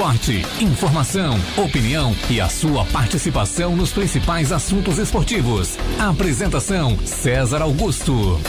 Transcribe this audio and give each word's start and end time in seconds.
Esporte. 0.00 0.42
Informação, 0.62 1.38
opinião 1.58 2.16
e 2.30 2.40
a 2.40 2.48
sua 2.48 2.86
participação 2.86 3.76
nos 3.76 3.92
principais 3.92 4.50
assuntos 4.50 4.96
esportivos. 4.96 5.76
Apresentação: 5.98 6.98
César 7.04 7.60
Augusto. 7.60 8.40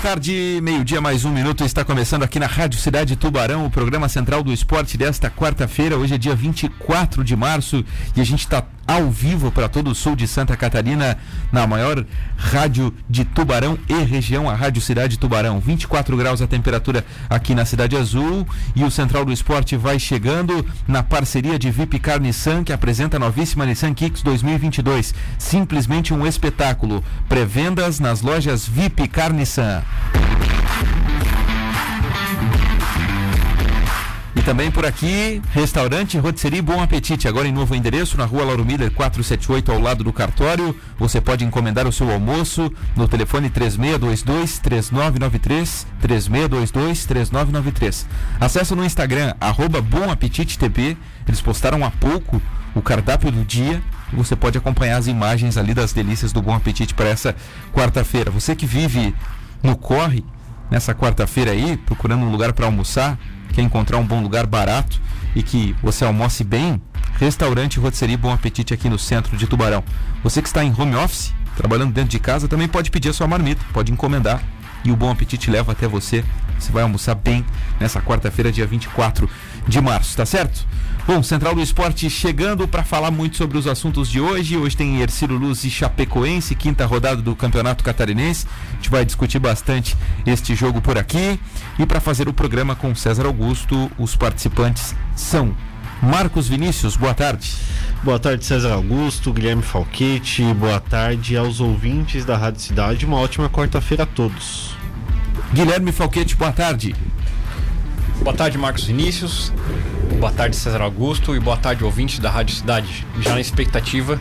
tarde, 0.00 0.60
meio-dia 0.62 0.98
mais 0.98 1.26
um 1.26 1.30
minuto, 1.30 1.62
está 1.62 1.84
começando 1.84 2.22
aqui 2.22 2.38
na 2.38 2.46
Rádio 2.46 2.80
Cidade 2.80 3.16
Tubarão, 3.16 3.66
o 3.66 3.70
programa 3.70 4.08
central 4.08 4.42
do 4.42 4.50
esporte 4.50 4.96
desta 4.96 5.28
quarta-feira. 5.30 5.98
Hoje 5.98 6.14
é 6.14 6.18
dia 6.18 6.34
24 6.34 7.22
de 7.22 7.36
março 7.36 7.84
e 8.16 8.20
a 8.20 8.24
gente 8.24 8.40
está 8.40 8.64
ao 8.90 9.08
vivo 9.08 9.52
para 9.52 9.68
todo 9.68 9.88
o 9.88 9.94
sul 9.94 10.16
de 10.16 10.26
Santa 10.26 10.56
Catarina, 10.56 11.16
na 11.52 11.64
maior 11.64 12.04
rádio 12.36 12.92
de 13.08 13.24
Tubarão 13.24 13.78
e 13.88 13.94
região, 14.02 14.50
a 14.50 14.54
Rádio 14.54 14.82
Cidade 14.82 15.16
Tubarão. 15.16 15.60
24 15.60 16.16
graus 16.16 16.42
a 16.42 16.46
temperatura 16.48 17.04
aqui 17.28 17.54
na 17.54 17.64
Cidade 17.64 17.96
Azul 17.96 18.44
e 18.74 18.82
o 18.82 18.90
Central 18.90 19.24
do 19.24 19.32
Esporte 19.32 19.76
vai 19.76 20.00
chegando 20.00 20.66
na 20.88 21.04
parceria 21.04 21.56
de 21.56 21.70
VIP 21.70 22.00
Car 22.00 22.20
Nissan, 22.20 22.64
que 22.64 22.72
apresenta 22.72 23.16
a 23.16 23.20
novíssima 23.20 23.64
Nissan 23.64 23.94
Kicks 23.94 24.22
2022. 24.22 25.14
Simplesmente 25.38 26.12
um 26.12 26.26
espetáculo. 26.26 27.04
Pré-vendas 27.28 28.00
nas 28.00 28.22
lojas 28.22 28.66
VIP 28.66 29.06
Car 29.06 29.32
Nissan. 29.32 29.84
E 34.40 34.42
também 34.42 34.70
por 34.70 34.86
aqui, 34.86 35.42
restaurante 35.52 36.16
Rotisserie 36.16 36.62
Bom 36.62 36.82
Apetite, 36.82 37.28
agora 37.28 37.46
em 37.46 37.52
novo 37.52 37.74
endereço, 37.74 38.16
na 38.16 38.24
rua 38.24 38.42
Lauro 38.42 38.64
Miller 38.64 38.90
478, 38.90 39.70
ao 39.70 39.78
lado 39.78 40.02
do 40.02 40.14
cartório. 40.14 40.74
Você 40.98 41.20
pode 41.20 41.44
encomendar 41.44 41.86
o 41.86 41.92
seu 41.92 42.10
almoço 42.10 42.72
no 42.96 43.06
telefone 43.06 43.50
3622-3993, 43.50 45.84
3622-3993. 46.02 48.06
Acesse 48.40 48.74
no 48.74 48.82
Instagram, 48.82 49.34
arroba 49.38 49.82
Bom 49.82 50.10
Apetite 50.10 50.58
TP. 50.58 50.96
Eles 51.28 51.42
postaram 51.42 51.84
há 51.84 51.90
pouco 51.90 52.40
o 52.74 52.80
cardápio 52.80 53.30
do 53.30 53.44
dia. 53.44 53.82
Você 54.10 54.34
pode 54.34 54.56
acompanhar 54.56 54.96
as 54.96 55.06
imagens 55.06 55.58
ali 55.58 55.74
das 55.74 55.92
delícias 55.92 56.32
do 56.32 56.40
Bom 56.40 56.54
Apetite 56.54 56.94
para 56.94 57.10
essa 57.10 57.36
quarta-feira. 57.74 58.30
Você 58.30 58.56
que 58.56 58.64
vive 58.64 59.14
no 59.62 59.76
corre, 59.76 60.24
nessa 60.70 60.94
quarta-feira 60.94 61.50
aí, 61.50 61.76
procurando 61.76 62.24
um 62.24 62.30
lugar 62.30 62.54
para 62.54 62.64
almoçar, 62.64 63.18
encontrar 63.62 63.98
um 63.98 64.06
bom 64.06 64.22
lugar 64.22 64.46
barato 64.46 65.00
e 65.34 65.42
que 65.42 65.74
você 65.82 66.04
almoce 66.04 66.42
bem, 66.44 66.80
restaurante 67.18 67.78
Rotisserie 67.78 68.16
Bom 68.16 68.32
Apetite 68.32 68.74
aqui 68.74 68.88
no 68.88 68.98
centro 68.98 69.36
de 69.36 69.46
Tubarão. 69.46 69.84
Você 70.22 70.42
que 70.42 70.48
está 70.48 70.64
em 70.64 70.74
home 70.76 70.96
office, 70.96 71.32
trabalhando 71.56 71.92
dentro 71.92 72.10
de 72.10 72.18
casa, 72.18 72.48
também 72.48 72.68
pode 72.68 72.90
pedir 72.90 73.10
a 73.10 73.12
sua 73.12 73.26
marmita, 73.26 73.64
pode 73.72 73.92
encomendar 73.92 74.42
e 74.84 74.90
o 74.90 74.96
Bom 74.96 75.10
Apetite 75.10 75.50
leva 75.50 75.72
até 75.72 75.86
você. 75.86 76.24
Você 76.58 76.72
vai 76.72 76.82
almoçar 76.82 77.14
bem 77.14 77.44
nessa 77.78 78.00
quarta-feira, 78.00 78.52
dia 78.52 78.66
24 78.66 79.28
de 79.66 79.80
março, 79.80 80.16
tá 80.16 80.26
certo? 80.26 80.66
Bom, 81.12 81.24
Central 81.24 81.56
do 81.56 81.60
Esporte 81.60 82.08
chegando 82.08 82.68
para 82.68 82.84
falar 82.84 83.10
muito 83.10 83.36
sobre 83.36 83.58
os 83.58 83.66
assuntos 83.66 84.08
de 84.08 84.20
hoje. 84.20 84.56
Hoje 84.56 84.76
tem 84.76 85.00
Ercílio 85.00 85.36
Luz 85.36 85.64
e 85.64 85.68
Chapecoense, 85.68 86.54
quinta 86.54 86.86
rodada 86.86 87.20
do 87.20 87.34
Campeonato 87.34 87.82
Catarinense. 87.82 88.46
A 88.70 88.76
gente 88.76 88.90
vai 88.90 89.04
discutir 89.04 89.40
bastante 89.40 89.96
este 90.24 90.54
jogo 90.54 90.80
por 90.80 90.96
aqui. 90.96 91.36
E 91.80 91.84
para 91.84 91.98
fazer 91.98 92.28
o 92.28 92.32
programa 92.32 92.76
com 92.76 92.94
César 92.94 93.26
Augusto, 93.26 93.90
os 93.98 94.14
participantes 94.14 94.94
são 95.16 95.52
Marcos 96.00 96.46
Vinícius, 96.46 96.94
boa 96.94 97.12
tarde. 97.12 97.56
Boa 98.04 98.20
tarde, 98.20 98.44
César 98.46 98.74
Augusto, 98.74 99.32
Guilherme 99.32 99.62
Falquete, 99.62 100.44
boa 100.54 100.78
tarde 100.78 101.36
aos 101.36 101.58
ouvintes 101.58 102.24
da 102.24 102.36
Rádio 102.36 102.60
Cidade. 102.60 103.04
Uma 103.04 103.18
ótima 103.18 103.50
quarta-feira 103.50 104.04
a 104.04 104.06
todos. 104.06 104.76
Guilherme 105.52 105.90
Falquete, 105.90 106.36
boa 106.36 106.52
tarde. 106.52 106.94
Boa 108.22 108.36
tarde, 108.36 108.56
Marcos 108.56 108.84
Vinícius. 108.84 109.52
Boa 110.20 110.30
tarde, 110.30 110.54
César 110.54 110.82
Augusto. 110.82 111.34
E 111.34 111.40
boa 111.40 111.56
tarde, 111.56 111.82
ouvintes 111.82 112.18
da 112.18 112.30
Rádio 112.30 112.54
Cidade. 112.54 113.06
Já 113.20 113.32
na 113.32 113.40
expectativa, 113.40 114.20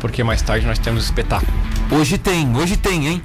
porque 0.00 0.24
mais 0.24 0.42
tarde 0.42 0.66
nós 0.66 0.76
temos 0.76 1.04
espetáculo. 1.04 1.52
Hoje 1.88 2.18
tem, 2.18 2.56
hoje 2.56 2.76
tem, 2.76 3.06
hein? 3.06 3.22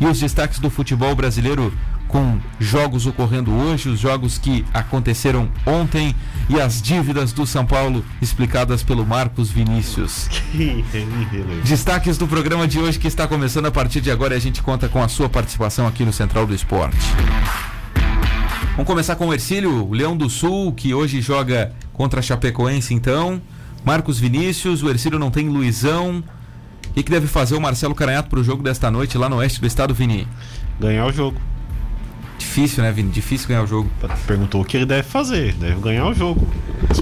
E 0.00 0.06
os 0.06 0.18
destaques 0.18 0.58
do 0.58 0.68
futebol 0.68 1.14
brasileiro 1.14 1.72
com 2.08 2.38
jogos 2.60 3.06
ocorrendo 3.06 3.52
hoje, 3.52 3.88
os 3.88 3.98
jogos 3.98 4.38
que 4.38 4.64
aconteceram 4.72 5.48
ontem 5.66 6.14
e 6.48 6.60
as 6.60 6.80
dívidas 6.80 7.32
do 7.32 7.46
São 7.46 7.66
Paulo 7.66 8.04
explicadas 8.20 8.82
pelo 8.82 9.04
Marcos 9.04 9.50
Vinícius. 9.50 10.28
Destaques 11.64 12.16
do 12.16 12.28
programa 12.28 12.68
de 12.68 12.78
hoje 12.78 12.98
que 12.98 13.08
está 13.08 13.26
começando 13.26 13.66
a 13.66 13.70
partir 13.70 14.00
de 14.00 14.10
agora 14.10 14.34
e 14.34 14.36
a 14.36 14.40
gente 14.40 14.62
conta 14.62 14.88
com 14.88 15.02
a 15.02 15.08
sua 15.08 15.28
participação 15.28 15.86
aqui 15.86 16.04
no 16.04 16.12
Central 16.12 16.46
do 16.46 16.54
Esporte. 16.54 16.96
Vamos 18.72 18.86
começar 18.86 19.16
com 19.16 19.28
o 19.28 19.32
Ercílio, 19.32 19.86
o 19.86 19.92
Leão 19.92 20.16
do 20.16 20.28
Sul, 20.28 20.72
que 20.72 20.92
hoje 20.94 21.20
joga 21.20 21.72
contra 21.92 22.20
a 22.20 22.22
Chapecoense 22.22 22.92
então. 22.92 23.40
Marcos 23.84 24.18
Vinícius, 24.18 24.82
o 24.82 24.88
Ercílio 24.88 25.18
não 25.18 25.30
tem 25.30 25.48
Luizão. 25.48 26.22
O 26.96 27.02
que, 27.02 27.10
deve 27.10 27.26
fazer 27.26 27.56
o 27.56 27.60
Marcelo 27.60 27.94
Caranhato 27.94 28.30
para 28.30 28.38
o 28.38 28.44
jogo 28.44 28.62
desta 28.62 28.88
noite 28.88 29.18
lá 29.18 29.28
no 29.28 29.36
oeste 29.36 29.60
do 29.60 29.66
estado, 29.66 29.92
Vini? 29.92 30.28
Ganhar 30.78 31.04
o 31.06 31.12
jogo. 31.12 31.40
Difícil, 32.38 32.84
né, 32.84 32.92
Vini? 32.92 33.10
Difícil 33.10 33.48
ganhar 33.48 33.64
o 33.64 33.66
jogo. 33.66 33.90
Perguntou 34.28 34.62
o 34.62 34.64
que 34.64 34.76
ele 34.76 34.86
deve 34.86 35.02
fazer. 35.02 35.54
Deve 35.54 35.80
ganhar 35.80 36.06
o 36.06 36.14
jogo. 36.14 36.46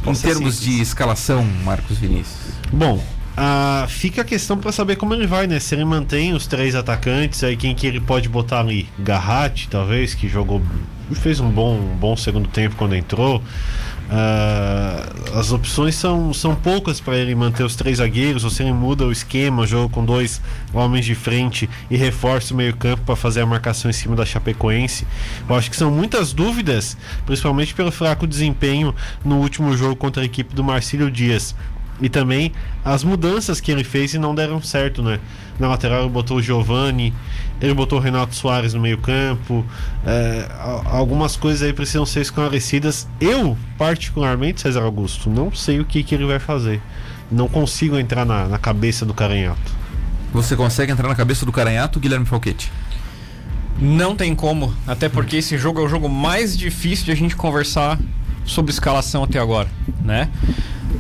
Em 0.06 0.15
termos 0.15 0.61
de 0.61 0.81
escalação, 0.81 1.44
Marcos 1.62 1.99
Vinícius. 1.99 2.55
Bom, 2.73 3.05
ah, 3.37 3.87
fica 3.89 4.23
a 4.23 4.25
questão 4.25 4.59
para 4.59 4.73
saber 4.73 4.97
como 4.97 5.15
ele 5.15 5.27
vai, 5.27 5.47
né? 5.47 5.59
Se 5.59 5.75
ele 5.75 5.85
mantém 5.85 6.33
os 6.33 6.47
três 6.47 6.75
atacantes, 6.75 7.44
aí 7.44 7.56
quem 7.56 7.75
que 7.75 7.87
ele 7.87 8.00
pode 8.00 8.29
botar 8.29 8.61
ali? 8.61 8.89
Garratti, 8.99 9.69
talvez, 9.69 10.15
que 10.15 10.29
jogou. 10.29 10.62
fez 11.12 11.39
um 11.41 11.50
bom, 11.50 11.77
um 11.77 11.97
bom 11.97 12.17
segundo 12.17 12.49
tempo 12.49 12.77
quando 12.77 12.94
entrou. 12.94 13.43
Uh, 14.12 15.38
as 15.38 15.53
opções 15.53 15.94
são, 15.94 16.35
são 16.35 16.55
poucas 16.55 17.00
para 17.00 17.17
ele 17.17 17.35
manter 17.35 17.64
os 17.64 17.75
três 17.75 17.97
zagueiros, 17.97 18.44
ou 18.44 18.50
se 18.50 18.62
ele 18.62 18.70
muda 18.70 19.06
o 19.06 19.11
esquema, 19.11 19.67
jogo 19.67 19.88
com 19.88 20.05
dois 20.05 20.38
homens 20.75 21.06
de 21.06 21.14
frente 21.14 21.69
e 21.91 21.97
reforça 21.97 22.53
o 22.53 22.56
meio-campo 22.59 23.00
para 23.06 23.17
fazer 23.17 23.41
a 23.41 23.47
marcação 23.47 23.91
em 23.91 23.94
cima 23.94 24.14
da 24.14 24.26
Chapecoense. 24.26 25.06
Eu 25.49 25.56
acho 25.56 25.70
que 25.70 25.76
são 25.76 25.91
muitas 25.91 26.35
dúvidas, 26.35 26.94
principalmente 27.25 27.73
pelo 27.73 27.91
fraco 27.91 28.26
desempenho 28.26 28.94
no 29.25 29.38
último 29.38 29.75
jogo 29.75 29.97
contra 29.97 30.23
a 30.23 30.26
equipe 30.26 30.55
do 30.55 30.62
Marcílio 30.62 31.11
Dias. 31.11 31.55
E 31.99 32.11
também 32.11 32.53
as 32.85 33.03
mudanças 33.03 33.61
que 33.61 33.73
ele 33.73 33.85
fez 33.85 34.12
e 34.12 34.19
não 34.19 34.35
deram 34.35 34.61
certo, 34.61 35.03
né? 35.03 35.20
Na 35.58 35.69
lateral 35.69 36.03
ele 36.03 36.11
botou 36.11 36.38
o 36.38 36.43
Giovani, 36.43 37.15
ele 37.62 37.75
botou 37.75 38.00
o 38.00 38.03
Renato 38.03 38.35
Soares 38.35 38.75
no 38.75 38.81
meio-campo. 38.81 39.64
É, 40.05 40.49
algumas 40.87 41.37
coisas 41.37 41.62
aí 41.62 41.73
precisam 41.73 42.05
ser 42.05 42.20
esclarecidas. 42.20 43.06
Eu, 43.20 43.56
particularmente, 43.79 44.61
César 44.61 44.82
Augusto, 44.82 45.31
não 45.31 45.55
sei 45.55 45.79
o 45.79 45.85
que, 45.85 46.03
que 46.03 46.12
ele 46.12 46.26
vai 46.26 46.41
fazer. 46.41 46.82
Não 47.31 47.49
consigo 47.49 47.97
entrar 47.97 48.26
na, 48.26 48.49
na 48.49 48.59
cabeça 48.59 49.06
do 49.06 49.14
Caranhato. 49.14 49.73
Você 50.32 50.56
consegue 50.56 50.91
entrar 50.91 51.09
na 51.09 51.14
cabeça 51.14 51.47
do 51.47 51.53
Caranhato, 51.53 52.00
Guilherme 52.00 52.26
Falquete? 52.26 52.73
Não 53.79 54.17
tem 54.17 54.35
como, 54.35 54.75
até 54.87 55.08
porque 55.08 55.37
esse 55.37 55.56
jogo 55.56 55.81
é 55.81 55.85
o 55.85 55.88
jogo 55.88 56.08
mais 56.08 56.56
difícil 56.56 57.06
de 57.06 57.12
a 57.12 57.15
gente 57.15 57.37
conversar 57.37 57.99
sobre 58.44 58.73
escalação 58.73 59.23
até 59.23 59.38
agora, 59.38 59.69
né? 60.00 60.29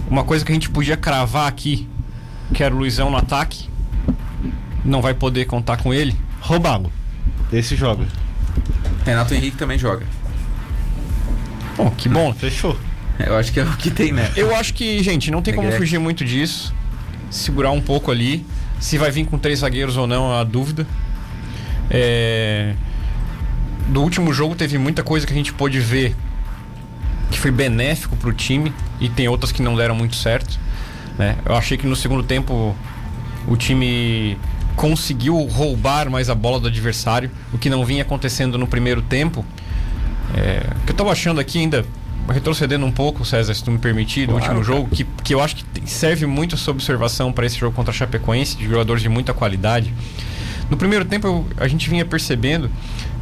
Uma 0.08 0.22
coisa 0.22 0.44
que 0.44 0.52
a 0.52 0.54
gente 0.54 0.70
podia 0.70 0.96
cravar 0.96 1.48
aqui, 1.48 1.88
que 2.54 2.62
era 2.62 2.74
o 2.74 2.78
Luizão 2.78 3.10
no 3.10 3.16
ataque, 3.16 3.68
não 4.84 5.02
vai 5.02 5.12
poder 5.12 5.46
contar 5.46 5.76
com 5.78 5.92
ele. 5.92 6.16
Roubado. 6.42 6.92
Esse 7.52 7.76
joga. 7.76 8.04
Renato 9.06 9.32
Henrique 9.32 9.56
também 9.56 9.78
joga. 9.78 10.04
Bom, 11.76 11.90
que 11.90 12.08
bom. 12.08 12.34
Fechou. 12.34 12.76
Eu 13.18 13.36
acho 13.36 13.52
que 13.52 13.60
é 13.60 13.62
o 13.64 13.76
que 13.76 13.90
tem, 13.90 14.12
né? 14.12 14.30
Eu 14.36 14.54
acho 14.54 14.74
que, 14.74 15.02
gente, 15.02 15.30
não 15.30 15.40
tem 15.40 15.54
como 15.54 15.70
fugir 15.72 15.98
muito 15.98 16.24
disso. 16.24 16.74
Segurar 17.30 17.70
um 17.70 17.80
pouco 17.80 18.10
ali. 18.10 18.44
Se 18.80 18.98
vai 18.98 19.10
vir 19.10 19.24
com 19.26 19.38
três 19.38 19.60
zagueiros 19.60 19.96
ou 19.96 20.06
não, 20.06 20.32
é 20.32 20.40
a 20.40 20.44
dúvida. 20.44 20.86
É... 21.88 22.74
Do 23.88 24.02
último 24.02 24.32
jogo 24.32 24.56
teve 24.56 24.76
muita 24.78 25.04
coisa 25.04 25.26
que 25.26 25.32
a 25.32 25.36
gente 25.36 25.52
pôde 25.52 25.78
ver 25.78 26.16
que 27.30 27.38
foi 27.38 27.50
benéfico 27.50 28.16
para 28.16 28.28
o 28.28 28.32
time 28.32 28.72
e 29.00 29.08
tem 29.08 29.28
outras 29.28 29.52
que 29.52 29.62
não 29.62 29.76
deram 29.76 29.94
muito 29.94 30.16
certo. 30.16 30.58
Né? 31.16 31.36
Eu 31.44 31.54
achei 31.54 31.78
que 31.78 31.86
no 31.86 31.94
segundo 31.94 32.22
tempo 32.22 32.76
o 33.46 33.56
time 33.56 34.36
conseguiu 34.76 35.36
roubar 35.46 36.10
mais 36.10 36.30
a 36.30 36.34
bola 36.34 36.58
do 36.60 36.68
adversário, 36.68 37.30
o 37.52 37.58
que 37.58 37.68
não 37.68 37.84
vinha 37.84 38.02
acontecendo 38.02 38.58
no 38.58 38.66
primeiro 38.66 39.02
tempo. 39.02 39.44
É, 40.34 40.66
o 40.76 40.84
que 40.84 40.90
eu 40.90 40.92
estava 40.92 41.10
achando 41.10 41.40
aqui 41.40 41.58
ainda, 41.58 41.84
retrocedendo 42.28 42.84
um 42.86 42.92
pouco, 42.92 43.24
César, 43.24 43.54
se 43.54 43.62
tu 43.62 43.70
me 43.70 43.78
permitir, 43.78 44.26
do 44.26 44.32
claro, 44.32 44.44
último 44.44 44.64
jogo, 44.64 44.88
que, 44.88 45.04
que 45.22 45.34
eu 45.34 45.42
acho 45.42 45.56
que 45.56 45.64
serve 45.88 46.26
muito 46.26 46.54
a 46.54 46.58
sua 46.58 46.72
observação 46.72 47.32
para 47.32 47.46
esse 47.46 47.58
jogo 47.58 47.74
contra 47.74 47.92
a 47.92 47.94
Chapecoense, 47.94 48.56
de 48.56 48.66
jogadores 48.66 49.02
de 49.02 49.08
muita 49.08 49.34
qualidade. 49.34 49.92
No 50.70 50.76
primeiro 50.76 51.04
tempo 51.04 51.26
eu, 51.26 51.46
a 51.58 51.68
gente 51.68 51.90
vinha 51.90 52.04
percebendo 52.04 52.70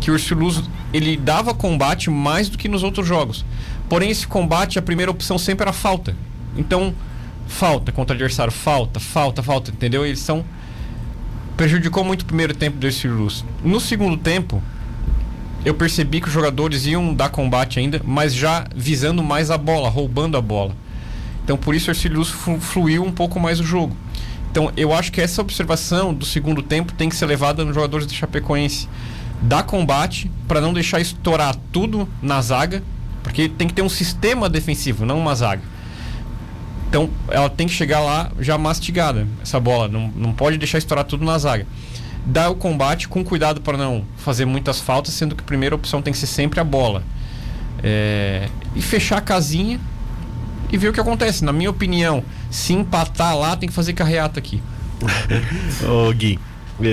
que 0.01 0.11
o 0.11 0.15
Ursiluso 0.15 0.71
ele 0.93 1.17
dava 1.17 1.53
combate 1.53 2.11
mais 2.11 2.49
do 2.49 2.57
que 2.57 2.69
nos 2.69 2.83
outros 2.83 3.07
jogos. 3.07 3.45
Porém, 3.89 4.11
esse 4.11 4.27
combate, 4.27 4.79
a 4.79 4.83
primeira 4.83 5.11
opção 5.11 5.37
sempre 5.37 5.65
era 5.65 5.73
falta. 5.73 6.15
Então, 6.57 6.95
falta 7.49 7.91
contra 7.91 8.15
o 8.15 8.17
adversário, 8.17 8.53
falta, 8.53 9.01
falta, 9.01 9.43
falta, 9.43 9.71
entendeu? 9.71 10.07
Eles 10.07 10.21
são. 10.21 10.45
Prejudicou 11.61 12.03
muito 12.03 12.23
o 12.23 12.25
primeiro 12.25 12.55
tempo 12.55 12.79
do 12.79 12.89
Estilus. 12.89 13.45
No 13.63 13.79
segundo 13.79 14.17
tempo, 14.17 14.63
eu 15.63 15.75
percebi 15.75 16.19
que 16.19 16.27
os 16.27 16.33
jogadores 16.33 16.87
iam 16.87 17.13
dar 17.13 17.29
combate 17.29 17.79
ainda, 17.79 18.01
mas 18.03 18.35
já 18.35 18.65
visando 18.75 19.23
mais 19.23 19.51
a 19.51 19.59
bola, 19.59 19.91
roubando 19.91 20.39
a 20.39 20.41
bola. 20.41 20.75
Então, 21.45 21.59
por 21.59 21.75
isso 21.75 21.91
o 21.91 21.93
Ercilius 21.93 22.31
fluiu 22.61 23.05
um 23.05 23.13
pouco 23.13 23.39
mais 23.39 23.61
o 23.61 23.63
jogo. 23.63 23.95
Então, 24.51 24.73
eu 24.75 24.95
acho 24.95 25.13
que 25.13 25.21
essa 25.21 25.43
observação 25.43 26.15
do 26.15 26.25
segundo 26.25 26.63
tempo 26.63 26.95
tem 26.95 27.11
que 27.11 27.15
ser 27.15 27.27
levada 27.27 27.63
nos 27.63 27.75
jogadores 27.75 28.07
do 28.07 28.15
Chapecoense. 28.15 28.89
Dar 29.43 29.63
combate 29.63 30.31
para 30.49 30.63
não 30.63 30.73
deixar 30.73 30.99
estourar 30.99 31.55
tudo 31.71 32.09
na 32.23 32.41
zaga 32.41 32.83
porque 33.23 33.51
tem 33.51 33.69
que 33.69 33.75
ter 33.75 33.83
um 33.83 33.89
sistema 33.91 34.49
defensivo, 34.49 35.05
não 35.05 35.19
uma 35.19 35.35
zaga. 35.35 35.61
Então 36.91 37.09
ela 37.29 37.49
tem 37.49 37.69
que 37.69 37.73
chegar 37.73 38.01
lá 38.01 38.33
já 38.41 38.59
mastigada, 38.59 39.27
essa 39.41 39.61
bola. 39.61 39.87
Não, 39.87 40.09
não 40.09 40.33
pode 40.33 40.59
deixar 40.59 40.77
estourar 40.77 41.05
tudo 41.05 41.25
na 41.25 41.39
zaga. 41.39 41.65
Dar 42.27 42.51
o 42.51 42.57
combate 42.57 43.07
com 43.07 43.25
cuidado 43.25 43.61
para 43.61 43.79
não 43.79 44.05
fazer 44.17 44.45
muitas 44.45 44.81
faltas, 44.81 45.15
sendo 45.15 45.37
que 45.37 45.43
a 45.43 45.47
primeira 45.47 45.75
opção 45.75 46.03
tem 46.03 46.13
que 46.13 46.19
ser 46.19 46.27
sempre 46.27 46.59
a 46.59 46.65
bola. 46.65 47.05
É, 47.83 48.49
e 48.75 48.83
fechar 48.83 49.19
a 49.19 49.21
casinha 49.21 49.81
e 50.73 50.77
ver 50.77 50.89
o 50.89 50.93
que 50.93 51.01
acontece. 51.01 51.45
Na 51.45 51.53
minha 51.53 51.71
opinião, 51.71 52.25
se 52.51 52.73
empatar 52.73 53.39
lá, 53.39 53.57
tem 53.57 53.69
que 53.69 53.75
fazer 53.75 53.93
carreata 53.93 54.41
aqui. 54.41 54.61
Ô 55.89 56.13
Gui, 56.13 56.41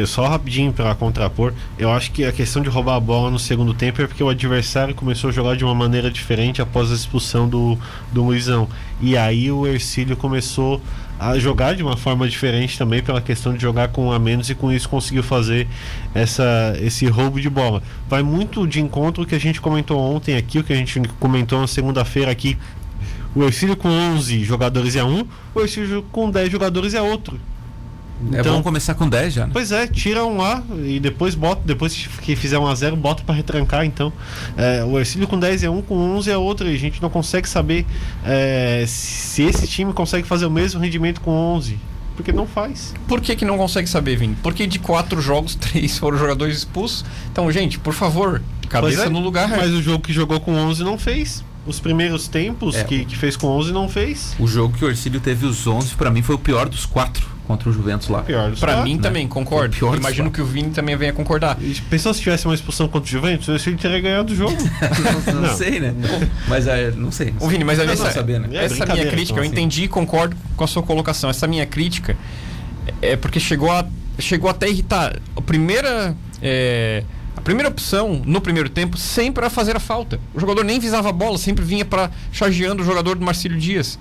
só 0.06 0.28
rapidinho 0.28 0.74
para 0.74 0.94
contrapor, 0.96 1.54
eu 1.78 1.92
acho 1.92 2.12
que 2.12 2.26
a 2.26 2.32
questão 2.32 2.62
de 2.62 2.70
roubar 2.70 2.96
a 2.96 3.00
bola 3.00 3.32
no 3.32 3.40
segundo 3.40 3.74
tempo 3.74 4.02
é 4.02 4.08
porque 4.08 4.24
o 4.24 4.30
adversário 4.30 4.94
começou 4.94 5.30
a 5.30 5.34
jogar 5.34 5.56
de 5.56 5.64
uma 5.64 5.76
maneira 5.76 6.12
diferente 6.12 6.62
após 6.62 6.92
a 6.92 6.96
expulsão 6.96 7.48
do, 7.48 7.78
do 8.12 8.24
Luizão. 8.24 8.68
E 9.02 9.16
aí 9.16 9.52
o 9.52 9.66
Ercílio 9.68 10.18
começou 10.18 10.82
a 11.20 11.38
jogar 11.40 11.76
de 11.76 11.82
uma 11.82 11.98
forma 11.98 12.28
diferente 12.28 12.78
também 12.78 13.02
pela 13.02 13.20
questão 13.22 13.54
de 13.54 13.62
jogar 13.62 13.88
com 13.88 14.12
a 14.12 14.20
menos 14.20 14.50
e 14.50 14.56
com 14.56 14.72
isso 14.72 14.88
conseguiu 14.88 15.24
fazer 15.24 15.68
essa, 16.14 16.78
esse 16.80 17.08
roubo 17.08 17.42
de 17.42 17.50
bola. 17.50 17.82
Vai 18.08 18.22
muito 18.22 18.68
de 18.68 18.80
encontro 18.80 19.24
o 19.24 19.26
que 19.26 19.36
a 19.36 19.40
gente 19.40 19.60
comentou 19.60 20.00
ontem 20.00 20.36
aqui, 20.36 20.60
o 20.60 20.64
que 20.64 20.74
a 20.74 20.76
gente 20.76 21.00
comentou 21.20 21.60
na 21.60 21.68
segunda-feira 21.68 22.32
aqui. 22.32 22.58
O 23.36 23.44
Ercílio 23.44 23.76
com 23.76 23.90
11 23.90 24.44
jogadores 24.44 24.96
é 24.96 25.04
um, 25.04 25.26
o 25.54 25.62
Ercílio 25.62 26.04
com 26.12 26.30
10 26.30 26.52
jogadores 26.52 26.94
é 26.94 27.02
outro. 27.02 27.40
É 28.34 28.40
então, 28.40 28.56
bom 28.58 28.64
começar 28.64 28.96
com 28.96 29.08
10 29.08 29.34
já, 29.34 29.46
né? 29.46 29.52
Pois 29.54 29.72
é, 29.72 29.86
tira 29.86 30.26
um 30.26 30.38
lá 30.38 30.64
e 30.84 31.00
depois 31.00 31.36
bota, 31.36 31.62
depois 31.64 31.96
que 32.22 32.36
fizer 32.36 32.58
um 32.58 32.66
a 32.66 32.74
0 32.74 32.96
bota 32.96 33.24
para 33.24 33.36
retrancar, 33.36 33.86
então. 33.86 34.12
É, 34.58 34.84
o 34.84 34.98
Ercílio 34.98 35.28
com 35.28 35.40
10 35.40 35.64
é 35.64 35.70
um, 35.70 35.82
com 35.82 35.96
11 35.96 36.32
é 36.32 36.38
outro, 36.38 36.68
e 36.68 36.74
a 36.74 36.78
gente 36.78 37.02
não 37.02 37.10
consegue 37.10 37.48
saber 37.48 37.86
é, 38.26 38.86
se 38.88 39.44
esse 39.44 39.68
time 39.68 39.94
consegue 39.94 40.28
fazer 40.28 40.48
o 40.48 40.52
mesmo 40.52 40.82
rendimento 40.82 41.22
com 41.22 41.32
11. 41.32 41.78
Porque 42.16 42.32
não 42.32 42.48
faz. 42.48 42.96
Por 43.08 43.22
que, 43.22 43.36
que 43.36 43.46
não 43.46 43.58
consegue 43.58 43.88
saber, 43.88 44.18
Vini? 44.18 44.36
Porque 44.42 44.66
de 44.66 44.80
quatro 44.80 45.22
jogos, 45.22 45.54
três 45.56 46.00
foram 46.00 46.18
jogadores 46.18 46.58
expulsos. 46.58 47.06
Então, 47.32 47.52
gente, 47.52 47.78
por 47.78 47.94
favor, 47.94 48.42
cabeça 48.68 49.04
é, 49.04 49.10
no 49.10 49.20
lugar. 49.20 49.48
Mas 49.50 49.72
o 49.72 49.84
jogo 49.84 50.04
que 50.04 50.12
jogou 50.12 50.40
com 50.40 50.54
11 50.54 50.84
não 50.84 50.98
fez. 50.98 51.44
Os 51.68 51.80
primeiros 51.80 52.28
tempos 52.28 52.76
é. 52.76 52.84
que, 52.84 53.06
que 53.06 53.16
fez 53.16 53.38
com 53.38 53.48
11 53.48 53.72
não 53.72 53.88
fez. 53.88 54.36
O 54.40 54.48
jogo 54.48 54.76
que 54.76 54.84
o 54.84 54.90
Ercílio 54.90 55.20
teve 55.20 55.46
os 55.46 55.68
11, 55.68 55.94
para 55.94 56.10
mim, 56.10 56.24
foi 56.24 56.34
o 56.34 56.40
pior 56.40 56.68
dos 56.68 56.86
quatro 56.86 57.37
contra 57.48 57.70
o 57.70 57.74
Juventus 57.74 58.10
lá. 58.10 58.22
Pior 58.22 58.54
Para 58.58 58.84
mim 58.84 58.96
né? 58.96 59.02
também, 59.02 59.28
concordo. 59.28 59.76
Pior 59.76 59.96
Imagino 59.96 60.30
que 60.30 60.42
o 60.42 60.46
Vini 60.46 60.72
também 60.72 60.96
venha 60.98 61.14
concordar. 61.14 61.58
Pensou 61.90 62.14
se 62.14 62.22
tivesse 62.22 62.46
uma 62.46 62.54
expulsão 62.54 62.88
contra 62.88 63.08
o 63.08 63.10
Juventus, 63.10 63.48
eu 63.48 63.56
ele 63.56 63.78
teria 63.82 64.00
ganhado 64.00 64.34
o 64.34 64.36
jogo. 64.36 64.56
não, 65.34 65.42
não, 65.42 65.56
sei, 65.56 65.80
né? 65.80 65.94
Não. 65.98 66.30
Mas 66.48 66.68
é, 66.68 66.92
não 66.92 67.12
sei. 67.12 67.34
O 67.40 67.48
Vini, 67.48 67.64
mas 67.64 67.80
essa, 67.80 68.12
saber, 68.12 68.40
né? 68.40 68.50
essa 68.54 68.86
minha 68.86 69.08
crítica, 69.08 69.24
então, 69.24 69.38
eu 69.38 69.44
assim. 69.44 69.52
entendi 69.52 69.84
e 69.84 69.88
concordo 69.88 70.36
com 70.56 70.64
a 70.64 70.68
sua 70.68 70.84
colocação. 70.84 71.30
Essa 71.30 71.48
minha 71.48 71.66
crítica 71.66 72.18
é 73.02 73.16
porque 73.16 73.40
chegou 73.40 73.72
a 73.72 73.86
chegou 74.20 74.50
até 74.50 74.66
a 74.66 74.70
irritar. 74.70 75.18
A 75.36 75.42
primeira 75.42 76.16
é, 76.42 77.04
a 77.36 77.42
primeira 77.42 77.70
opção 77.70 78.22
no 78.26 78.42
primeiro 78.42 78.68
tempo 78.68 78.98
sempre 78.98 79.44
era 79.44 79.50
fazer 79.50 79.76
a 79.76 79.80
falta. 79.80 80.20
O 80.34 80.40
jogador 80.40 80.64
nem 80.64 80.80
visava 80.80 81.10
a 81.10 81.14
bola, 81.14 81.38
sempre 81.38 81.64
vinha 81.64 81.86
para 81.86 82.10
chargeando 82.32 82.82
o 82.82 82.86
jogador 82.86 83.16
do 83.16 83.24
Marcílio 83.24 83.58
Dias 83.58 83.98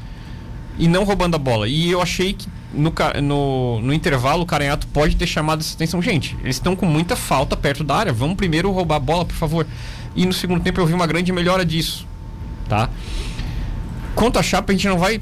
e 0.78 0.88
não 0.88 1.04
roubando 1.04 1.36
a 1.36 1.38
bola. 1.38 1.68
E 1.68 1.90
eu 1.90 2.00
achei 2.00 2.32
que 2.32 2.48
no, 2.76 2.92
no, 3.22 3.80
no 3.80 3.92
intervalo 3.92 4.42
o 4.42 4.46
Caranhato 4.46 4.86
pode 4.88 5.16
ter 5.16 5.26
chamado 5.26 5.60
essa 5.60 5.74
atenção. 5.74 6.00
Gente, 6.02 6.36
eles 6.42 6.56
estão 6.56 6.76
com 6.76 6.86
muita 6.86 7.16
falta 7.16 7.56
perto 7.56 7.82
da 7.82 7.96
área. 7.96 8.12
Vamos 8.12 8.36
primeiro 8.36 8.70
roubar 8.70 8.96
a 8.96 9.00
bola, 9.00 9.24
por 9.24 9.34
favor. 9.34 9.66
E 10.14 10.24
no 10.26 10.32
segundo 10.32 10.62
tempo 10.62 10.80
eu 10.80 10.86
vi 10.86 10.94
uma 10.94 11.06
grande 11.06 11.32
melhora 11.32 11.64
disso. 11.64 12.06
Tá? 12.68 12.90
Quanto 14.14 14.38
a 14.38 14.42
Chapa, 14.42 14.72
a 14.72 14.74
gente 14.74 14.88
não 14.88 14.98
vai 14.98 15.20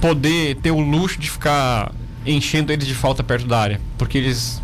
poder 0.00 0.56
ter 0.56 0.70
o 0.70 0.80
luxo 0.80 1.18
de 1.18 1.30
ficar 1.30 1.92
enchendo 2.24 2.72
eles 2.72 2.86
de 2.86 2.94
falta 2.94 3.22
perto 3.22 3.46
da 3.46 3.58
área. 3.58 3.80
Porque 3.98 4.18
eles 4.18 4.62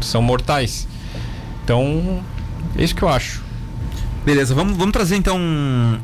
são 0.00 0.22
mortais. 0.22 0.86
Então, 1.64 2.22
é 2.76 2.84
isso 2.84 2.94
que 2.94 3.02
eu 3.02 3.08
acho. 3.08 3.42
Beleza, 4.24 4.54
vamos, 4.54 4.76
vamos 4.76 4.92
trazer 4.92 5.16
então 5.16 5.40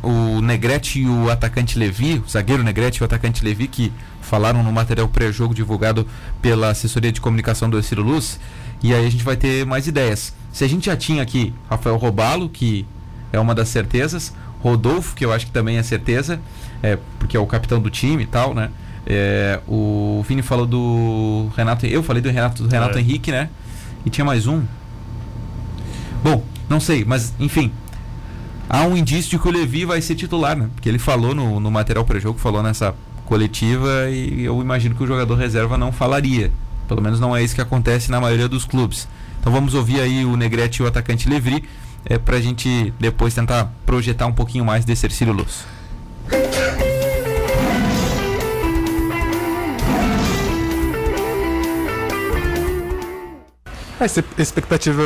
o 0.02 0.40
Negrete 0.40 1.00
e 1.00 1.06
o 1.06 1.30
atacante 1.30 1.78
Levi, 1.78 2.22
o 2.26 2.28
zagueiro 2.28 2.62
Negrete 2.62 2.98
e 2.98 3.02
o 3.02 3.04
atacante 3.04 3.44
Levi, 3.44 3.68
que 3.68 3.92
falaram 4.26 4.62
no 4.62 4.72
material 4.72 5.08
pré-jogo 5.08 5.54
divulgado 5.54 6.06
pela 6.42 6.70
assessoria 6.70 7.12
de 7.12 7.20
comunicação 7.20 7.70
do 7.70 7.82
Ciro 7.82 8.02
Luz. 8.02 8.38
E 8.82 8.92
aí 8.92 9.06
a 9.06 9.10
gente 9.10 9.24
vai 9.24 9.36
ter 9.36 9.64
mais 9.64 9.86
ideias. 9.86 10.34
Se 10.52 10.64
a 10.64 10.68
gente 10.68 10.86
já 10.86 10.96
tinha 10.96 11.22
aqui 11.22 11.54
Rafael 11.70 11.96
Robalo, 11.96 12.48
que 12.48 12.86
é 13.32 13.38
uma 13.38 13.54
das 13.54 13.68
certezas, 13.68 14.34
Rodolfo, 14.60 15.14
que 15.14 15.24
eu 15.24 15.32
acho 15.32 15.46
que 15.46 15.52
também 15.52 15.78
é 15.78 15.82
certeza, 15.82 16.40
é, 16.82 16.98
porque 17.18 17.36
é 17.36 17.40
o 17.40 17.46
capitão 17.46 17.80
do 17.80 17.90
time 17.90 18.24
e 18.24 18.26
tal, 18.26 18.54
né? 18.54 18.70
É, 19.06 19.60
o 19.68 20.24
Vini 20.28 20.42
falou 20.42 20.66
do 20.66 21.48
Renato, 21.56 21.86
eu 21.86 22.02
falei 22.02 22.20
do 22.20 22.28
Renato, 22.28 22.64
do 22.64 22.68
Renato 22.68 22.98
é. 22.98 23.00
Henrique, 23.00 23.30
né? 23.30 23.48
E 24.04 24.10
tinha 24.10 24.24
mais 24.24 24.46
um. 24.46 24.62
Bom, 26.22 26.42
não 26.68 26.80
sei, 26.80 27.04
mas 27.04 27.32
enfim, 27.38 27.70
há 28.68 28.82
um 28.82 28.96
indício 28.96 29.30
de 29.30 29.38
que 29.38 29.48
o 29.48 29.50
Levi 29.50 29.84
vai 29.84 30.00
ser 30.00 30.16
titular, 30.16 30.56
né? 30.56 30.68
Porque 30.74 30.88
ele 30.88 30.98
falou 30.98 31.34
no, 31.34 31.60
no 31.60 31.70
material 31.70 32.04
pré-jogo, 32.04 32.38
falou 32.38 32.62
nessa 32.62 32.94
coletiva 33.26 34.08
e 34.08 34.44
eu 34.44 34.60
imagino 34.62 34.94
que 34.94 35.02
o 35.02 35.06
jogador 35.06 35.34
reserva 35.34 35.76
não 35.76 35.92
falaria. 35.92 36.50
Pelo 36.88 37.02
menos 37.02 37.20
não 37.20 37.36
é 37.36 37.42
isso 37.42 37.54
que 37.54 37.60
acontece 37.60 38.10
na 38.10 38.20
maioria 38.20 38.48
dos 38.48 38.64
clubes. 38.64 39.06
Então 39.40 39.52
vamos 39.52 39.74
ouvir 39.74 40.00
aí 40.00 40.24
o 40.24 40.36
Negrete 40.36 40.80
e 40.80 40.84
o 40.84 40.88
atacante 40.88 41.28
Levri 41.28 41.64
é, 42.04 42.16
para 42.16 42.36
a 42.36 42.40
gente 42.40 42.94
depois 42.98 43.34
tentar 43.34 43.70
projetar 43.84 44.26
um 44.26 44.32
pouquinho 44.32 44.64
mais 44.64 44.84
desse 44.84 45.04
Ercílio 45.04 45.34
Luz. 45.34 45.64
A 53.98 54.04
expectativa 54.42 55.02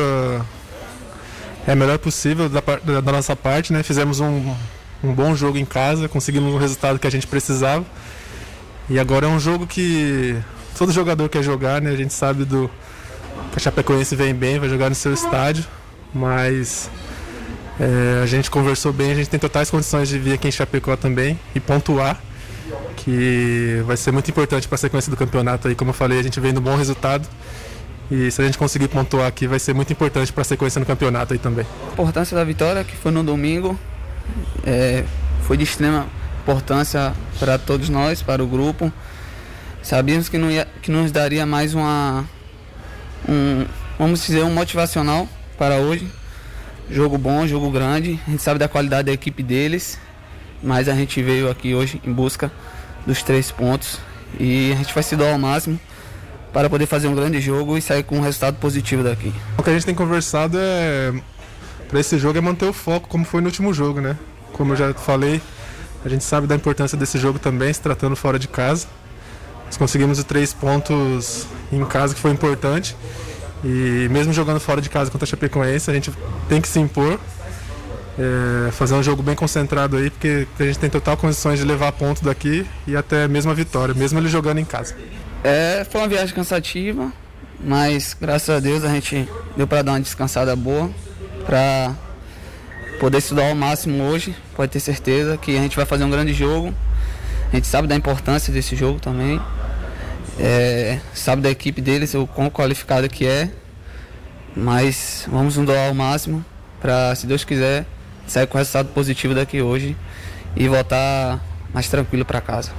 é 1.67 1.73
a 1.73 1.77
melhor 1.77 1.99
possível 1.99 2.49
da, 2.49 2.61
da 3.01 3.13
nossa 3.13 3.37
parte, 3.37 3.73
né? 3.73 3.83
Fizemos 3.83 4.21
um, 4.21 4.55
um 5.03 5.13
bom 5.13 5.35
jogo 5.35 5.57
em 5.57 5.65
casa, 5.65 6.09
conseguimos 6.09 6.53
o 6.53 6.59
resultado 6.59 6.99
que 6.99 7.07
a 7.07 7.11
gente 7.11 7.27
precisava. 7.27 7.85
E 8.91 8.99
agora 8.99 9.27
é 9.27 9.29
um 9.29 9.39
jogo 9.39 9.69
que 9.69 10.37
todo 10.77 10.91
jogador 10.91 11.29
quer 11.29 11.45
jogar, 11.45 11.81
né? 11.81 11.91
A 11.91 11.97
gente 11.97 12.13
sabe 12.13 12.45
do 12.45 12.69
que 13.53 13.57
a 13.57 13.61
Chapecoense 13.61 14.17
vem 14.17 14.35
bem, 14.35 14.59
vai 14.59 14.69
jogar 14.69 14.89
no 14.89 14.97
seu 14.97 15.15
estádio, 15.15 15.65
mas 16.13 16.91
é, 17.79 18.21
a 18.21 18.27
gente 18.27 18.51
conversou 18.51 18.93
bem, 18.93 19.13
a 19.13 19.15
gente 19.15 19.31
tem 19.31 19.39
totais 19.39 19.71
condições 19.71 20.09
de 20.09 20.19
vir 20.19 20.33
aqui 20.33 20.49
em 20.49 20.51
Chapecó 20.51 20.97
também 20.97 21.39
e 21.55 21.61
pontuar, 21.61 22.21
que 22.97 23.81
vai 23.87 23.97
ser 23.97 24.11
muito 24.11 24.29
importante 24.29 24.67
para 24.67 24.75
a 24.75 24.79
sequência 24.79 25.09
do 25.09 25.17
campeonato 25.17 25.69
aí. 25.69 25.77
Como 25.77 25.91
eu 25.91 25.95
falei, 25.95 26.19
a 26.19 26.23
gente 26.25 26.41
vem 26.41 26.53
no 26.53 26.61
bom 26.61 26.75
resultado 26.75 27.29
e 28.11 28.29
se 28.29 28.43
a 28.43 28.45
gente 28.45 28.59
conseguir 28.59 28.89
pontuar 28.89 29.29
aqui, 29.29 29.47
vai 29.47 29.61
ser 29.61 29.73
muito 29.73 29.93
importante 29.93 30.33
para 30.33 30.43
a 30.43 30.45
sequência 30.45 30.81
no 30.81 30.85
campeonato 30.85 31.33
aí 31.33 31.39
também. 31.39 31.65
A 31.91 31.93
importância 31.93 32.37
da 32.37 32.43
vitória, 32.43 32.83
que 32.83 32.97
foi 32.97 33.13
no 33.13 33.23
domingo, 33.23 33.79
é, 34.65 35.05
foi 35.47 35.57
de 35.57 35.63
extrema 35.63 36.09
importância 36.51 37.15
para 37.39 37.59
todos 37.59 37.89
nós, 37.89 38.23
para 38.23 38.43
o 38.43 38.47
grupo. 38.47 38.93
Sabíamos 39.83 40.29
que, 40.29 40.37
não 40.37 40.51
ia, 40.51 40.67
que 40.83 40.91
nos 40.91 41.13
daria 41.13 41.47
mais 41.47 41.75
uma, 41.75 42.25
um, 43.29 43.65
vamos 43.97 44.27
dizer, 44.27 44.43
um 44.43 44.53
motivacional 44.53 45.29
para 45.57 45.77
hoje. 45.77 46.11
Jogo 46.91 47.17
bom, 47.17 47.47
jogo 47.47 47.71
grande. 47.71 48.19
A 48.27 48.31
gente 48.33 48.43
sabe 48.43 48.59
da 48.59 48.69
qualidade 48.69 49.07
da 49.07 49.13
equipe 49.13 49.45
deles, 49.45 49.97
mas 50.61 50.89
a 50.89 50.95
gente 50.95 51.23
veio 51.23 51.49
aqui 51.49 51.73
hoje 51.73 52.03
em 52.05 52.13
busca 52.13 52.51
dos 53.07 53.23
três 53.23 53.53
pontos 53.53 53.99
e 54.39 54.73
a 54.73 54.77
gente 54.77 54.93
vai 54.93 55.05
se 55.05 55.15
dar 55.15 55.31
ao 55.33 55.39
máximo 55.39 55.79
para 56.53 56.69
poder 56.69 56.87
fazer 56.87 57.07
um 57.07 57.15
grande 57.15 57.41
jogo 57.41 57.79
e 57.79 57.83
sair 57.83 58.03
com 58.03 58.17
um 58.17 58.21
resultado 58.21 58.57
positivo 58.57 59.05
daqui. 59.05 59.33
O 59.57 59.63
que 59.63 59.71
a 59.71 59.73
gente 59.73 59.87
tem 59.87 59.95
conversado 59.95 60.59
é 60.61 61.13
para 61.89 62.01
esse 62.01 62.19
jogo 62.19 62.39
é 62.39 62.41
manter 62.41 62.67
o 62.67 62.73
foco 62.73 63.09
como 63.09 63.25
foi 63.25 63.41
no 63.41 63.47
último 63.47 63.73
jogo, 63.73 64.01
né? 64.01 64.17
Como 64.53 64.73
eu 64.73 64.77
já 64.77 64.93
falei, 64.95 65.41
a 66.05 66.09
gente 66.09 66.25
sabe 66.25 66.47
da 66.47 66.55
importância 66.55 66.97
desse 66.97 67.19
jogo 67.19 67.39
também, 67.39 67.73
se 67.73 67.81
tratando 67.81 68.17
fora 68.17 68.39
de 68.39 68.49
casa. 68.49 68.87
Nós 69.67 69.77
conseguimos 69.77 70.19
os 70.19 70.25
três 70.25 70.53
pontos 70.53 71.47
em 71.73 71.85
casa 71.85 72.15
que 72.15 72.21
foi 72.21 72.31
importante. 72.31 72.97
E 73.63 74.09
mesmo 74.11 74.33
jogando 74.33 74.59
fora 74.59 74.81
de 74.81 74.89
casa 74.89 75.11
contra 75.11 75.27
a 75.27 75.29
Chapecoense, 75.29 75.91
a 75.91 75.95
gente 75.95 76.11
tem 76.49 76.61
que 76.61 76.69
se 76.69 76.81
impor, 76.81 77.21
é, 78.19 78.71
fazer 78.73 78.95
um 78.95 79.03
jogo 79.03 79.23
bem 79.23 79.35
concentrado 79.35 79.97
aí, 79.97 80.11
porque 80.11 80.47
a 80.59 80.63
gente 80.65 80.79
tem 80.79 80.89
total 80.89 81.17
condições 81.17 81.59
de 81.59 81.65
levar 81.65 81.93
ponto 81.93 82.25
daqui 82.25 82.67
e 82.87 82.97
até 82.97 83.29
mesmo 83.29 83.51
a 83.51 83.55
vitória, 83.55 83.95
mesmo 83.95 84.19
ele 84.19 84.29
jogando 84.29 84.59
em 84.59 84.65
casa. 84.65 84.97
É, 85.45 85.87
foi 85.91 86.01
uma 86.01 86.09
viagem 86.09 86.35
cansativa, 86.35 87.13
mas 87.63 88.17
graças 88.19 88.49
a 88.49 88.61
Deus 88.61 88.83
a 88.83 88.89
gente 88.89 89.29
deu 89.57 89.67
para 89.67 89.83
dar 89.83 89.93
uma 89.93 90.01
descansada 90.01 90.57
boa, 90.57 90.91
para 91.45 91.95
poder 93.01 93.19
estudar 93.19 93.49
ao 93.49 93.55
máximo 93.55 94.05
hoje. 94.05 94.37
Pode 94.55 94.71
ter 94.71 94.79
certeza 94.79 95.37
que 95.39 95.57
a 95.57 95.61
gente 95.61 95.75
vai 95.75 95.87
fazer 95.87 96.05
um 96.05 96.11
grande 96.11 96.35
jogo. 96.35 96.73
A 97.51 97.57
gente 97.57 97.67
sabe 97.67 97.89
da 97.89 97.97
importância 97.97 98.53
desse 98.53 98.77
jogo 98.77 99.01
também. 99.01 99.41
É, 100.39 101.01
sabe 101.15 101.43
da 101.43 101.51
equipe 101.51 101.81
deles, 101.81 102.15
o 102.15 102.27
quão 102.27 102.51
qualificada 102.51 103.09
que 103.09 103.27
é. 103.27 103.51
Mas 104.55 105.27
vamos 105.29 105.57
nos 105.57 105.67
doar 105.67 105.89
ao 105.89 105.95
máximo 105.95 106.45
para, 106.81 107.15
se 107.15 107.27
Deus 107.27 107.43
quiser, 107.43 107.87
sair 108.27 108.47
com 108.47 108.59
resultado 108.59 108.89
positivo 108.89 109.35
daqui 109.35 109.63
hoje 109.63 109.97
e 110.55 110.69
voltar 110.69 111.41
mais 111.73 111.89
tranquilo 111.89 112.25
para 112.25 112.41
casa. 112.41 112.71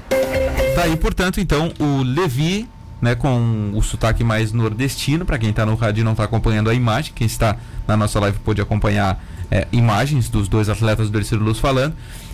Tá 0.76 0.84
aí, 0.84 0.96
portanto, 0.98 1.40
então, 1.40 1.74
o 1.80 2.04
Levi, 2.04 2.70
né, 3.02 3.16
com 3.16 3.72
o 3.74 3.82
sotaque 3.82 4.24
mais 4.24 4.52
nordestino, 4.52 5.26
para 5.26 5.40
quem 5.40 5.50
está 5.50 5.66
no 5.66 5.76
rádio 5.76 6.02
e 6.02 6.04
não 6.04 6.12
está 6.12 6.26
acompanhando 6.26 6.70
a 6.70 6.74
imagem, 6.74 7.12
quem 7.16 7.26
está 7.26 7.58
na 7.88 7.98
nossa 7.98 8.20
live 8.20 8.38
pode 8.40 8.62
acompanhar 8.62 9.20
é, 9.52 9.68
imagens 9.72 10.30
dos 10.30 10.48
dois 10.48 10.70
atletas 10.70 11.10
do 11.10 11.18
Ercílio 11.20 11.44
Luz 11.44 11.60
falando, 11.60 11.94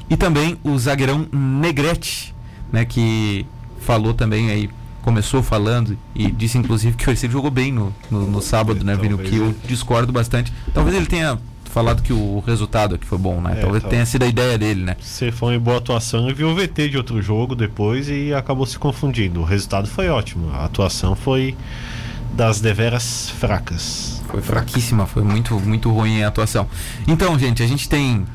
e 0.10 0.16
também 0.16 0.58
o 0.64 0.78
zagueirão 0.78 1.28
Negrete, 1.34 2.34
né, 2.72 2.86
que 2.86 3.46
falou 3.82 4.14
também 4.14 4.52
aí, 4.52 4.70
começou 5.02 5.42
falando 5.42 5.98
e 6.14 6.30
disse 6.30 6.58
inclusive 6.58 6.96
que 6.96 7.10
o 7.10 7.12
Ercílio 7.12 7.34
jogou 7.34 7.50
bem 7.50 7.72
no, 7.72 7.94
no, 8.12 8.28
no 8.28 8.42
sábado, 8.42 8.86
né, 8.86 8.96
Vini, 8.96 9.18
que 9.18 9.38
eu 9.38 9.56
discordo 9.66 10.14
bastante. 10.14 10.54
Talvez 10.74 10.96
ele 10.96 11.06
tenha 11.06 11.40
falado 11.78 12.02
que 12.02 12.12
o 12.12 12.44
resultado 12.46 12.96
aqui 12.96 13.06
foi 13.06 13.18
bom, 13.18 13.40
né? 13.40 13.54
É, 13.58 13.62
Talvez 13.62 13.84
tenha 13.84 14.06
sido 14.06 14.24
a 14.24 14.28
ideia 14.28 14.58
dele, 14.58 14.84
né? 14.84 14.98
Você 15.00 15.32
foi 15.32 15.56
em 15.56 15.60
boa 15.60 15.78
atuação 15.78 16.30
e 16.30 16.34
viu 16.34 16.50
o 16.50 16.56
VT 16.56 16.90
de 16.90 16.98
outro 16.98 17.22
jogo 17.22 17.56
depois 17.56 18.10
e 18.10 18.34
acabou 18.34 18.66
se 18.66 18.80
confundindo. 18.80 19.42
O 19.42 19.44
resultado 19.44 19.88
foi 19.88 20.10
ótimo. 20.10 20.50
A 20.54 20.66
atuação 20.66 21.16
foi 21.16 21.56
das 22.34 22.60
deveras 22.60 23.30
fracas. 23.30 24.22
Foi 24.30 24.42
fraquíssima, 24.42 25.06
foi 25.06 25.24
muito, 25.24 25.60
muito 25.60 25.92
ruim 25.92 26.24
a 26.24 26.28
atuação. 26.28 26.68
Então, 27.08 27.38
gente, 27.40 27.64
a 27.64 27.68
gente 27.68 27.88
tem 27.88 28.26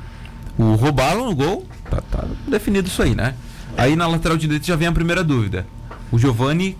o 0.58 0.74
Robalo 0.74 1.26
no 1.26 1.34
gol, 1.34 1.66
tá, 1.90 2.00
tá 2.00 2.24
definido 2.46 2.88
isso 2.88 3.02
aí, 3.02 3.14
né? 3.14 3.34
Aí 3.76 3.96
na 3.96 4.06
lateral 4.06 4.36
direita 4.36 4.66
já 4.66 4.76
vem 4.76 4.88
a 4.88 4.92
primeira 4.92 5.22
dúvida. 5.22 5.66
O 6.10 6.18
Giovani 6.18 6.76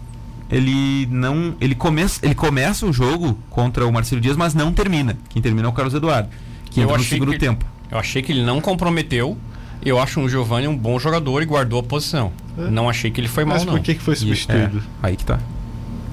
ele 0.51 1.07
não 1.11 1.55
ele 1.61 1.75
começa 1.75 2.21
ele 2.23 2.35
começa 2.35 2.85
o 2.85 2.93
jogo 2.93 3.39
contra 3.49 3.87
o 3.87 3.93
Marcelo 3.93 4.21
Dias 4.21 4.37
mas 4.37 4.53
não 4.53 4.71
termina 4.71 5.17
quem 5.31 5.41
termina 5.41 5.67
é 5.67 5.71
o 5.71 5.73
Carlos 5.73 5.95
Eduardo 5.95 6.29
que 6.73 6.81
eu 6.81 6.85
entra 6.85 6.99
no 6.99 7.05
segundo 7.05 7.33
que, 7.33 7.39
tempo. 7.39 7.65
Eu 7.91 7.99
achei 7.99 8.23
que 8.23 8.33
ele 8.33 8.43
não 8.43 8.61
comprometeu. 8.61 9.37
Eu 9.85 9.99
acho 9.99 10.21
um 10.21 10.29
Giovanni 10.29 10.67
um 10.67 10.77
bom 10.77 10.99
jogador 10.99 11.43
e 11.43 11.47
guardou 11.47 11.81
a 11.81 11.83
posição. 11.83 12.33
É. 12.57 12.71
Não 12.71 12.89
achei 12.89 13.11
que 13.11 13.21
ele 13.21 13.29
foi 13.29 13.45
mal, 13.45 13.57
Mas 13.57 13.65
por 13.65 13.81
que, 13.81 13.95
que 13.95 14.01
foi 14.01 14.17
substituído? 14.17 14.79
É, 14.79 15.07
aí 15.07 15.17
que 15.17 15.25
tá. 15.25 15.39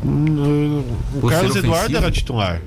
No, 0.04 0.80
o 0.80 1.20
por 1.22 1.32
Carlos 1.32 1.56
Eduardo 1.56 1.98
era 1.98 2.12
titular. 2.12 2.62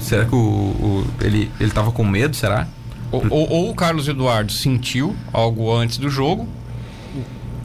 Será 0.00 0.24
que 0.24 0.34
o, 0.34 0.38
o, 0.38 1.06
ele, 1.20 1.50
ele 1.58 1.70
tava 1.70 1.90
com 1.90 2.04
medo, 2.04 2.36
será? 2.36 2.68
Ou, 3.10 3.26
ou, 3.28 3.50
ou, 3.50 3.70
o 3.70 3.74
Carlos 3.74 4.06
Eduardo 4.06 4.52
sentiu 4.52 5.16
algo 5.32 5.74
antes 5.74 5.98
do 5.98 6.08
jogo, 6.08 6.48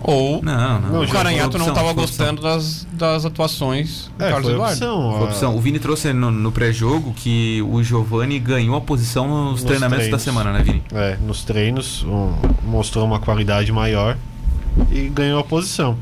ou 0.08 0.42
não, 0.44 0.80
não. 0.82 1.04
o 1.04 1.08
Caranhato 1.08 1.58
não 1.58 1.70
estava 1.70 1.92
gostando 1.94 2.42
das, 2.42 2.88
das 2.92 3.26
atuações 3.26 4.12
do 4.18 4.24
é, 4.24 4.30
Carlos 4.30 4.50
Eduardo. 4.50 4.74
Opção, 4.74 5.24
opção. 5.24 5.56
O 5.56 5.62
Vini 5.62 5.80
trouxe 5.80 6.14
no, 6.14 6.30
no 6.30 6.52
pré-jogo 6.52 7.12
que 7.14 7.62
o 7.64 7.82
Giovani 7.84 8.38
ganhou 8.38 8.76
a 8.76 8.82
posição 8.82 9.28
nos, 9.28 9.52
nos 9.54 9.64
treinamentos 9.64 10.06
treinos. 10.06 10.24
da 10.24 10.32
semana, 10.32 10.52
né, 10.52 10.62
Vini? 10.64 10.84
É, 10.94 11.18
nos 11.18 11.44
treinos 11.44 12.04
um, 12.04 12.34
mostrou 12.64 13.04
uma 13.04 13.20
qualidade 13.20 13.72
maior 13.72 14.16
e 14.92 15.10
ganhou 15.10 15.40
a 15.40 15.44
posição. 15.44 15.98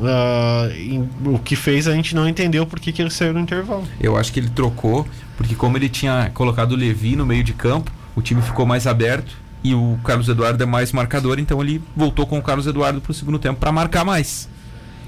Uh, 0.00 0.72
em, 0.74 1.10
o 1.26 1.38
que 1.38 1.54
fez 1.54 1.86
a 1.86 1.92
gente 1.92 2.14
não 2.14 2.26
entendeu 2.26 2.66
por 2.66 2.80
que, 2.80 2.90
que 2.90 3.02
ele 3.02 3.10
saiu 3.10 3.34
no 3.34 3.40
intervalo. 3.40 3.84
Eu 4.00 4.16
acho 4.16 4.32
que 4.32 4.40
ele 4.40 4.48
trocou, 4.48 5.06
porque 5.36 5.54
como 5.54 5.76
ele 5.76 5.88
tinha 5.88 6.30
colocado 6.32 6.72
o 6.72 6.76
Levi 6.76 7.16
no 7.16 7.26
meio 7.26 7.44
de 7.44 7.52
campo, 7.52 7.92
o 8.16 8.22
time 8.22 8.40
ficou 8.40 8.64
mais 8.64 8.86
aberto 8.86 9.36
e 9.62 9.74
o 9.74 9.98
Carlos 10.02 10.28
Eduardo 10.28 10.62
é 10.62 10.66
mais 10.66 10.90
marcador, 10.92 11.38
então 11.38 11.60
ele 11.60 11.82
voltou 11.94 12.26
com 12.26 12.38
o 12.38 12.42
Carlos 12.42 12.66
Eduardo 12.66 13.00
para 13.00 13.10
o 13.10 13.14
segundo 13.14 13.38
tempo 13.38 13.60
para 13.60 13.70
marcar 13.70 14.04
mais. 14.04 14.48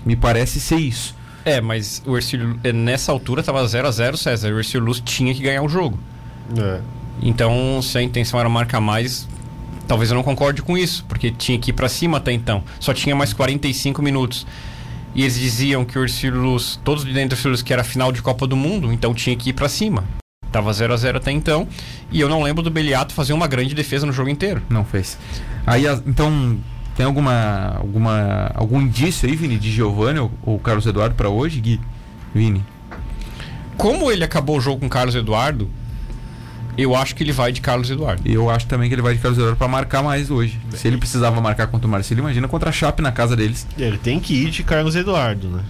Me 0.04 0.14
parece 0.14 0.60
ser 0.60 0.76
isso. 0.76 1.14
É, 1.44 1.60
mas 1.60 2.02
o 2.06 2.16
Ercílio, 2.16 2.58
é, 2.62 2.72
nessa 2.72 3.10
altura 3.10 3.40
estava 3.40 3.66
0 3.66 3.88
a 3.88 3.90
0 3.90 4.16
César. 4.16 4.52
O 4.52 4.58
Ercílio 4.58 4.84
Luz 4.84 5.00
tinha 5.00 5.34
que 5.34 5.42
ganhar 5.42 5.62
o 5.62 5.68
jogo. 5.68 5.98
É. 6.56 6.80
Então, 7.20 7.80
se 7.82 7.98
a 7.98 8.02
intenção 8.02 8.38
era 8.38 8.48
marcar 8.48 8.80
mais, 8.80 9.28
talvez 9.88 10.10
eu 10.10 10.14
não 10.14 10.22
concorde 10.22 10.62
com 10.62 10.76
isso, 10.76 11.04
porque 11.08 11.30
tinha 11.30 11.58
que 11.58 11.70
ir 11.70 11.72
para 11.72 11.88
cima 11.88 12.18
até 12.18 12.32
então. 12.32 12.62
Só 12.78 12.92
tinha 12.92 13.14
mais 13.16 13.32
45 13.32 14.02
minutos. 14.02 14.46
E 15.14 15.22
eles 15.22 15.38
diziam 15.38 15.84
que 15.84 15.98
o 15.98 16.06
Luz, 16.34 16.80
todos 16.82 17.04
de 17.04 17.12
dentro 17.12 17.40
do 17.40 17.48
Luz, 17.50 17.62
que 17.62 17.72
era 17.72 17.84
final 17.84 18.10
de 18.10 18.22
Copa 18.22 18.46
do 18.46 18.56
Mundo, 18.56 18.92
então 18.92 19.12
tinha 19.12 19.36
que 19.36 19.50
ir 19.50 19.52
para 19.52 19.68
cima. 19.68 20.04
Tava 20.50 20.72
0 20.72 20.92
a 20.92 20.96
0 20.96 21.18
até 21.18 21.30
então. 21.30 21.66
E 22.10 22.20
eu 22.20 22.28
não 22.28 22.42
lembro 22.42 22.62
do 22.62 22.70
Beliato 22.70 23.14
fazer 23.14 23.32
uma 23.32 23.46
grande 23.46 23.74
defesa 23.74 24.04
no 24.04 24.12
jogo 24.12 24.28
inteiro. 24.28 24.62
Não 24.68 24.84
fez. 24.84 25.18
Aí, 25.66 25.84
então, 26.06 26.58
tem 26.94 27.06
alguma, 27.06 27.76
alguma 27.78 28.50
algum 28.54 28.80
indício 28.80 29.28
aí, 29.28 29.34
Vini, 29.34 29.58
de 29.58 29.70
Giovanni 29.70 30.18
ou, 30.18 30.30
ou 30.42 30.58
Carlos 30.58 30.86
Eduardo 30.86 31.14
para 31.14 31.28
hoje, 31.28 31.60
Gui? 31.60 31.80
Vini? 32.34 32.62
Como 33.76 34.12
ele 34.12 34.24
acabou 34.24 34.58
o 34.58 34.60
jogo 34.60 34.80
com 34.80 34.88
Carlos 34.88 35.14
Eduardo, 35.14 35.70
eu 36.76 36.94
acho 36.96 37.14
que 37.14 37.22
ele 37.22 37.32
vai 37.32 37.52
de 37.52 37.60
Carlos 37.60 37.90
Eduardo. 37.90 38.22
Eu 38.24 38.48
acho 38.50 38.66
também 38.66 38.88
que 38.88 38.94
ele 38.94 39.02
vai 39.02 39.14
de 39.14 39.20
Carlos 39.20 39.38
Eduardo 39.38 39.56
para 39.58 39.68
marcar 39.68 40.02
mais 40.02 40.30
hoje. 40.30 40.58
Se 40.74 40.88
ele 40.88 40.96
precisava 40.96 41.40
marcar 41.40 41.66
contra 41.66 41.86
o 41.86 41.90
Marcelo, 41.90 42.20
imagina 42.20 42.48
contra 42.48 42.70
a 42.70 42.72
Chape 42.72 43.02
na 43.02 43.12
casa 43.12 43.36
deles. 43.36 43.66
Ele 43.78 43.98
tem 43.98 44.18
que 44.20 44.34
ir 44.34 44.50
de 44.50 44.62
Carlos 44.62 44.96
Eduardo, 44.96 45.48
né? 45.48 45.62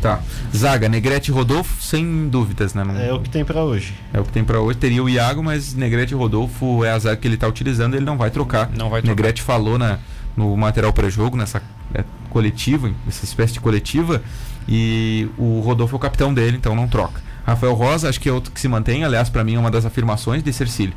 Tá. 0.00 0.20
Zaga, 0.56 0.88
Negrete 0.88 1.30
e 1.30 1.34
Rodolfo, 1.34 1.82
sem 1.82 2.26
dúvidas, 2.28 2.72
né? 2.72 2.82
Não- 2.82 2.98
É 2.98 3.12
o 3.12 3.20
que 3.20 3.28
tem 3.28 3.44
pra 3.44 3.62
hoje. 3.62 3.92
É 4.14 4.18
o 4.18 4.24
que 4.24 4.32
tem 4.32 4.42
pra 4.42 4.58
hoje. 4.58 4.78
Teria 4.78 5.02
o 5.04 5.08
Iago, 5.10 5.42
mas 5.42 5.74
Negrete 5.74 6.14
e 6.14 6.16
Rodolfo 6.16 6.82
é 6.84 6.90
a 6.90 6.98
zaga 6.98 7.16
que 7.18 7.28
ele 7.28 7.36
tá 7.36 7.46
utilizando, 7.46 7.94
ele 7.94 8.04
não 8.06 8.16
vai 8.16 8.30
trocar. 8.30 8.70
Não 8.70 8.88
vai 8.88 9.02
trocar. 9.02 9.08
Negrete 9.14 9.42
falou 9.42 9.76
na, 9.78 9.98
no 10.34 10.56
material 10.56 10.90
pré-jogo, 10.92 11.36
nessa 11.36 11.62
é, 11.92 12.02
coletiva, 12.30 12.90
essa 13.06 13.24
espécie 13.26 13.52
de 13.52 13.60
coletiva, 13.60 14.22
e 14.66 15.28
o 15.36 15.60
Rodolfo 15.60 15.94
é 15.94 15.98
o 15.98 16.00
capitão 16.00 16.32
dele, 16.32 16.56
então 16.56 16.74
não 16.74 16.88
troca. 16.88 17.20
Rafael 17.46 17.74
Rosa, 17.74 18.08
acho 18.08 18.20
que 18.20 18.28
é 18.28 18.32
outro 18.32 18.52
que 18.52 18.60
se 18.60 18.68
mantém, 18.68 19.04
aliás, 19.04 19.28
pra 19.28 19.42
mim 19.42 19.54
é 19.54 19.58
uma 19.58 19.70
das 19.70 19.84
afirmações 19.84 20.42
de 20.42 20.52
Cercílio. 20.52 20.94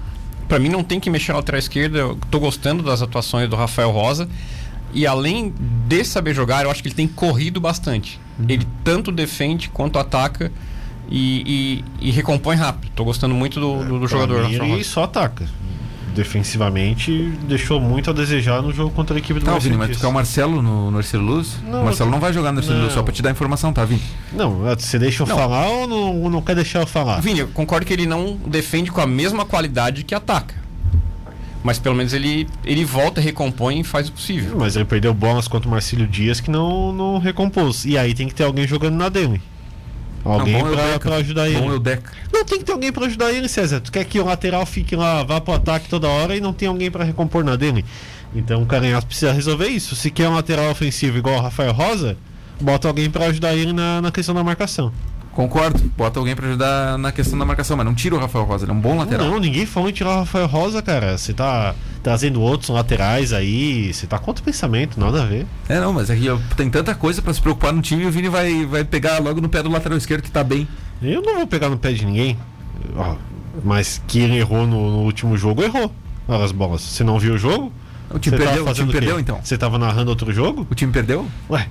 Pra 0.47 0.59
mim 0.59 0.69
não 0.69 0.83
tem 0.83 1.00
que 1.00 1.09
mexer 1.09 1.31
na 1.31 1.38
lateral 1.39 1.57
esquerda. 1.59 1.97
Eu 2.00 2.17
tô 2.29 2.39
gostando 2.39 2.83
das 2.83 3.01
atuações 3.01 3.50
do 3.50 3.55
Rafael 3.55 3.89
Rosa. 3.91 4.27
E 4.93 5.07
além 5.07 5.53
de 5.88 6.03
saber 6.05 6.35
jogar, 6.35 6.63
eu 6.63 6.69
acho 6.69 6.81
que 6.83 6.88
ele 6.89 6.95
tem 6.95 7.07
corrido 7.07 7.59
bastante. 7.59 8.19
Ele 8.47 8.67
tanto 8.83 9.12
defende 9.12 9.69
quanto 9.69 9.97
ataca 9.97 10.51
e, 11.09 11.81
e- 12.00 12.07
e 12.09 12.12
recompõe 12.12 12.55
rápido. 12.55 12.91
Tô 12.95 13.03
gostando 13.03 13.33
muito 13.33 13.59
do, 13.59 13.77
do- 13.83 14.00
do 14.00 14.00
Pra 14.01 14.07
jogador. 14.07 14.45
mim, 14.47 14.51
Rafael 14.53 14.71
Rosa. 14.77 14.83
só 14.83 15.03
ataca. 15.03 15.47
Defensivamente, 16.13 17.34
deixou 17.48 17.79
muito 17.79 18.10
a 18.10 18.13
desejar 18.13 18.62
no 18.62 18.72
jogo 18.72 18.91
contra 18.91 19.15
a 19.15 19.20
equipe 19.20 19.39
do 19.39 19.46
Tá, 19.46 19.51
Marcelo 19.53 19.74
Vini, 19.74 19.88
mas 19.88 19.98
tu 19.98 20.01
quer 20.01 20.08
o 20.08 20.13
Marcelo 20.13 20.62
no, 20.62 20.91
no 20.91 21.00
Ercílio 21.00 21.25
Luz? 21.25 21.58
Não, 21.67 21.82
o 21.82 21.86
Marcelo 21.86 22.12
não 22.12 22.20
vai 22.20 22.32
jogar 22.32 22.51
no 22.51 22.60
Ercílio 22.60 22.82
Luz, 22.82 22.93
só 22.93 23.01
pra 23.01 23.13
te 23.13 23.22
dar 23.22 23.32
informação, 23.32 23.74
tá, 23.74 23.84
Vini? 23.84 24.01
Não, 24.32 24.60
você 24.75 25.00
deixa 25.00 25.24
eu 25.24 25.27
Não. 25.27 25.36
falar 25.36 25.67
ou 25.67 25.88
não, 25.88 26.29
não 26.29 26.41
quer 26.41 26.55
deixar 26.55 26.82
eu 26.82 26.88
falar? 26.88 27.20
Vini, 27.20 27.39
eu 27.39 27.48
concordo 27.48 27.86
que 27.86 27.93
ele 27.93 28.05
não 28.05 28.38
defende 28.46 28.91
com 28.91 29.01
a 29.01 29.08
mesma 29.08 29.46
qualidade 29.46 30.03
que 30.03 30.13
ataca. 30.13 30.55
Mas 31.63 31.79
pelo 31.79 31.96
menos 31.96 32.13
ele, 32.13 32.48
ele 32.65 32.84
volta, 32.84 33.22
recompõe 33.22 33.79
e 33.79 33.84
faz 33.84 34.10
o 34.10 34.12
possível. 34.12 34.58
Mas 34.60 34.75
ele 34.75 34.86
perdeu 34.86 35.13
bolas 35.13 35.48
contra 35.48 35.67
o 35.67 35.72
Marcílio 35.72 36.05
Dias 36.05 36.41
que 36.41 36.51
não, 36.51 36.91
não 36.91 37.17
recompôs. 37.20 37.86
E 37.86 37.98
aí 37.98 38.13
tem 38.13 38.27
que 38.27 38.36
ter 38.36 38.43
alguém 38.43 38.67
jogando 38.67 38.96
na 38.96 39.08
dele. 39.08 39.41
Alguém 40.25 40.62
o 40.62 40.72
pra, 40.72 41.00
pra 41.00 41.15
ajudar 41.18 41.50
ele. 41.50 41.60
Bom 41.60 41.72
é 41.72 41.75
o 41.75 41.80
Deca. 41.80 42.12
Não 42.32 42.46
tem 42.46 42.60
que 42.60 42.65
ter 42.65 42.72
alguém 42.72 42.92
pra 42.92 43.06
ajudar 43.06 43.32
ele, 43.32 43.48
César. 43.50 43.82
Tu 43.82 43.92
quer 43.92 44.06
que 44.06 44.20
o 44.20 44.25
lateral 44.25 44.65
fique 44.65 44.96
lá, 44.96 45.24
vá 45.24 45.42
pro 45.42 45.53
ataque 45.53 45.89
toda 45.89 46.08
hora 46.08 46.36
e 46.36 46.42
não 46.42 46.53
tem 46.53 46.68
alguém 46.68 46.89
pra 46.89 47.03
recompor 47.03 47.44
na 47.44 47.56
dele. 47.56 47.84
Então 48.34 48.63
o 48.63 48.65
Caranhaço 48.65 49.06
precisa 49.06 49.32
resolver 49.32 49.68
isso. 49.68 49.96
Se 49.96 50.10
quer 50.10 50.30
um 50.30 50.34
lateral 50.36 50.72
ofensivo 50.72 51.18
igual 51.18 51.36
o 51.36 51.42
Rafael 51.42 51.74
Rosa, 51.74 52.18
bota 52.60 52.88
alguém 52.88 53.10
pra 53.10 53.25
ajudar 53.25 53.56
ele 53.56 53.74
na, 53.74 54.01
na 54.01 54.12
questão 54.12 54.34
da 54.34 54.44
marcação. 54.44 54.92
Concordo, 55.33 55.79
bota 55.97 56.19
alguém 56.19 56.35
pra 56.35 56.47
ajudar 56.47 56.97
na 56.97 57.11
questão 57.11 57.37
da 57.39 57.43
marcação, 57.43 57.75
mas 57.75 57.85
não 57.85 57.95
tira 57.95 58.15
o 58.15 58.19
Rafael 58.19 58.45
Rosa, 58.45 58.65
ele 58.65 58.71
é 58.71 58.75
um 58.75 58.79
bom 58.79 58.97
lateral. 58.97 59.27
Não, 59.27 59.39
ninguém 59.39 59.65
falou 59.65 59.89
em 59.89 59.91
tirar 59.93 60.11
o 60.11 60.19
Rafael 60.19 60.45
Rosa, 60.45 60.81
cara. 60.81 61.17
Você 61.17 61.33
tá 61.33 61.73
trazendo 62.03 62.39
outros 62.39 62.69
laterais 62.69 63.33
aí. 63.33 63.91
Você 63.91 64.05
tá 64.05 64.19
contra 64.19 64.41
o 64.41 64.45
pensamento, 64.45 64.99
nada 64.99 65.23
a 65.23 65.25
ver. 65.25 65.47
É, 65.67 65.79
não, 65.79 65.91
mas 65.91 66.11
aqui 66.11 66.29
ó, 66.29 66.37
tem 66.55 66.69
tanta 66.69 66.93
coisa 66.93 67.21
pra 67.21 67.33
se 67.33 67.41
preocupar 67.41 67.73
no 67.73 67.81
time 67.81 68.03
e 68.03 68.05
o 68.05 68.11
Vini 68.11 68.29
vai, 68.29 68.65
vai 68.65 68.83
pegar 68.83 69.19
logo 69.19 69.41
no 69.41 69.49
pé 69.49 69.63
do 69.63 69.69
lateral 69.69 69.97
esquerdo 69.97 70.21
que 70.21 70.31
tá 70.31 70.43
bem. 70.43 70.67
Eu 71.01 71.21
não 71.21 71.35
vou 71.35 71.47
pegar 71.47 71.69
no 71.69 71.77
pé 71.77 71.93
de 71.93 72.05
ninguém. 72.05 72.37
Ó, 72.95 73.15
mas 73.63 74.01
que 74.07 74.19
ele 74.19 74.37
errou 74.37 74.67
no, 74.67 74.91
no 74.91 74.99
último 74.99 75.35
jogo, 75.35 75.63
errou. 75.63 75.91
Olha 76.27 76.45
as 76.45 76.51
bolas. 76.51 76.81
Você 76.81 77.03
não 77.03 77.17
viu 77.17 77.33
o 77.33 77.37
jogo? 77.37 77.71
O 78.09 78.19
time 78.19 78.37
perdeu, 78.37 78.67
o 78.67 78.73
time 78.73 78.91
perdeu 78.91 79.19
então. 79.19 79.39
Você 79.43 79.57
tava 79.57 79.79
narrando 79.79 80.09
outro 80.09 80.31
jogo? 80.31 80.67
O 80.69 80.75
time 80.75 80.91
perdeu? 80.91 81.27
Ué, 81.49 81.67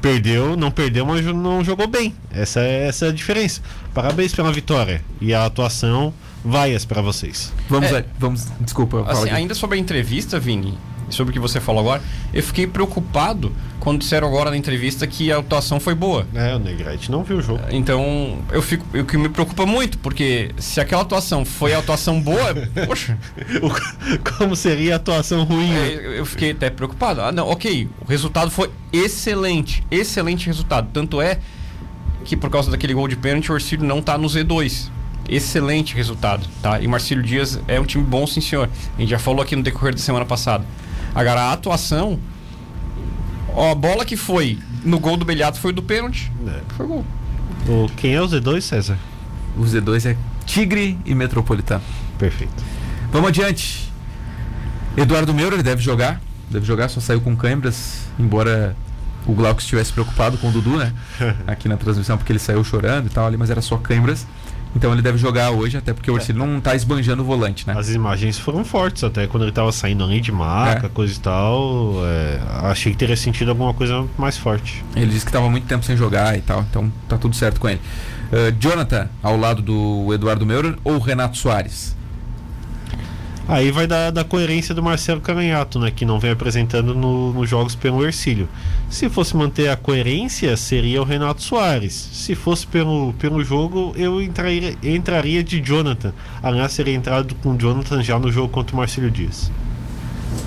perdeu, 0.00 0.56
não 0.56 0.70
perdeu, 0.70 1.04
mas 1.04 1.24
não 1.24 1.64
jogou 1.64 1.86
bem. 1.86 2.14
Essa 2.30 2.60
é, 2.60 2.86
essa 2.88 3.06
é 3.06 3.08
a 3.08 3.12
diferença. 3.12 3.60
Parabéns 3.92 4.34
pela 4.34 4.52
vitória. 4.52 5.02
E 5.20 5.34
a 5.34 5.44
atuação, 5.44 6.12
vaias 6.44 6.84
pra 6.84 7.02
vocês. 7.02 7.52
Vamos, 7.68 7.90
É. 7.90 7.98
aí, 7.98 8.04
vamos, 8.18 8.46
desculpa, 8.60 9.04
Assim, 9.10 9.30
ainda 9.30 9.54
sobre 9.54 9.76
a 9.76 9.80
entrevista, 9.80 10.38
Vini, 10.38 10.76
sobre 11.10 11.30
o 11.30 11.32
que 11.34 11.38
você 11.40 11.60
falou 11.60 11.80
agora, 11.80 12.02
eu 12.32 12.42
fiquei 12.42 12.66
preocupado 12.66 13.52
quando 13.80 14.00
disseram 14.00 14.28
agora 14.28 14.50
na 14.50 14.56
entrevista 14.56 15.06
que 15.06 15.32
a 15.32 15.38
atuação 15.38 15.78
foi 15.80 15.94
boa. 15.94 16.26
É, 16.34 16.54
o 16.54 16.58
Negrete 16.58 17.10
não 17.10 17.22
viu 17.22 17.38
o 17.38 17.42
jogo. 17.42 17.60
Então, 17.70 18.38
eu 18.52 18.60
fico, 18.60 18.84
o 18.98 19.04
que 19.04 19.16
me 19.16 19.28
preocupa 19.28 19.64
muito, 19.64 19.98
porque 19.98 20.50
se 20.58 20.80
aquela 20.80 21.02
atuação 21.02 21.44
foi 21.44 21.72
a 21.74 21.78
atuação 21.78 22.20
boa, 22.20 22.54
poxa, 22.86 23.16
Como 24.38 24.54
seria 24.56 24.94
a 24.94 24.96
atuação 24.96 25.44
ruim? 25.44 25.68
né? 25.68 25.94
eu, 25.94 26.12
eu 26.14 26.26
fiquei 26.26 26.50
até 26.50 26.70
preocupado. 26.70 27.20
Ah, 27.20 27.32
não, 27.32 27.48
ok, 27.48 27.88
o 28.00 28.04
resultado 28.08 28.50
foi 28.50 28.70
excelente, 28.92 29.84
excelente 29.90 30.46
resultado. 30.46 30.88
Tanto 30.92 31.20
é 31.20 31.38
que 32.24 32.36
por 32.36 32.50
causa 32.50 32.70
daquele 32.70 32.92
gol 32.94 33.08
de 33.08 33.16
pênalti, 33.16 33.50
o 33.50 33.54
Orcílio 33.54 33.86
não 33.86 34.02
tá 34.02 34.18
no 34.18 34.28
Z2. 34.28 34.90
Excelente 35.28 35.94
resultado, 35.94 36.46
tá? 36.62 36.80
E 36.80 36.86
o 36.86 36.90
Marcílio 36.90 37.22
Dias 37.22 37.60
é 37.68 37.78
um 37.78 37.84
time 37.84 38.02
bom, 38.04 38.26
sim 38.26 38.40
senhor. 38.40 38.68
A 38.96 39.00
gente 39.00 39.10
já 39.10 39.18
falou 39.18 39.42
aqui 39.42 39.54
no 39.54 39.62
decorrer 39.62 39.94
da 39.94 40.00
semana 40.00 40.24
passada. 40.24 40.64
Agora, 41.14 41.42
a 41.42 41.52
atuação. 41.52 42.18
Ó, 43.54 43.72
a 43.72 43.74
bola 43.74 44.04
que 44.04 44.16
foi 44.16 44.58
no 44.84 44.98
gol 44.98 45.16
do 45.16 45.24
Belhato 45.24 45.58
foi 45.58 45.72
do 45.72 45.82
pênalti. 45.82 46.30
É. 46.46 46.60
Foi 46.76 46.86
gol. 46.86 47.04
O, 47.68 47.88
quem 47.96 48.14
é 48.14 48.22
o 48.22 48.26
Z2, 48.26 48.60
César? 48.60 48.96
O 49.56 49.62
Z2 49.62 50.10
é 50.10 50.16
Tigre 50.46 50.98
e 51.04 51.14
Metropolitano. 51.14 51.82
Perfeito. 52.18 52.64
Vamos 53.12 53.28
adiante. 53.28 53.92
Eduardo 54.96 55.34
Meurer 55.34 55.62
deve 55.62 55.82
jogar. 55.82 56.20
Deve 56.50 56.64
jogar, 56.64 56.88
só 56.88 57.00
saiu 57.00 57.20
com 57.20 57.36
câimbras, 57.36 58.06
embora 58.18 58.74
o 59.26 59.34
Glauco 59.34 59.60
estivesse 59.60 59.92
preocupado 59.92 60.38
com 60.38 60.48
o 60.48 60.52
Dudu, 60.52 60.78
né? 60.78 60.92
Aqui 61.46 61.68
na 61.68 61.76
transmissão, 61.76 62.16
porque 62.16 62.32
ele 62.32 62.38
saiu 62.38 62.64
chorando 62.64 63.06
e 63.06 63.10
tal 63.10 63.26
ali, 63.26 63.36
mas 63.36 63.50
era 63.50 63.60
só 63.60 63.76
câimbras. 63.76 64.26
Então 64.76 64.92
ele 64.92 65.02
deve 65.02 65.18
jogar 65.18 65.50
hoje, 65.50 65.76
até 65.76 65.92
porque 65.92 66.10
o 66.10 66.14
Orcílio 66.14 66.44
não 66.44 66.60
tá 66.60 66.74
esbanjando 66.74 67.22
o 67.22 67.26
volante, 67.26 67.66
né? 67.66 67.74
As 67.76 67.88
imagens 67.90 68.38
foram 68.38 68.64
fortes, 68.64 69.02
até 69.02 69.26
quando 69.26 69.42
ele 69.44 69.52
tava 69.52 69.72
saindo 69.72 70.04
ali 70.04 70.20
de 70.20 70.30
maca, 70.30 70.86
É. 70.86 70.88
coisa 70.88 71.14
e 71.14 71.18
tal. 71.18 71.94
é, 72.04 72.38
achei 72.70 72.92
que 72.92 72.98
teria 72.98 73.16
sentido 73.16 73.50
alguma 73.50 73.72
coisa 73.74 74.04
mais 74.18 74.36
forte. 74.36 74.84
Ele 74.94 75.06
disse 75.06 75.24
que 75.24 75.30
estava 75.30 75.48
muito 75.50 75.66
tempo 75.66 75.84
sem 75.84 75.96
jogar 75.96 76.36
e 76.36 76.40
tal, 76.42 76.64
então 76.68 76.92
tá 77.08 77.16
tudo 77.18 77.34
certo 77.34 77.58
com 77.60 77.68
ele. 77.68 77.80
Ah, 78.30 78.52
Jonathan, 78.60 79.08
ao 79.22 79.36
lado 79.38 79.62
do 79.62 80.12
Eduardo 80.12 80.44
Meurer 80.44 80.76
ou 80.84 80.98
Renato 80.98 81.36
Soares? 81.38 81.96
Aí 83.48 83.70
vai 83.70 83.86
da, 83.86 84.10
da 84.10 84.22
coerência 84.24 84.74
do 84.74 84.82
Marcelo 84.82 85.22
Caranhato, 85.22 85.78
né? 85.80 85.90
Que 85.90 86.04
não 86.04 86.20
vem 86.20 86.30
apresentando 86.32 86.94
no- 86.94 87.32
nos 87.32 87.48
jogos 87.48 87.74
pelo 87.74 88.04
Ercílio. 88.04 88.46
Se 88.90 89.08
fosse 89.08 89.34
manter 89.34 89.70
a 89.70 89.76
coerência, 89.76 90.54
seria 90.54 91.00
o 91.00 91.04
Renato 91.04 91.42
Soares. 91.42 91.94
Se 92.12 92.34
fosse 92.34 92.66
pelo, 92.66 93.14
pelo 93.14 93.42
jogo, 93.42 93.94
eu 93.96 94.20
entraria, 94.22 94.76
entraria 94.82 95.42
de 95.42 95.60
Jonathan. 95.60 96.12
Aliás, 96.42 96.72
seria 96.72 96.94
entrado 96.94 97.34
com 97.36 97.56
Jonathan 97.56 98.02
já 98.02 98.18
no 98.18 98.30
jogo 98.30 98.50
contra 98.50 98.74
o 98.74 98.78
Marcelo 98.78 99.10
Dias. 99.10 99.50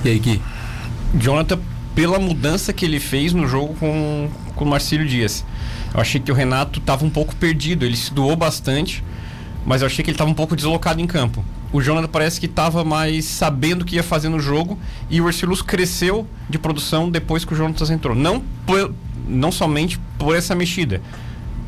E 0.06 0.10
aí, 0.10 0.20
Gui? 0.20 0.40
Jonathan, 1.20 1.60
pela 1.96 2.20
mudança 2.20 2.72
que 2.72 2.86
ele 2.86 3.00
fez 3.00 3.34
no 3.34 3.48
jogo 3.48 3.74
com, 3.80 4.30
com 4.56 4.64
o 4.64 4.68
Marcílio 4.70 5.08
Dias. 5.08 5.44
Eu 5.92 6.00
achei 6.00 6.22
que 6.22 6.32
o 6.32 6.36
Renato 6.36 6.80
estava 6.80 7.04
um 7.04 7.10
pouco 7.10 7.36
perdido, 7.36 7.84
ele 7.84 7.98
se 7.98 8.14
doou 8.14 8.36
bastante, 8.36 9.04
mas 9.66 9.82
eu 9.82 9.88
achei 9.88 10.04
que 10.04 10.12
ele 10.12 10.16
estava 10.16 10.30
um 10.30 10.36
pouco 10.36 10.56
deslocado 10.56 11.02
em 11.02 11.08
campo. 11.08 11.44
O 11.74 11.82
Jonathan 11.82 12.08
parece 12.08 12.40
que 12.40 12.46
estava 12.48 12.84
mais 12.84 13.26
sabendo 13.26 13.84
o 13.84 13.86
que 13.86 13.96
ia 13.96 14.04
fazer 14.04 14.28
no 14.30 14.40
jogo 14.40 14.78
e 15.10 15.22
o 15.22 15.28
Ercilus 15.30 15.62
cresceu 15.62 16.28
de 16.50 16.60
produção 16.60 17.10
depois 17.10 17.46
que 17.46 17.54
o 17.54 17.58
Jonathan 17.58 17.94
entrou. 17.94 18.16
Não, 18.16 18.42
por- 18.66 18.94
não 19.28 19.52
somente 19.52 19.98
por 20.18 20.36
essa 20.36 20.54
mexida, 20.54 21.02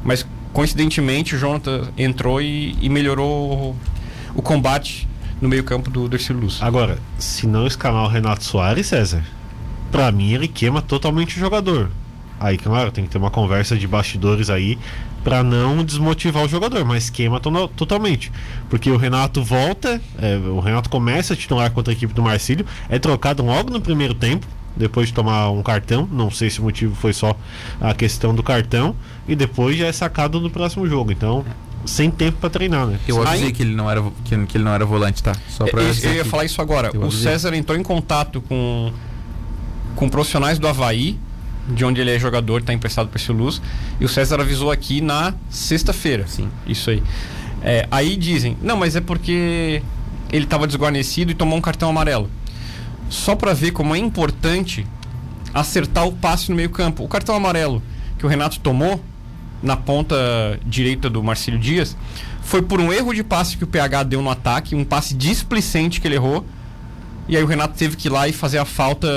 mas 0.04 0.26
coincidentemente 0.52 1.36
o 1.36 1.40
Jonathan 1.40 1.88
entrou 1.98 2.42
e, 2.42 2.78
e 2.82 2.90
melhorou 2.90 3.76
o, 4.36 4.40
o 4.40 4.42
combate 4.42 5.08
no 5.42 5.48
meio-campo 5.50 5.90
do, 5.90 6.08
do 6.10 6.16
Ercilus. 6.16 6.62
Agora, 6.62 6.98
se 7.18 7.48
não 7.48 7.66
escalar 7.66 8.04
o 8.04 8.08
Renato 8.08 8.44
Soares, 8.44 8.88
César, 8.88 9.24
pra 9.92 10.12
mim 10.12 10.32
ele 10.34 10.48
queima 10.48 10.82
totalmente 10.82 11.36
o 11.38 11.40
jogador. 11.40 11.90
Aí, 12.40 12.58
claro, 12.58 12.92
tem 12.92 13.06
que 13.06 13.10
ter 13.10 13.18
uma 13.18 13.32
conversa 13.32 13.78
de 13.78 13.88
bastidores 13.88 14.50
aí 14.50 14.78
pra 15.24 15.42
não 15.44 15.84
desmotivar 15.84 16.44
o 16.44 16.48
jogador, 16.50 16.84
mas 16.84 17.10
queima 17.10 17.40
to- 17.40 17.68
totalmente. 17.70 18.32
Porque 18.70 18.90
o 18.92 18.98
Renato 18.98 19.42
volta, 19.44 20.02
é, 20.20 20.36
o 20.38 20.60
Renato 20.60 20.90
começa 20.90 21.34
a 21.34 21.38
titular 21.38 21.72
contra 21.72 21.94
a 21.94 21.96
equipe 21.96 22.14
do 22.14 22.22
Marcílio, 22.22 22.66
é 22.90 23.00
trocado 23.00 23.44
logo 23.44 23.70
no 23.72 23.80
primeiro 23.80 24.14
tempo, 24.14 24.46
depois 24.76 25.08
de 25.08 25.14
tomar 25.14 25.50
um 25.52 25.62
cartão, 25.64 26.08
não 26.12 26.30
sei 26.32 26.50
se 26.50 26.60
o 26.60 26.64
motivo 26.64 26.96
foi 26.96 27.14
só 27.14 27.36
a 27.80 27.94
questão 27.94 28.34
do 28.36 28.42
cartão, 28.44 28.96
e 29.28 29.36
depois 29.36 29.78
já 29.78 29.86
é 29.88 29.92
sacado 29.92 30.42
no 30.42 30.50
próximo 30.50 30.88
jogo. 30.88 31.12
Então, 31.12 31.46
sem 31.86 32.10
tempo 32.10 32.40
pra 32.40 32.50
treinar, 32.50 32.88
né? 32.88 32.98
Eu 33.08 33.22
avisei 33.22 33.48
Aí- 33.48 33.52
que 33.54 33.62
ele 33.62 33.76
não 33.76 33.90
era 33.90 34.02
que, 34.26 34.46
que 34.46 34.58
ele 34.58 34.64
não 34.64 34.74
era 34.74 34.86
volante, 34.86 35.22
tá? 35.22 35.34
Só 35.50 35.66
pra 35.66 35.82
Eu, 35.82 35.88
eu 35.88 35.94
dizer 35.94 36.16
ia 36.16 36.26
falar 36.26 36.46
isso 36.46 36.62
agora. 36.62 36.90
Eu 36.94 37.02
o 37.02 37.06
avisei. 37.06 37.24
César 37.32 37.54
entrou 37.56 37.78
em 37.78 37.84
contato 37.84 38.42
com, 38.42 38.92
com 39.96 40.10
profissionais 40.10 40.58
do 40.60 40.68
Havaí, 40.68 41.18
de 41.68 41.86
onde 41.86 42.02
ele 42.02 42.12
é 42.12 42.20
jogador, 42.20 42.62
está 42.62 42.74
emprestado 42.74 43.08
para 43.08 43.20
esse 43.20 43.32
Luz. 43.32 43.62
E 44.00 44.06
o 44.06 44.10
César 44.10 44.40
avisou 44.40 44.72
aqui 44.72 45.02
na 45.02 45.34
sexta-feira. 45.50 46.28
Sim. 46.28 46.50
Isso 46.68 46.90
aí. 46.90 47.02
É, 47.62 47.88
aí 47.90 48.18
dizem, 48.18 48.58
não, 48.62 48.76
mas 48.76 48.96
é 48.96 49.02
porque 49.02 49.82
ele 50.32 50.44
estava 50.44 50.68
desguarnecido 50.68 51.32
e 51.32 51.36
tomou 51.36 51.58
um 51.58 51.62
cartão 51.62 51.90
amarelo. 51.90 52.30
Só 53.10 53.36
para 53.36 53.54
ver 53.54 53.72
como 53.72 53.96
é 53.96 53.98
importante 53.98 54.86
acertar 55.54 56.06
o 56.08 56.12
passe 56.12 56.50
no 56.50 56.56
meio-campo. 56.56 57.04
O 57.04 57.08
cartão 57.08 57.36
amarelo 57.36 57.82
que 58.18 58.26
o 58.26 58.30
Renato 58.30 58.60
tomou 58.60 59.00
na 59.62 59.78
ponta 59.78 60.16
direita 60.66 61.10
do 61.10 61.24
Marcílio 61.24 61.60
Dias 61.60 61.96
foi 62.42 62.62
por 62.62 62.82
um 62.82 62.92
erro 62.92 63.14
de 63.14 63.24
passe 63.24 63.56
que 63.56 63.64
o 63.64 63.68
PH 63.68 64.04
deu 64.04 64.22
no 64.22 64.30
ataque, 64.30 64.76
um 64.76 64.84
passe 64.84 65.14
displicente 65.14 66.02
que 66.02 66.08
ele 66.08 66.16
errou. 66.16 66.46
E 67.28 67.38
aí 67.38 67.44
o 67.44 67.48
Renato 67.48 67.78
teve 67.78 67.96
que 67.96 68.10
ir 68.10 68.12
lá 68.12 68.28
e 68.28 68.34
fazer 68.34 68.58
a 68.58 68.66
falta 68.66 69.08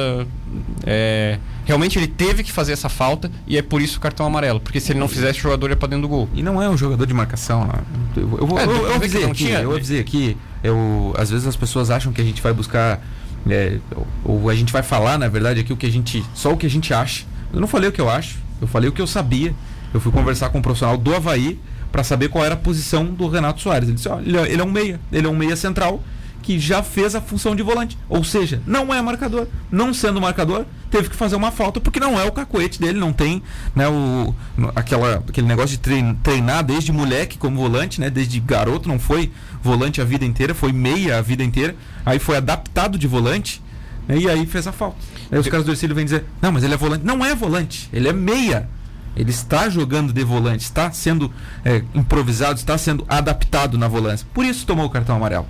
é, 0.86 1.38
Realmente 1.66 1.98
ele 1.98 2.06
teve 2.06 2.42
que 2.42 2.50
fazer 2.52 2.72
essa 2.72 2.88
falta 2.88 3.30
e 3.46 3.58
é 3.58 3.62
por 3.62 3.82
isso 3.82 3.98
o 3.98 4.00
cartão 4.00 4.24
amarelo. 4.24 4.60
Porque 4.60 4.80
se 4.80 4.92
ele 4.92 5.00
não 5.00 5.08
fizesse, 5.08 5.40
o 5.40 5.42
jogador 5.42 5.68
ia 5.68 5.76
pra 5.76 5.88
dentro 5.88 6.02
do 6.02 6.08
gol. 6.08 6.28
E 6.32 6.42
não 6.42 6.62
é 6.62 6.70
um 6.70 6.76
jogador 6.78 7.04
de 7.04 7.12
marcação. 7.12 7.66
Né? 7.66 7.74
Eu, 8.16 8.38
eu, 8.40 8.46
vou- 8.46 8.58
É, 8.58 8.64
eu- 8.64 8.94
avisei 8.94 9.24
aqui, 9.24 9.34
tinha, 9.34 9.58
eu 9.60 9.70
né? 9.70 9.76
avisei 9.76 10.00
aqui. 10.00 10.36
Eu, 10.62 11.12
às 11.18 11.28
vezes 11.30 11.46
as 11.46 11.56
pessoas 11.56 11.90
acham 11.90 12.12
que 12.12 12.20
a 12.20 12.24
gente 12.24 12.40
vai 12.40 12.52
buscar. 12.52 13.00
é, 13.48 13.78
ou 14.24 14.48
a 14.48 14.54
gente 14.54 14.72
vai 14.72 14.82
falar, 14.82 15.18
na 15.18 15.28
verdade, 15.28 15.60
aqui 15.60 15.72
o 15.72 15.76
que 15.76 15.86
a 15.86 15.90
gente. 15.90 16.24
Só 16.34 16.52
o 16.52 16.56
que 16.56 16.66
a 16.66 16.70
gente 16.70 16.94
acha. 16.94 17.24
Eu 17.52 17.60
não 17.60 17.68
falei 17.68 17.88
o 17.88 17.92
que 17.92 18.00
eu 18.00 18.08
acho, 18.10 18.38
eu 18.60 18.66
falei 18.66 18.88
o 18.88 18.92
que 18.92 19.00
eu 19.02 19.06
sabia. 19.06 19.54
Eu 19.94 20.00
fui 20.00 20.10
conversar 20.12 20.48
com 20.50 20.58
um 20.58 20.62
profissional 20.62 20.96
do 20.96 21.14
Havaí 21.14 21.58
para 21.92 22.02
saber 22.04 22.28
qual 22.28 22.44
era 22.44 22.54
a 22.54 22.56
posição 22.56 23.04
do 23.06 23.28
Renato 23.28 23.60
Soares. 23.60 23.88
Ele 23.88 23.96
disse: 23.96 24.08
é- 24.08 24.52
ele 24.52 24.60
é 24.60 24.64
um 24.64 24.70
meia, 24.70 25.00
ele 25.12 25.26
é 25.26 25.30
um 25.30 25.36
meia 25.36 25.54
central 25.56 26.02
que 26.46 26.60
já 26.60 26.80
fez 26.80 27.16
a 27.16 27.20
função 27.20 27.56
de 27.56 27.62
volante. 27.64 27.98
Ou 28.08 28.22
seja, 28.22 28.62
não 28.64 28.94
é 28.94 29.02
marcador. 29.02 29.48
Não 29.68 29.92
sendo 29.92 30.20
marcador, 30.20 30.64
teve 30.88 31.08
que 31.10 31.16
fazer 31.16 31.34
uma 31.34 31.50
falta, 31.50 31.80
porque 31.80 31.98
não 31.98 32.20
é 32.20 32.24
o 32.24 32.30
cacoete 32.30 32.80
dele, 32.80 33.00
não 33.00 33.12
tem 33.12 33.42
né, 33.74 33.88
o, 33.88 34.32
aquela, 34.76 35.16
aquele 35.28 35.48
negócio 35.48 35.70
de 35.70 35.78
trein- 35.78 36.14
treinar 36.22 36.62
desde 36.62 36.92
moleque 36.92 37.36
como 37.36 37.56
volante, 37.56 38.00
né? 38.00 38.08
Desde 38.08 38.38
garoto, 38.38 38.88
não 38.88 38.96
foi 38.96 39.32
volante 39.60 40.00
a 40.00 40.04
vida 40.04 40.24
inteira, 40.24 40.54
foi 40.54 40.72
meia 40.72 41.18
a 41.18 41.20
vida 41.20 41.42
inteira. 41.42 41.74
Aí 42.04 42.20
foi 42.20 42.36
adaptado 42.36 42.96
de 42.96 43.08
volante 43.08 43.60
né, 44.06 44.16
e 44.16 44.30
aí 44.30 44.46
fez 44.46 44.68
a 44.68 44.72
falta. 44.72 44.98
Aí 45.32 45.40
os 45.40 45.48
caras 45.48 45.66
do 45.66 45.72
Ercílio 45.72 45.96
vêm 45.96 46.04
dizer, 46.04 46.24
não, 46.40 46.52
mas 46.52 46.62
ele 46.62 46.74
é 46.74 46.76
volante. 46.76 47.04
Não 47.04 47.24
é 47.24 47.34
volante, 47.34 47.90
ele 47.92 48.06
é 48.08 48.12
meia. 48.12 48.68
Ele 49.16 49.30
está 49.30 49.68
jogando 49.68 50.12
de 50.12 50.22
volante, 50.22 50.62
está 50.62 50.92
sendo 50.92 51.32
é, 51.64 51.82
improvisado, 51.92 52.56
está 52.60 52.78
sendo 52.78 53.04
adaptado 53.08 53.76
na 53.76 53.88
volância. 53.88 54.24
Por 54.32 54.44
isso 54.44 54.64
tomou 54.64 54.86
o 54.86 54.90
cartão 54.90 55.16
amarelo. 55.16 55.46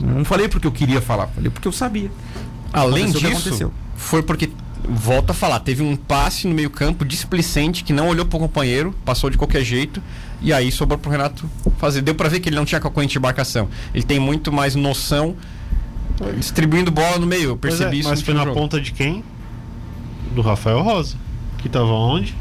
Não 0.00 0.24
falei 0.24 0.48
porque 0.48 0.66
eu 0.66 0.72
queria 0.72 1.00
falar, 1.00 1.26
falei 1.28 1.50
porque 1.50 1.66
eu 1.68 1.72
sabia. 1.72 2.10
Além 2.72 3.04
Aconteceu 3.04 3.30
disso, 3.30 3.40
aconteceu. 3.48 3.72
foi 3.96 4.22
porque, 4.22 4.50
volto 4.88 5.30
a 5.30 5.34
falar, 5.34 5.60
teve 5.60 5.82
um 5.82 5.94
passe 5.94 6.46
no 6.48 6.54
meio-campo 6.54 7.04
displicente 7.04 7.84
que 7.84 7.92
não 7.92 8.08
olhou 8.08 8.24
pro 8.24 8.38
companheiro, 8.38 8.94
passou 9.04 9.28
de 9.30 9.36
qualquer 9.36 9.62
jeito, 9.62 10.02
e 10.40 10.52
aí 10.52 10.72
sobrou 10.72 10.98
pro 10.98 11.10
Renato 11.10 11.48
fazer. 11.78 12.00
Deu 12.00 12.14
pra 12.14 12.28
ver 12.28 12.40
que 12.40 12.48
ele 12.48 12.56
não 12.56 12.64
tinha 12.64 12.80
cacoete 12.80 13.12
de 13.12 13.18
marcação. 13.20 13.68
Ele 13.94 14.02
tem 14.04 14.18
muito 14.18 14.50
mais 14.50 14.74
noção 14.74 15.36
distribuindo 16.36 16.90
bola 16.90 17.18
no 17.18 17.26
meio. 17.26 17.50
Eu 17.50 17.56
Pois 17.56 17.74
é, 17.74 17.76
percebi 17.78 18.00
isso 18.00 18.08
mas 18.08 18.22
foi 18.22 18.34
na 18.34 18.44
jogo. 18.44 18.54
ponta 18.58 18.80
de 18.80 18.92
quem? 18.92 19.22
Do 20.34 20.40
Rafael 20.42 20.80
Rosa. 20.82 21.16
Que 21.58 21.68
tava 21.68 21.86
onde? 21.92 22.34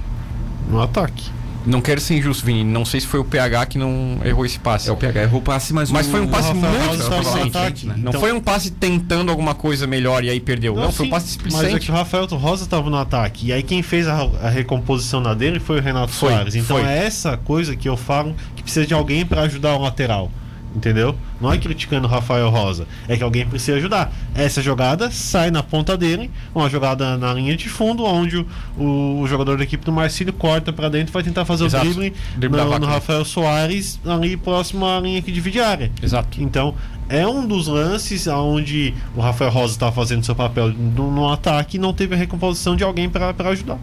No 0.69 0.81
ataque. 0.81 1.29
Não 1.65 1.79
quero 1.81 2.01
ser 2.01 2.17
injusto, 2.17 2.45
Vini. 2.45 2.63
Não 2.63 2.83
sei 2.83 2.99
se 3.01 3.07
foi 3.07 3.19
o 3.19 3.23
PH 3.23 3.65
que 3.67 3.77
não 3.77 4.19
errou 4.25 4.45
esse 4.45 4.57
passe. 4.57 4.89
É 4.89 4.91
o 4.91 4.97
PH, 4.97 5.23
errou 5.23 5.39
o 5.39 5.43
passe, 5.43 5.73
mas, 5.73 5.91
Mas 5.91 6.07
o- 6.07 6.09
foi 6.11 6.21
um 6.21 6.27
passe 6.27 6.47
Rafael 6.53 6.71
muito 6.83 6.97
displicente. 6.97 7.57
ataque, 7.57 7.85
Não 7.87 7.95
então- 8.09 8.19
foi 8.21 8.31
um 8.31 8.39
passe 8.41 8.71
tentando 8.71 9.29
alguma 9.29 9.53
coisa 9.53 9.85
melhor 9.85 10.23
e 10.23 10.29
aí 10.29 10.39
perdeu. 10.39 10.75
Não, 10.75 10.91
foi 10.91 11.05
um 11.05 11.09
passe 11.09 11.25
Mas 11.25 11.35
é 11.35 11.49
displicente. 11.49 11.85
que 11.85 11.91
o 11.91 11.93
Rafael 11.95 12.25
Rosa 12.25 12.63
estava 12.63 12.89
no 12.89 12.97
ataque. 12.97 13.47
E 13.47 13.53
aí 13.53 13.61
quem 13.63 13.83
fez 13.83 14.07
a, 14.07 14.21
a 14.41 14.49
recomposição 14.49 15.19
na 15.21 15.33
dele 15.33 15.59
foi 15.59 15.79
o 15.79 15.81
Renato 15.81 16.11
Foi, 16.11 16.31
Soares. 16.31 16.55
Então 16.55 16.77
foi. 16.77 16.85
é 16.87 17.05
essa 17.05 17.37
coisa 17.37 17.75
que 17.75 17.87
eu 17.87 17.95
falo 17.97 18.35
que 18.55 18.63
precisa 18.63 18.85
de 18.87 18.93
alguém 18.93 19.25
para 19.25 19.41
ajudar 19.41 19.75
o 19.75 19.81
lateral. 19.81 20.31
Entendeu? 20.73 21.15
Não 21.39 21.51
é 21.51 21.57
criticando 21.57 22.07
o 22.07 22.09
Rafael 22.09 22.49
Rosa. 22.49 22.87
É 23.07 23.17
que 23.17 23.23
alguém 23.23 23.45
precisa 23.45 23.77
ajudar. 23.77 24.11
Essa 24.33 24.61
jogada 24.61 25.11
sai 25.11 25.51
na 25.51 25.61
ponta 25.61 25.97
dele, 25.97 26.31
uma 26.55 26.69
jogada 26.69 27.17
na 27.17 27.33
linha 27.33 27.57
de 27.57 27.67
fundo, 27.67 28.05
onde 28.05 28.37
o, 28.77 29.19
o, 29.21 29.27
jogador 29.27 29.57
da 29.57 29.63
equipe 29.63 29.83
do 29.83 29.91
Marcílio 29.91 30.31
corta 30.31 30.71
para 30.71 30.87
dentro 30.87 31.11
e 31.11 31.13
vai 31.13 31.23
tentar 31.23 31.43
fazer 31.43 31.65
Exato. 31.65 31.85
o 31.85 31.93
drible, 31.93 32.13
no, 32.39 32.79
no? 32.79 32.85
Rafael 32.85 33.25
Soares, 33.25 33.99
ali 34.05 34.37
próximo 34.37 34.85
à 34.85 34.99
linha 34.99 35.21
que 35.21 35.31
divide 35.31 35.59
a 35.59 35.67
área. 35.67 35.91
Exato. 36.01 36.41
Então, 36.41 36.73
é 37.09 37.27
um 37.27 37.45
dos 37.45 37.67
lances 37.67 38.25
onde 38.27 38.93
o 39.15 39.19
Rafael 39.19 39.51
Rosa 39.51 39.73
estava 39.73 39.91
fazendo 39.91 40.25
seu 40.25 40.35
papel 40.35 40.69
no, 40.69 41.11
no 41.11 41.29
ataque 41.29 41.75
e 41.75 41.79
não 41.79 41.93
teve 41.93 42.15
a 42.15 42.17
recomposição 42.17 42.77
de 42.77 42.83
alguém 42.83 43.09
para 43.09 43.33
ajudar. 43.49 43.77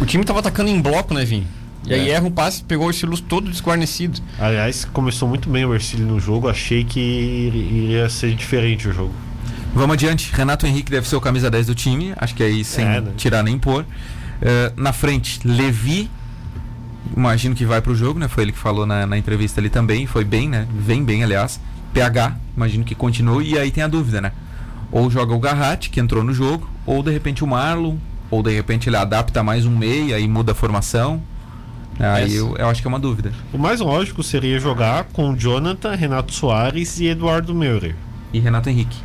O 0.00 0.06
time 0.06 0.24
tava 0.24 0.38
atacando 0.38 0.70
em 0.70 0.80
bloco, 0.80 1.12
né, 1.12 1.24
Vini? 1.24 1.46
E 1.86 1.92
aí 1.94 2.08
É. 2.10 2.12
erra 2.14 2.26
um 2.26 2.30
passe, 2.30 2.62
pegou 2.64 2.88
esse 2.90 3.04
luz 3.04 3.20
todo 3.20 3.50
desguarnecido. 3.50 4.20
Aliás, 4.38 4.84
começou 4.86 5.28
muito 5.28 5.48
bem 5.50 5.64
o 5.64 5.74
Ercílio 5.74 6.06
no 6.06 6.18
jogo, 6.18 6.48
achei 6.48 6.82
que 6.84 6.98
iria 7.00 8.08
ser 8.08 8.34
diferente 8.34 8.88
o 8.88 8.92
jogo. 8.92 9.12
Vamos 9.74 9.94
adiante. 9.94 10.30
Renato 10.32 10.66
Henrique 10.66 10.90
deve 10.90 11.06
ser 11.08 11.16
o 11.16 11.20
camisa 11.20 11.50
10 11.50 11.66
do 11.66 11.74
time. 11.74 12.12
Acho 12.16 12.34
que 12.34 12.42
aí 12.42 12.64
sem 12.64 12.84
É, 12.86 13.00
né? 13.00 13.10
tirar 13.16 13.42
nem 13.42 13.58
pôr. 13.58 13.84
Eh, 14.40 14.72
na 14.76 14.92
frente, 14.92 15.40
Levi. 15.46 16.08
Imagino 17.16 17.54
que 17.54 17.64
vai 17.66 17.80
pro 17.80 17.94
jogo, 17.94 18.18
né? 18.18 18.28
Foi 18.28 18.44
ele 18.44 18.52
que 18.52 18.58
falou 18.58 18.86
na, 18.86 19.06
na 19.06 19.18
entrevista 19.18 19.60
ali 19.60 19.68
também. 19.68 20.06
Foi 20.06 20.24
bem, 20.24 20.48
né? 20.48 20.66
Vem 20.74 21.04
bem, 21.04 21.22
aliás. 21.22 21.60
PH, 21.92 22.36
imagino 22.56 22.84
que 22.84 22.94
continue. 22.94 23.50
E 23.52 23.58
aí 23.58 23.70
tem 23.70 23.82
a 23.84 23.88
dúvida, 23.88 24.20
né? 24.20 24.32
Ou 24.90 25.10
joga 25.10 25.34
o 25.34 25.38
Garratti, 25.38 25.90
que 25.90 26.00
entrou 26.00 26.22
no 26.24 26.32
jogo, 26.32 26.68
ou 26.86 27.02
de 27.02 27.10
repente 27.10 27.42
o 27.44 27.46
Marlon, 27.46 27.96
ou 28.30 28.42
de 28.42 28.52
repente 28.54 28.88
ele 28.88 28.96
adapta 28.96 29.42
mais 29.42 29.66
um 29.66 29.76
meia 29.76 30.18
e 30.18 30.26
muda 30.28 30.52
a 30.52 30.54
formação. 30.54 31.20
Aí 31.98 32.24
Essa. 32.24 32.34
eu, 32.34 32.56
eu 32.56 32.68
acho 32.68 32.80
que 32.82 32.86
é 32.86 32.90
uma 32.90 32.98
dúvida. 32.98 33.32
O 33.52 33.58
mais 33.58 33.80
lógico 33.80 34.22
seria 34.22 34.58
jogar 34.58 35.04
com 35.12 35.36
Jonathan, 35.36 35.94
Renato 35.94 36.32
Soares 36.32 36.98
e 37.00 37.06
Eduardo 37.06 37.54
Meurer. 37.54 37.94
E 38.32 38.38
Renato 38.40 38.68
Henrique. 38.68 38.96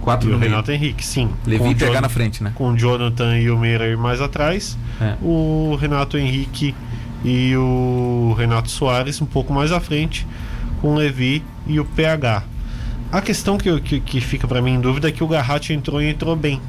Quatro 0.00 0.28
E 0.28 0.30
no 0.30 0.36
o 0.36 0.40
meio. 0.40 0.52
Renato 0.52 0.70
Henrique, 0.70 1.04
sim. 1.04 1.28
Levi 1.44 1.58
com 1.64 1.74
pegar 1.74 1.94
Jon- 1.94 2.00
na 2.02 2.08
frente, 2.08 2.42
né? 2.44 2.52
Com 2.54 2.70
o 2.72 2.76
Jonathan 2.78 3.36
e 3.38 3.50
o 3.50 3.58
Meurer 3.58 3.98
mais 3.98 4.20
atrás. 4.20 4.78
É. 5.00 5.14
o 5.20 5.76
Renato 5.80 6.16
Henrique 6.16 6.74
e 7.24 7.56
o 7.56 8.34
Renato 8.38 8.70
Soares 8.70 9.20
um 9.20 9.26
pouco 9.26 9.52
mais 9.52 9.72
à 9.72 9.80
frente, 9.80 10.24
com 10.80 10.92
o 10.92 10.94
Levi 10.94 11.42
e 11.66 11.80
o 11.80 11.84
PH. 11.84 12.44
A 13.10 13.20
questão 13.20 13.58
que, 13.58 13.80
que, 13.80 14.00
que 14.00 14.20
fica 14.20 14.46
pra 14.46 14.62
mim 14.62 14.74
em 14.74 14.80
dúvida 14.80 15.08
é 15.08 15.12
que 15.12 15.24
o 15.24 15.26
Garratti 15.28 15.72
entrou 15.72 16.00
e 16.00 16.08
entrou 16.08 16.36
bem. 16.36 16.60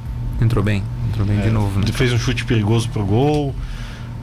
Entrou 0.42 0.64
bem. 0.64 0.82
Entrou 1.10 1.26
bem 1.28 1.40
de 1.40 1.48
É, 1.48 1.52
novo, 1.52 1.80
né? 1.80 1.86
Fez 1.94 2.12
um 2.12 2.18
chute 2.18 2.44
perigoso 2.46 2.90
pro 2.90 3.06
gol. 3.06 3.54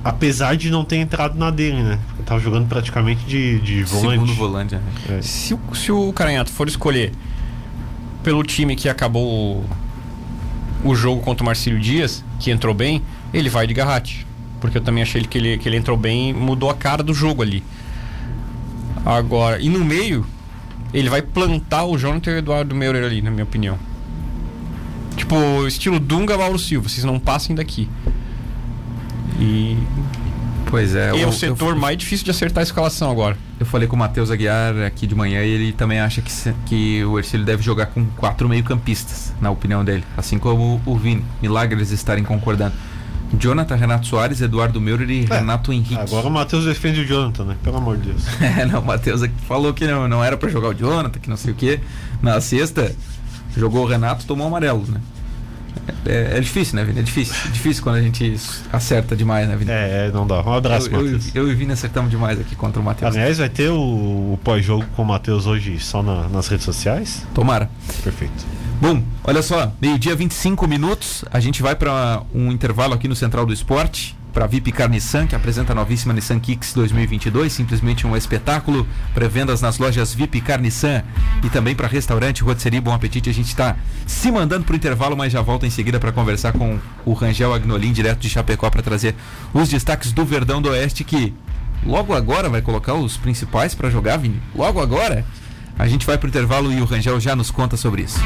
Apesar 0.05 0.57
de 0.57 0.71
não 0.71 0.85
ter 0.85 0.97
entrado 0.97 1.39
na 1.39 1.51
dele, 1.51 1.83
né? 1.83 1.99
Porque 2.09 2.23
tava 2.25 2.39
jogando 2.39 2.69
praticamente 2.69 3.25
de, 3.25 3.59
de 3.61 3.85
volante. 3.85 4.11
Segundo 4.11 4.35
volante, 4.35 4.75
né? 4.75 4.83
É. 5.09 5.23
Se 5.23 5.55
o, 5.55 5.61
se 5.75 5.91
o 5.91 6.13
Caranhato 6.13 6.53
for 6.53 6.69
escolher 6.69 7.11
pelo 8.23 8.43
time 8.43 8.77
que 8.77 8.87
acabou 8.89 9.65
o, 10.85 10.91
o 10.91 10.95
jogo 10.95 11.23
contra 11.23 11.43
o 11.43 11.47
Marcílio 11.47 11.81
Dias, 11.81 12.23
que 12.39 12.51
entrou 12.51 12.75
bem, 12.75 13.03
ele 13.33 13.49
vai 13.49 13.67
de 13.67 13.73
Garratti. 13.73 14.27
Porque 14.61 14.79
eu 14.79 14.83
também 14.83 15.03
achei 15.03 15.23
que 15.23 15.39
ele, 15.39 15.59
que 15.59 15.69
ele 15.69 15.77
entrou 15.77 15.97
bem 15.97 16.31
e 16.31 16.33
mudou 16.35 16.69
a 16.69 16.75
cara 16.75 17.03
do 17.03 17.15
jogo 17.15 17.43
ali. 17.43 17.65
Agora, 19.05 19.61
e 19.61 19.69
no 19.69 19.85
meio, 19.85 20.27
ele 20.93 21.11
vai 21.11 21.21
plantar 21.21 21.85
o 21.85 21.99
Jonathan 21.99 22.31
e 22.31 22.35
o 22.35 22.39
Eduardo 22.39 22.75
Meurer 22.75 23.05
ali, 23.05 23.21
na 23.21 23.31
minha 23.31 23.45
opinião. 23.45 23.79
Tipo, 25.17 25.67
estilo 25.67 25.99
Dunga 25.99 26.37
Mauro 26.37 26.59
Silva, 26.59 26.89
vocês 26.89 27.05
não 27.05 27.19
passem 27.19 27.55
daqui. 27.55 27.89
E 29.39 29.77
Pois 30.67 30.95
é. 30.95 31.11
é 31.17 31.23
eu- 31.25 31.29
o 31.29 31.33
setor 31.33 31.75
eu, 31.75 31.79
mais 31.81 31.97
difícil 31.99 32.25
de 32.25 32.31
acertar 32.31 32.63
a 32.63 32.65
escalação 32.65 33.11
agora. 33.11 33.37
eu 33.61 33.67
falei 33.67 33.87
com 33.87 33.95
o 33.97 33.99
Matheus 33.99 34.31
Aguiar 34.31 34.77
aqui 34.87 35.07
de 35.07 35.15
manhã 35.15 35.43
e 35.43 35.49
ele 35.49 35.73
também 35.73 36.01
acha 36.01 36.21
que, 36.23 36.33
que 36.67 37.05
o 37.05 37.19
Ercílio 37.19 37.45
deve 37.47 37.63
jogar 37.63 37.87
com 37.87 38.05
quatro 38.17 38.49
meio-campistas, 38.49 39.33
na 39.41 39.51
opinião 39.51 39.85
dele. 39.85 40.05
Assim 40.17 40.39
como 40.39 40.81
o 40.87 40.97
Vini. 40.97 41.25
Milagre 41.43 41.77
eles 41.79 41.91
estarem 41.91 42.25
concordando. 42.25 42.75
Jonathan, 43.39 43.75
Renato 43.75 44.07
Soares, 44.07 44.41
Eduardo 44.41 44.81
Meurer 44.81 45.11
e 45.11 45.25
Renato 45.25 45.73
Henrique. 45.73 45.97
Agora 45.99 46.29
o 46.29 46.31
Matheus 46.31 46.65
defende 46.67 47.01
o 47.01 47.05
Jonathan, 47.07 47.45
né? 47.47 47.57
Pelo 47.65 47.79
amor 47.79 47.97
de 47.97 48.11
Deus. 48.11 48.23
É, 48.41 48.65
não, 48.65 48.81
o 48.81 48.85
Matheus 48.87 49.23
aqui 49.23 49.35
falou 49.49 49.75
que 49.75 49.87
não, 49.87 50.07
não 50.07 50.23
era 50.23 50.37
pra 50.37 50.49
jogar 50.49 50.69
o 50.69 50.75
Jonathan, 50.75 51.19
que 51.19 51.29
não 51.29 51.37
sei 51.37 51.53
o 51.53 51.55
que. 51.57 51.81
Na 52.23 52.41
sexta, 52.41 52.95
jogou 53.57 53.85
o 53.85 53.89
Renato, 53.89 54.25
tomou 54.25 54.45
o 54.45 54.49
amarelo, 54.49 54.85
né? 54.89 55.01
É, 56.07 56.37
é 56.37 56.41
difícil, 56.41 56.77
né, 56.77 56.85
Vini? 56.85 57.01
É 57.01 57.03
difícil. 57.03 57.35
É 57.47 57.51
difícil 57.51 57.83
quando 57.83 57.97
a 57.97 58.03
gente 58.03 58.37
acerta 58.73 59.15
demais, 59.17 59.49
né, 59.49 59.57
Vini? 59.57 59.71
É, 59.71 60.07
é, 60.09 60.11
não 60.13 60.27
dá. 60.27 60.43
Um 60.43 60.53
abraço, 60.53 60.89
eu, 60.89 60.93
eu, 60.99 61.03
Matheus. 61.05 61.35
eu 61.35 61.49
e 61.49 61.53
o 61.53 61.57
Vini 61.57 61.73
acertamos 61.73 62.11
demais 62.11 62.39
aqui 62.41 62.55
contra 62.55 62.81
o 62.81 62.85
Matheus. 62.85 63.15
Aliás, 63.15 63.39
vai 63.39 63.49
ter 63.49 63.71
o, 63.71 63.77
o 64.35 64.41
pós-jogo 64.45 64.85
com 64.95 65.03
o 65.03 65.05
Matheus 65.07 65.47
hoje 65.47 65.79
só 65.81 66.03
na- 66.03 66.29
nas 66.29 66.49
redes 66.49 66.65
sociais? 66.65 67.27
Tomara. 67.35 67.69
Perfeito. 68.03 68.45
Bom, 68.81 69.03
olha 69.23 69.41
só, 69.43 69.73
meio-dia 69.81 70.15
25 70.15 70.67
minutos, 70.67 71.25
a 71.31 71.41
gente 71.41 71.63
vai 71.63 71.75
para 71.75 72.23
um 72.35 72.51
intervalo 72.51 72.93
aqui 72.93 73.07
no 73.09 73.17
Central 73.17 73.47
do 73.47 73.53
Esporte, 73.53 74.17
para 74.35 74.49
VIP 74.49 74.73
Car 74.73 74.91
Nissan, 74.91 75.29
que 75.29 75.37
apresenta 75.37 75.73
a 75.73 75.75
novíssima 75.77 76.13
Nissan 76.13 76.41
Kicks 76.41 76.75
2022, 76.75 77.53
simplesmente 77.53 78.05
um 78.05 78.17
espetáculo, 78.17 78.85
pré-vendas 79.15 79.63
nas 79.63 79.79
lojas 79.79 80.13
VIP 80.13 80.41
Car 80.41 80.61
Nissan 80.61 81.05
e 81.45 81.49
também 81.49 81.75
para 81.75 81.87
restaurante 81.87 82.43
Rotisserie 82.43 82.81
Bom 82.81 82.93
Apetite. 82.93 83.31
A 83.31 83.33
gente 83.33 83.47
está 83.47 83.77
se 84.05 84.33
mandando 84.33 84.65
para 84.65 84.73
o 84.73 84.77
intervalo, 84.77 85.17
mas 85.17 85.33
já 85.33 85.41
volta 85.41 85.67
em 85.67 85.71
seguida 85.71 86.01
para 86.01 86.11
conversar 86.11 86.53
com 86.53 86.81
o 87.07 87.13
Rangel 87.13 87.55
Agnolin, 87.55 87.93
direto 87.93 88.19
de 88.19 88.29
Chapecó, 88.29 88.69
para 88.69 88.83
trazer 88.83 89.15
os 89.55 89.69
destaques 89.69 90.11
do 90.11 90.25
Verdão 90.25 90.61
do 90.61 90.69
Oeste, 90.69 91.05
que 91.05 91.33
logo 91.87 92.13
agora 92.13 92.49
vai 92.49 92.61
colocar 92.61 92.95
os 92.95 93.17
principais 93.17 93.73
para 93.73 93.89
jogar, 93.89 94.17
Vini. 94.17 94.43
Logo 94.55 94.81
agora. 94.81 95.25
A 95.79 95.89
gente 95.89 96.07
vai 96.07 96.17
para 96.17 96.27
o 96.27 96.29
intervalo 96.29 96.73
e 96.73 96.81
o 96.81 96.85
Rangel 96.85 97.19
já 97.19 97.35
nos 97.35 97.51
conta 97.51 97.77
sobre 97.77 98.03
isso. 98.03 98.21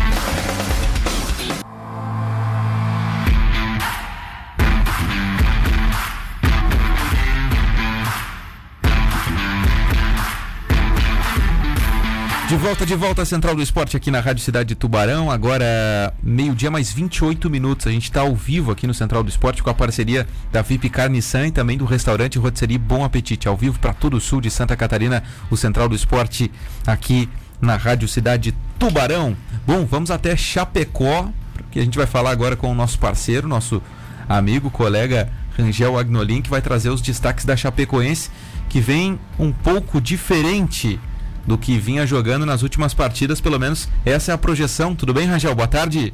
De 12.48 12.56
volta, 12.56 12.86
de 12.86 12.94
volta 12.94 13.20
à 13.20 13.24
Central 13.26 13.54
do 13.54 13.60
Esporte 13.60 13.94
aqui 13.94 14.10
na 14.10 14.20
Rádio 14.20 14.42
Cidade 14.42 14.70
de 14.70 14.74
Tubarão. 14.74 15.30
Agora, 15.30 16.14
meio-dia 16.22 16.70
mais 16.70 16.90
28 16.90 17.50
minutos. 17.50 17.86
A 17.86 17.90
gente 17.90 18.04
está 18.04 18.22
ao 18.22 18.34
vivo 18.34 18.70
aqui 18.70 18.86
no 18.86 18.94
Central 18.94 19.22
do 19.22 19.28
Esporte 19.28 19.62
com 19.62 19.68
a 19.68 19.74
parceria 19.74 20.26
da 20.50 20.62
VIP 20.62 20.88
Carne 20.88 21.20
San 21.20 21.48
e 21.48 21.52
também 21.52 21.76
do 21.76 21.84
restaurante 21.84 22.38
Rotisserie 22.38 22.78
Bom 22.78 23.04
Apetite. 23.04 23.46
Ao 23.46 23.54
vivo 23.54 23.78
para 23.78 23.92
todo 23.92 24.16
o 24.16 24.20
sul 24.20 24.40
de 24.40 24.50
Santa 24.50 24.74
Catarina, 24.78 25.22
o 25.50 25.58
Central 25.58 25.90
do 25.90 25.94
Esporte 25.94 26.50
aqui 26.86 27.28
na 27.60 27.76
Rádio 27.76 28.08
Cidade 28.08 28.56
Tubarão. 28.78 29.36
Bom, 29.66 29.84
vamos 29.84 30.10
até 30.10 30.34
Chapecó, 30.34 31.28
que 31.70 31.78
a 31.78 31.84
gente 31.84 31.98
vai 31.98 32.06
falar 32.06 32.30
agora 32.30 32.56
com 32.56 32.72
o 32.72 32.74
nosso 32.74 32.98
parceiro, 32.98 33.46
nosso 33.46 33.82
amigo, 34.26 34.70
colega 34.70 35.30
Rangel 35.54 35.98
Agnolin, 35.98 36.40
que 36.40 36.48
vai 36.48 36.62
trazer 36.62 36.88
os 36.88 37.02
destaques 37.02 37.44
da 37.44 37.54
Chapecoense, 37.58 38.30
que 38.70 38.80
vem 38.80 39.20
um 39.38 39.52
pouco 39.52 40.00
diferente 40.00 40.98
do 41.48 41.56
que 41.56 41.78
vinha 41.78 42.06
jogando 42.06 42.44
nas 42.44 42.62
últimas 42.62 42.92
partidas, 42.92 43.40
pelo 43.40 43.58
menos 43.58 43.88
essa 44.04 44.30
é 44.30 44.34
a 44.34 44.38
projeção. 44.38 44.94
Tudo 44.94 45.14
bem, 45.14 45.26
Rangel? 45.26 45.54
Boa 45.54 45.66
tarde. 45.66 46.12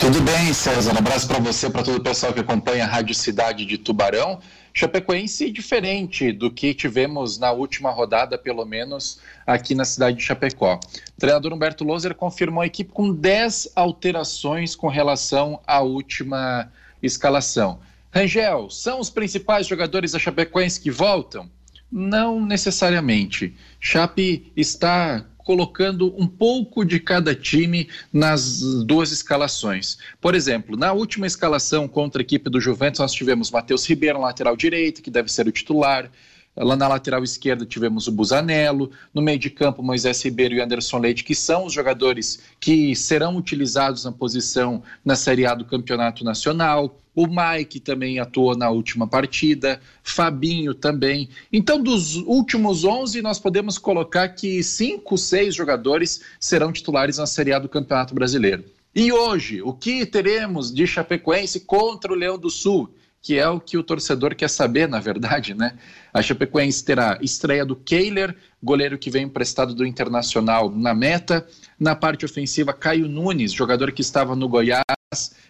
Tudo 0.00 0.20
bem, 0.20 0.52
César. 0.52 0.92
Um 0.92 0.98
abraço 0.98 1.28
para 1.28 1.38
você, 1.38 1.70
para 1.70 1.84
todo 1.84 1.98
o 1.98 2.02
pessoal 2.02 2.32
que 2.32 2.40
acompanha 2.40 2.84
a 2.84 2.88
Rádio 2.88 3.14
Cidade 3.14 3.64
de 3.64 3.78
Tubarão. 3.78 4.40
Chapecoense 4.74 5.50
diferente 5.50 6.32
do 6.32 6.50
que 6.50 6.74
tivemos 6.74 7.38
na 7.38 7.52
última 7.52 7.90
rodada, 7.90 8.36
pelo 8.36 8.64
menos 8.66 9.20
aqui 9.46 9.74
na 9.74 9.84
cidade 9.84 10.18
de 10.18 10.24
Chapecó. 10.24 10.74
O 10.74 11.20
treinador 11.20 11.52
Humberto 11.54 11.84
Loser 11.84 12.14
confirmou 12.14 12.62
a 12.62 12.66
equipe 12.66 12.92
com 12.92 13.10
10 13.10 13.70
alterações 13.74 14.76
com 14.76 14.88
relação 14.88 15.60
à 15.66 15.80
última 15.80 16.70
escalação. 17.02 17.78
Rangel, 18.10 18.68
são 18.70 18.98
os 18.98 19.08
principais 19.08 19.66
jogadores 19.66 20.12
da 20.12 20.18
Chapecoense 20.18 20.80
que 20.80 20.90
voltam? 20.90 21.48
Não 21.90 22.44
necessariamente. 22.44 23.54
Chape 23.80 24.52
está 24.56 25.24
colocando 25.38 26.12
um 26.20 26.26
pouco 26.26 26.84
de 26.84 26.98
cada 26.98 27.32
time 27.32 27.88
nas 28.12 28.60
duas 28.84 29.12
escalações. 29.12 29.96
Por 30.20 30.34
exemplo, 30.34 30.76
na 30.76 30.92
última 30.92 31.24
escalação 31.24 31.86
contra 31.86 32.20
a 32.20 32.24
equipe 32.24 32.50
do 32.50 32.60
Juventus, 32.60 32.98
nós 32.98 33.12
tivemos 33.12 33.52
Matheus 33.52 33.88
Ribeiro, 33.88 34.20
lateral 34.20 34.56
direito, 34.56 35.00
que 35.00 35.10
deve 35.10 35.30
ser 35.30 35.46
o 35.46 35.52
titular. 35.52 36.10
Lá 36.56 36.74
na 36.74 36.88
lateral 36.88 37.22
esquerda 37.22 37.66
tivemos 37.66 38.06
o 38.08 38.12
Busanello, 38.12 38.90
no 39.12 39.20
meio 39.20 39.38
de 39.38 39.50
campo 39.50 39.82
Moisés 39.82 40.22
Ribeiro 40.24 40.54
e 40.54 40.60
Anderson 40.60 40.98
Leite, 40.98 41.22
que 41.22 41.34
são 41.34 41.66
os 41.66 41.72
jogadores 41.72 42.40
que 42.58 42.96
serão 42.96 43.36
utilizados 43.36 44.04
na 44.04 44.12
posição 44.12 44.82
na 45.04 45.14
Série 45.14 45.44
A 45.44 45.54
do 45.54 45.66
Campeonato 45.66 46.24
Nacional. 46.24 46.98
O 47.14 47.26
Mike 47.26 47.78
também 47.80 48.18
atuou 48.18 48.56
na 48.56 48.70
última 48.70 49.06
partida, 49.06 49.80
Fabinho 50.02 50.72
também. 50.72 51.28
Então, 51.52 51.82
dos 51.82 52.16
últimos 52.16 52.84
11, 52.84 53.20
nós 53.20 53.38
podemos 53.38 53.76
colocar 53.76 54.28
que 54.30 54.62
cinco, 54.62 55.18
seis 55.18 55.54
jogadores 55.54 56.22
serão 56.40 56.72
titulares 56.72 57.18
na 57.18 57.26
Série 57.26 57.52
A 57.52 57.58
do 57.58 57.68
Campeonato 57.68 58.14
Brasileiro. 58.14 58.64
E 58.94 59.12
hoje, 59.12 59.60
o 59.60 59.74
que 59.74 60.06
teremos 60.06 60.72
de 60.72 60.86
Chapecoense 60.86 61.60
contra 61.60 62.10
o 62.10 62.16
Leão 62.16 62.38
do 62.38 62.48
Sul? 62.48 62.88
Que 63.26 63.40
é 63.40 63.48
o 63.48 63.58
que 63.58 63.76
o 63.76 63.82
torcedor 63.82 64.36
quer 64.36 64.48
saber, 64.48 64.88
na 64.88 65.00
verdade, 65.00 65.52
né? 65.52 65.76
A 66.14 66.22
Chapecoense 66.22 66.84
terá 66.84 67.18
estreia 67.20 67.66
do 67.66 67.74
Kehler, 67.74 68.36
goleiro 68.62 68.96
que 68.96 69.10
vem 69.10 69.24
emprestado 69.24 69.74
do 69.74 69.84
Internacional 69.84 70.70
na 70.70 70.94
meta. 70.94 71.44
Na 71.76 71.96
parte 71.96 72.24
ofensiva, 72.24 72.72
Caio 72.72 73.08
Nunes, 73.08 73.52
jogador 73.52 73.90
que 73.90 74.00
estava 74.00 74.36
no 74.36 74.48
Goiás, 74.48 74.84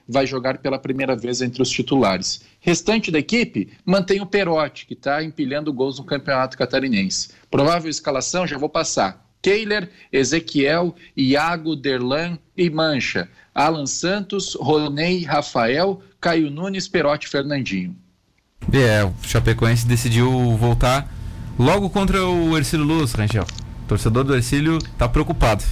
vai 0.09 0.27
jogar 0.27 0.57
pela 0.57 0.79
primeira 0.79 1.15
vez 1.15 1.43
entre 1.43 1.61
os 1.61 1.69
titulares. 1.69 2.41
Restante 2.61 3.11
da 3.11 3.19
equipe 3.19 3.71
mantém 3.85 4.23
o 4.23 4.27
Perotti, 4.27 4.87
que 4.87 4.95
está 4.95 5.23
empilhando 5.23 5.71
gols 5.71 5.99
no 5.99 6.07
Campeonato 6.07 6.57
Catarinense. 6.57 7.29
Provável 7.51 7.91
escalação, 7.91 8.47
já 8.47 8.57
vou 8.57 8.71
passar. 8.71 9.23
Kehler, 9.43 9.91
Ezequiel, 10.11 10.95
Iago, 11.15 11.77
Derlan 11.77 12.39
e 12.57 12.71
Mancha. 12.71 13.29
Alan 13.55 13.87
Santos, 13.87 14.55
Ronei, 14.55 15.25
Rafael, 15.25 16.03
Caio 16.27 16.51
Nunes, 16.51 16.89
Perotti 16.89 17.29
Fernandinho. 17.29 17.95
É, 18.73 19.05
o 19.05 19.15
Chapecoense 19.23 19.87
decidiu 19.87 20.29
voltar 20.57 21.09
logo 21.57 21.89
contra 21.89 22.27
o 22.27 22.57
Ercílio 22.57 22.85
Luz, 22.85 23.12
Rangel. 23.12 23.45
O 23.85 23.87
torcedor 23.87 24.25
do 24.25 24.35
Ercílio 24.35 24.79
está 24.79 25.09
preocupado. 25.09 25.62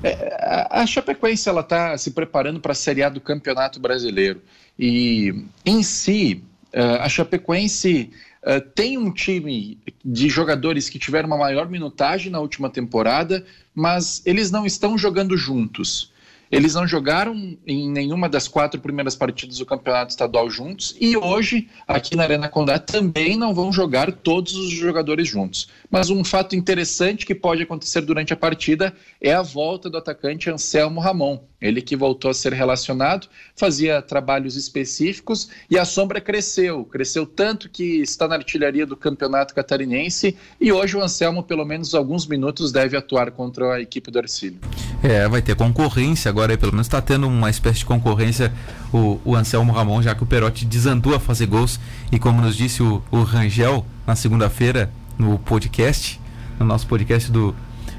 É, 0.00 0.68
a 0.70 0.86
Chapecoense 0.86 1.48
ela 1.48 1.62
está 1.62 1.98
se 1.98 2.12
preparando 2.12 2.60
para 2.60 2.70
a 2.70 2.74
Série 2.76 3.02
A 3.02 3.08
do 3.08 3.20
Campeonato 3.20 3.80
Brasileiro 3.80 4.40
e 4.78 5.34
em 5.64 5.82
si 5.82 6.44
é, 6.72 6.80
a 6.80 7.08
Chapecoense 7.08 8.10
é, 8.44 8.60
tem 8.60 8.96
um 8.96 9.10
time 9.10 9.76
de 10.04 10.28
jogadores 10.28 10.88
que 10.88 11.00
tiveram 11.00 11.26
uma 11.26 11.36
maior 11.36 11.68
minutagem 11.68 12.30
na 12.30 12.38
última 12.38 12.70
temporada, 12.70 13.44
mas 13.74 14.22
eles 14.24 14.52
não 14.52 14.64
estão 14.64 14.96
jogando 14.96 15.36
juntos. 15.36 16.12
Eles 16.50 16.74
não 16.74 16.86
jogaram 16.86 17.56
em 17.66 17.90
nenhuma 17.90 18.28
das 18.28 18.46
quatro 18.46 18.80
primeiras 18.80 19.16
partidas 19.16 19.58
do 19.58 19.66
campeonato 19.66 20.10
estadual 20.10 20.48
juntos 20.48 20.94
e 21.00 21.16
hoje, 21.16 21.68
aqui 21.86 22.14
na 22.14 22.22
Arena 22.22 22.48
Condá, 22.48 22.78
também 22.78 23.36
não 23.36 23.54
vão 23.54 23.72
jogar 23.72 24.12
todos 24.12 24.54
os 24.54 24.70
jogadores 24.70 25.28
juntos. 25.28 25.68
Mas 25.90 26.08
um 26.08 26.22
fato 26.22 26.54
interessante 26.54 27.26
que 27.26 27.34
pode 27.34 27.62
acontecer 27.62 28.00
durante 28.02 28.32
a 28.32 28.36
partida 28.36 28.94
é 29.20 29.32
a 29.32 29.42
volta 29.42 29.90
do 29.90 29.98
atacante 29.98 30.50
Anselmo 30.50 31.00
Ramon. 31.00 31.40
Ele 31.60 31.80
que 31.80 31.96
voltou 31.96 32.30
a 32.30 32.34
ser 32.34 32.52
relacionado, 32.52 33.28
fazia 33.54 34.02
trabalhos 34.02 34.56
específicos 34.56 35.48
e 35.70 35.78
a 35.78 35.84
sombra 35.84 36.20
cresceu. 36.20 36.84
Cresceu 36.84 37.26
tanto 37.26 37.68
que 37.70 38.02
está 38.02 38.28
na 38.28 38.34
artilharia 38.34 38.86
do 38.86 38.96
campeonato 38.96 39.54
catarinense 39.54 40.36
e 40.60 40.70
hoje 40.70 40.96
o 40.96 41.02
Anselmo, 41.02 41.42
pelo 41.42 41.64
menos 41.64 41.94
alguns 41.94 42.26
minutos, 42.26 42.70
deve 42.70 42.96
atuar 42.96 43.30
contra 43.30 43.74
a 43.74 43.80
equipe 43.80 44.10
do 44.10 44.18
Arcílio. 44.18 44.60
É, 45.02 45.26
vai 45.28 45.40
ter 45.40 45.56
concorrência 45.56 46.30
agora, 46.36 46.58
pelo 46.58 46.72
menos 46.72 46.86
está 46.86 47.00
tendo 47.00 47.26
uma 47.26 47.48
espécie 47.48 47.78
de 47.78 47.86
concorrência 47.86 48.52
o, 48.92 49.18
o, 49.24 49.34
Anselmo 49.34 49.72
Ramon, 49.72 50.02
já 50.02 50.14
que 50.14 50.22
o 50.22 50.26
Perotti 50.26 50.66
desandou 50.66 51.14
a 51.14 51.20
fazer 51.20 51.46
gols 51.46 51.80
e 52.12 52.18
como 52.18 52.42
nos 52.42 52.54
disse 52.54 52.82
o, 52.82 53.02
o 53.10 53.22
Rangel 53.22 53.86
na 54.06 54.14
segunda-feira 54.14 54.90
no 55.18 55.38
podcast, 55.38 56.20
no 56.60 56.66
nosso 56.66 56.86
podcast 56.86 57.30
do 57.32 57.54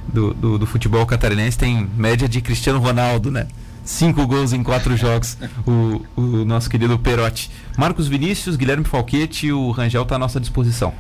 do, 0.08 0.34
do, 0.34 0.58
do, 0.60 0.66
futebol 0.66 1.06
catarinense 1.06 1.58
tem 1.58 1.90
média 1.98 2.30
de 2.30 2.40
Cristiano 2.40 2.80
Ronaldo, 2.80 3.30
né? 3.30 3.46
Cinco 3.84 4.26
gols 4.26 4.54
em 4.54 4.64
quatro 4.64 4.96
jogos, 4.96 5.38
o, 5.66 6.02
o 6.16 6.46
nosso 6.46 6.70
querido 6.70 6.98
Perotti. 6.98 7.52
Marcos 7.78 8.08
Vinícius, 8.08 8.56
Guilherme 8.56 8.86
Falquete, 8.86 9.52
o 9.52 9.72
Rangel 9.72 10.04
está 10.04 10.16
à 10.16 10.20
nossa 10.20 10.40
disposição. 10.40 10.94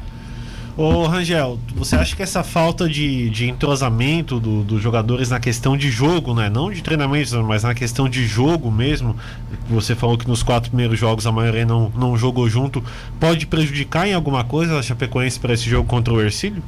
Ô 0.78 1.08
Rangel, 1.08 1.60
você 1.74 1.96
acha 1.96 2.16
que 2.16 2.22
essa 2.22 2.44
falta 2.44 2.88
de, 2.88 3.32
de 3.32 3.50
entrosamento 3.50 4.40
dos 4.40 4.63
do 4.63 4.80
jogadores 4.80 5.28
na 5.28 5.40
questão 5.40 5.76
de 5.76 5.90
jogo, 5.90 6.36
né? 6.36 6.52
Não 6.52 6.70
de 6.70 6.84
treinamento, 6.84 7.44
mas 7.44 7.63
na 7.63 7.74
questão 7.74 8.08
de 8.08 8.28
jogo 8.28 8.70
mesmo, 8.70 9.16
você 9.68 9.96
falou 9.96 10.20
que 10.20 10.28
nos 10.28 10.44
quatro 10.44 10.70
primeiros 10.70 11.00
jogos 11.00 11.26
a 11.26 11.32
maioria 11.32 11.66
não, 11.66 11.90
não 11.96 12.16
jogou 12.16 12.48
junto, 12.48 12.84
pode 13.20 13.48
prejudicar 13.48 14.08
em 14.08 14.13
alguma 14.13 14.44
coisa 14.44 14.78
a 14.78 14.84
Chapecoense 14.84 15.40
para 15.40 15.56
esse 15.56 15.68
jogo 15.68 15.90
contra 15.90 16.13
o 16.13 16.22
Ercílio? 16.22 16.62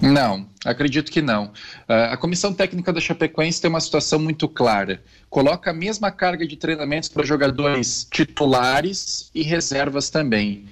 Não, 0.00 0.46
acredito 0.64 1.12
que 1.12 1.20
não. 1.20 1.46
Uh, 1.88 2.12
a 2.12 2.16
comissão 2.16 2.54
técnica 2.54 2.94
da 2.94 3.00
Chapecoense 3.00 3.60
tem 3.60 3.68
uma 3.68 3.80
situação 3.80 4.18
muito 4.18 4.48
clara. 4.48 5.02
Coloca 5.28 5.70
a 5.70 5.74
mesma 5.74 6.10
carga 6.10 6.46
de 6.46 6.56
treinamentos 6.56 7.10
para 7.10 7.26
jogadores 7.26 8.08
titulares 8.10 9.30
e 9.34 9.42
reservas 9.42 10.08
também. 10.08 10.64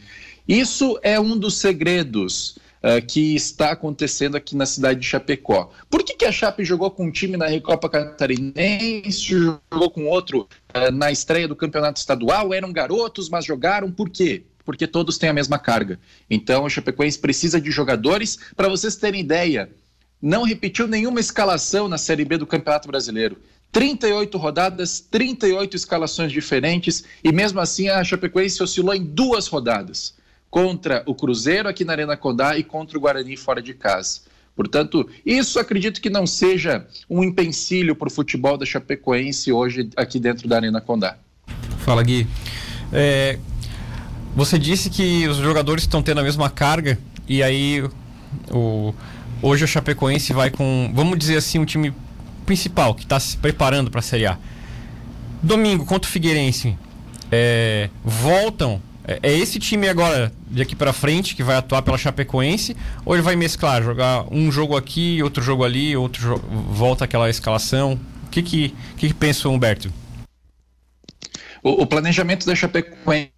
Isso 0.47 0.99
é 1.03 1.19
um 1.19 1.39
dos 1.39 1.57
segredos 1.57 2.59
uh, 2.83 3.05
que 3.07 3.35
está 3.35 3.71
acontecendo 3.73 4.37
aqui 4.37 4.55
na 4.55 4.67
cidade 4.67 5.01
de 5.01 5.07
Chapecó. 5.07 5.71
Por 5.89 6.03
que, 6.03 6.15
que 6.15 6.25
a 6.25 6.33
Chape 6.33 6.65
jogou 6.65 6.91
com 6.91 7.07
um 7.07 7.11
time 7.11 7.37
na 7.37 7.47
Recopa 7.47 7.89
Catarinense, 7.89 9.23
jogou 9.23 9.91
com 9.91 10.07
outro 10.07 10.47
uh, 10.75 10.93
na 10.93 11.11
estreia 11.11 11.49
do 11.49 11.57
campeonato 11.57 11.99
estadual? 11.99 12.53
Eram 12.53 12.73
garotos, 12.73 13.29
mas 13.29 13.45
jogaram 13.45 13.91
por 13.91 14.11
quê? 14.11 14.45
porque 14.65 14.87
todos 14.87 15.19
têm 15.19 15.29
a 15.29 15.35
mesma 15.35 15.59
carga. 15.59 16.01
Então, 16.29 16.65
o 16.65 16.71
Chapecoense 16.71 17.19
precisa 17.19 17.61
de 17.61 17.71
jogadores. 17.71 18.39
Para 18.57 18.67
vocês 18.67 18.97
terem 18.97 19.21
ideia, 19.21 19.71
não 20.23 20.43
repetiu 20.43 20.89
nenhuma 20.89 21.21
escalação 21.21 21.87
na 21.87 21.99
Série 21.99 22.25
B 22.25 22.39
do 22.39 22.47
Campeonato 22.47 22.89
Brasileiro. 22.89 23.37
38 23.71 24.39
rodadas, 24.39 25.01
38 25.01 25.77
escalações 25.77 26.33
diferentes, 26.33 27.05
e 27.23 27.31
mesmo 27.31 27.61
assim 27.61 27.89
a 27.89 28.03
Chapecoense 28.03 28.63
oscilou 28.63 28.95
em 28.95 29.05
duas 29.05 29.49
rodadas. 29.49 30.15
Contra 30.55 31.03
o 31.05 31.17
Cruzeiro 31.17 31.69
aqui 31.69 31.85
na 31.85 31.95
Arena 31.95 32.17
Condá 32.17 32.57
e 32.57 32.63
contra 32.63 32.97
o 32.97 33.01
Guarani 33.01 33.37
fora 33.37 33.61
de 33.61 33.75
casa. 33.75 34.21
Portanto, 34.55 35.05
isso 35.27 35.59
acredito 35.59 36.01
que 36.01 36.09
não 36.09 36.29
seja 36.29 36.87
um 37.11 37.25
empecilho 37.25 37.97
para 37.97 38.07
o 38.07 38.11
futebol 38.11 38.57
da 38.57 38.65
Chapecoense 38.65 39.51
hoje 39.51 39.91
aqui 39.97 40.21
dentro 40.21 40.47
da 40.47 40.55
Arena 40.55 40.81
Condá. 40.81 41.17
Fala, 41.79 42.05
Gui. 42.05 42.29
É, 42.93 43.37
você 44.37 44.57
disse 44.57 44.89
que 44.91 45.27
os 45.27 45.39
jogadores 45.39 45.83
estão 45.83 46.01
tendo 46.01 46.21
a 46.21 46.23
mesma 46.23 46.49
carga 46.49 47.01
e 47.29 47.43
aí 47.43 47.83
o, 48.49 48.95
hoje 49.43 49.65
o 49.65 49.67
Chapecoense 49.67 50.33
vai 50.33 50.53
com, 50.53 50.93
vamos 50.95 51.19
dizer 51.19 51.39
assim, 51.39 51.59
um 51.59 51.65
time 51.65 51.93
principal 52.47 52.95
que 52.95 53.03
está 53.03 53.19
se 53.19 53.37
preparando 53.39 53.91
para 53.91 53.99
a 53.99 54.05
Série 54.05 54.27
A. 54.27 54.39
Domingo 55.43 55.85
contra 55.85 56.09
o 56.09 56.13
Figueirense, 56.13 56.79
é, 57.33 57.91
voltam 58.05 58.81
É, 59.07 59.21
é 59.23 59.39
esse 59.39 59.59
time 59.59 59.89
agora, 59.89 60.33
de 60.49 60.63
aqui 60.63 60.75
para 60.75 60.93
frente, 60.93 61.37
que 61.37 61.43
vai 61.43 61.57
atuar 61.57 61.83
pela 61.83 61.99
Chapecoense? 61.99 62.77
Ou 63.05 63.15
ele 63.15 63.23
vai 63.23 63.37
mesclar, 63.37 63.83
jogar 63.83 64.27
um 64.33 64.51
jogo 64.51 64.77
aqui, 64.77 65.23
outro 65.23 65.43
jogo 65.43 65.63
ali, 65.63 65.97
outro 65.97 66.23
jo 66.23 66.37
volta 66.71 67.05
aquela 67.05 67.29
escalação? 67.29 68.01
O 68.27 68.31
que 68.31 68.43
que, 68.43 68.75
que, 68.97 69.09
que 69.09 69.15
pensa 69.15 69.49
o 69.49 69.53
Humberto? 69.53 69.93
O, 71.63 71.83
o 71.83 71.87
planejamento 71.87 72.47
da 72.47 72.55
Chapecoense 72.55 73.31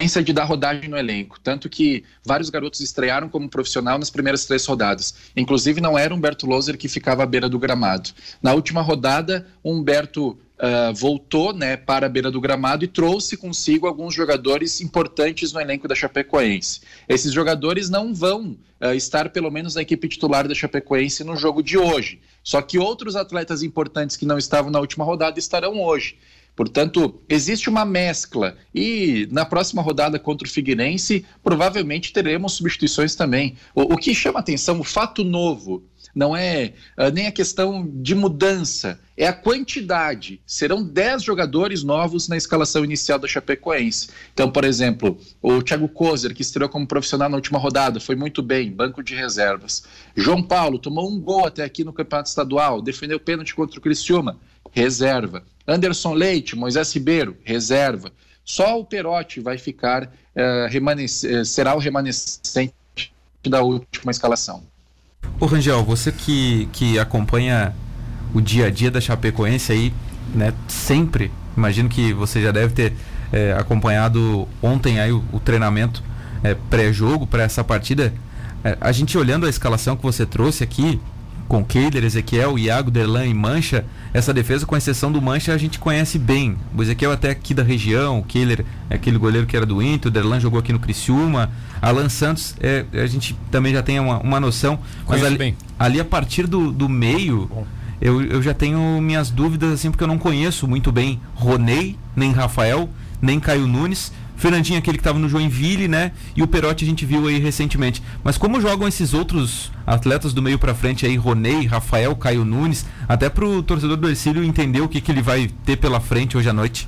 é 0.00 0.22
de 0.22 0.32
dar 0.32 0.44
rodagem 0.44 0.88
no 0.88 0.98
elenco. 0.98 1.38
Tanto 1.40 1.68
que 1.68 2.04
vários 2.24 2.50
garotos 2.50 2.80
estrearam 2.80 3.28
como 3.28 3.48
profissional 3.48 3.98
nas 3.98 4.10
primeiras 4.10 4.44
três 4.44 4.66
rodadas. 4.66 5.14
Inclusive, 5.36 5.80
não 5.80 5.96
era 5.96 6.12
Humberto 6.12 6.46
Loser 6.46 6.76
que 6.76 6.88
ficava 6.88 7.22
à 7.22 7.26
beira 7.26 7.48
do 7.48 7.58
gramado. 7.58 8.10
Na 8.42 8.52
última 8.52 8.82
rodada, 8.82 9.46
Humberto 9.64 10.38
Uh, 10.64 10.94
voltou 10.94 11.52
né, 11.52 11.76
para 11.76 12.06
a 12.06 12.08
beira 12.08 12.30
do 12.30 12.40
gramado 12.40 12.84
e 12.84 12.88
trouxe 12.88 13.36
consigo 13.36 13.86
alguns 13.86 14.14
jogadores 14.14 14.80
importantes 14.80 15.52
no 15.52 15.60
elenco 15.60 15.86
da 15.86 15.94
Chapecoense. 15.94 16.80
Esses 17.06 17.34
jogadores 17.34 17.90
não 17.90 18.14
vão 18.14 18.56
uh, 18.80 18.94
estar, 18.94 19.28
pelo 19.28 19.50
menos, 19.50 19.74
na 19.74 19.82
equipe 19.82 20.08
titular 20.08 20.48
da 20.48 20.54
Chapecoense 20.54 21.22
no 21.22 21.36
jogo 21.36 21.62
de 21.62 21.76
hoje. 21.76 22.18
Só 22.42 22.62
que 22.62 22.78
outros 22.78 23.14
atletas 23.14 23.62
importantes 23.62 24.16
que 24.16 24.24
não 24.24 24.38
estavam 24.38 24.70
na 24.70 24.80
última 24.80 25.04
rodada 25.04 25.38
estarão 25.38 25.82
hoje. 25.82 26.16
Portanto, 26.56 27.20
existe 27.28 27.68
uma 27.68 27.84
mescla 27.84 28.56
e 28.72 29.26
na 29.30 29.44
próxima 29.44 29.82
rodada 29.82 30.20
contra 30.20 30.46
o 30.46 30.50
Figueirense, 30.50 31.26
provavelmente 31.42 32.12
teremos 32.12 32.52
substituições 32.52 33.16
também. 33.16 33.56
O, 33.74 33.94
o 33.94 33.96
que 33.96 34.14
chama 34.14 34.38
atenção, 34.38 34.78
o 34.78 34.84
fato 34.84 35.24
novo, 35.24 35.82
não 36.14 36.36
é 36.36 36.74
uh, 36.96 37.10
nem 37.12 37.26
a 37.26 37.32
questão 37.32 37.86
de 37.92 38.14
mudança, 38.14 39.00
é 39.16 39.26
a 39.26 39.32
quantidade. 39.32 40.40
Serão 40.46 40.82
10 40.82 41.22
jogadores 41.22 41.82
novos 41.82 42.28
na 42.28 42.36
escalação 42.36 42.84
inicial 42.84 43.18
da 43.18 43.28
Chapecoense. 43.28 44.08
Então, 44.32 44.50
por 44.50 44.64
exemplo, 44.64 45.18
o 45.42 45.62
Thiago 45.62 45.88
Kozer, 45.88 46.34
que 46.34 46.42
estreou 46.42 46.68
como 46.68 46.86
profissional 46.86 47.28
na 47.28 47.36
última 47.36 47.58
rodada, 47.58 48.00
foi 48.00 48.14
muito 48.14 48.42
bem, 48.42 48.70
banco 48.70 49.02
de 49.02 49.14
reservas. 49.14 49.84
João 50.16 50.42
Paulo 50.42 50.78
tomou 50.78 51.10
um 51.10 51.20
gol 51.20 51.46
até 51.46 51.64
aqui 51.64 51.84
no 51.84 51.92
Campeonato 51.92 52.28
Estadual, 52.28 52.82
defendeu 52.82 53.18
pênalti 53.18 53.54
contra 53.54 53.78
o 53.78 53.82
Criciúma, 53.82 54.38
reserva. 54.70 55.44
Anderson 55.66 56.12
Leite, 56.12 56.56
Moisés 56.56 56.92
Ribeiro, 56.92 57.36
reserva. 57.42 58.12
Só 58.44 58.78
o 58.78 58.84
Perotti 58.84 59.40
vai 59.40 59.56
ficar, 59.56 60.04
uh, 60.04 61.44
será 61.46 61.74
o 61.74 61.78
remanescente 61.78 62.74
da 63.42 63.62
última 63.62 64.10
escalação. 64.10 64.62
Ô 65.40 65.46
Rangel, 65.46 65.82
você 65.84 66.12
que, 66.12 66.68
que 66.72 66.98
acompanha 66.98 67.74
o 68.32 68.40
dia 68.40 68.66
a 68.66 68.70
dia 68.70 68.90
da 68.90 69.00
Chapecoense 69.00 69.72
aí, 69.72 69.94
né, 70.34 70.52
sempre, 70.68 71.30
imagino 71.56 71.88
que 71.88 72.12
você 72.12 72.42
já 72.42 72.50
deve 72.50 72.72
ter 72.72 72.92
é, 73.32 73.52
acompanhado 73.52 74.48
ontem 74.62 75.00
aí 75.00 75.12
o, 75.12 75.22
o 75.32 75.40
treinamento 75.40 76.02
é, 76.42 76.54
pré-jogo 76.54 77.26
para 77.26 77.42
essa 77.42 77.64
partida. 77.64 78.12
É, 78.62 78.76
a 78.80 78.92
gente 78.92 79.16
olhando 79.18 79.46
a 79.46 79.48
escalação 79.48 79.96
que 79.96 80.02
você 80.02 80.24
trouxe 80.24 80.62
aqui, 80.62 81.00
com 81.48 81.64
Keiler, 81.64 82.04
Ezequiel, 82.04 82.58
Iago, 82.58 82.90
Derlan 82.90 83.26
e 83.26 83.34
Mancha, 83.34 83.84
essa 84.12 84.32
defesa, 84.32 84.64
com 84.64 84.76
exceção 84.76 85.10
do 85.12 85.20
Mancha, 85.20 85.52
a 85.52 85.58
gente 85.58 85.78
conhece 85.78 86.18
bem. 86.18 86.56
O 86.76 86.82
Ezequiel 86.82 87.12
até 87.12 87.30
aqui 87.30 87.52
da 87.52 87.62
região, 87.62 88.18
o 88.20 88.22
Keiler 88.22 88.64
é 88.88 88.94
aquele 88.94 89.18
goleiro 89.18 89.46
que 89.46 89.56
era 89.56 89.66
do 89.66 89.82
Inter, 89.82 90.08
o 90.08 90.10
Derlan 90.10 90.40
jogou 90.40 90.58
aqui 90.58 90.72
no 90.72 90.78
Criciúma, 90.78 91.50
Alan 91.80 92.08
Santos, 92.08 92.54
é, 92.60 92.84
a 92.92 93.06
gente 93.06 93.36
também 93.50 93.72
já 93.72 93.82
tem 93.82 94.00
uma, 94.00 94.18
uma 94.18 94.40
noção. 94.40 94.78
Mas 95.06 95.22
ali, 95.22 95.36
bem. 95.36 95.56
ali 95.78 96.00
a 96.00 96.04
partir 96.04 96.46
do, 96.46 96.72
do 96.72 96.88
meio, 96.88 97.66
eu, 98.00 98.22
eu 98.22 98.42
já 98.42 98.54
tenho 98.54 99.00
minhas 99.00 99.30
dúvidas, 99.30 99.72
assim, 99.72 99.90
porque 99.90 100.02
eu 100.02 100.08
não 100.08 100.18
conheço 100.18 100.66
muito 100.66 100.90
bem 100.90 101.20
Ronei, 101.34 101.96
nem 102.16 102.32
Rafael, 102.32 102.88
nem 103.20 103.38
Caio 103.40 103.66
Nunes. 103.66 104.12
Fernandinho, 104.44 104.78
aquele 104.78 104.98
que 104.98 105.00
estava 105.00 105.18
no 105.18 105.26
Joinville, 105.26 105.88
né? 105.88 106.12
E 106.36 106.42
o 106.42 106.46
Perotti 106.46 106.84
a 106.84 106.86
gente 106.86 107.06
viu 107.06 107.26
aí 107.26 107.38
recentemente. 107.38 108.02
Mas 108.22 108.36
como 108.36 108.60
jogam 108.60 108.86
esses 108.86 109.14
outros 109.14 109.72
atletas 109.86 110.34
do 110.34 110.42
meio 110.42 110.58
para 110.58 110.74
frente 110.74 111.06
aí, 111.06 111.16
Ronei, 111.16 111.64
Rafael, 111.64 112.14
Caio 112.14 112.44
Nunes, 112.44 112.84
até 113.08 113.30
para 113.30 113.46
o 113.46 113.62
torcedor 113.62 113.96
do 113.96 114.06
Ercílio 114.06 114.44
entender 114.44 114.82
o 114.82 114.88
que, 114.88 115.00
que 115.00 115.10
ele 115.10 115.22
vai 115.22 115.50
ter 115.64 115.78
pela 115.78 115.98
frente 115.98 116.36
hoje 116.36 116.50
à 116.50 116.52
noite? 116.52 116.86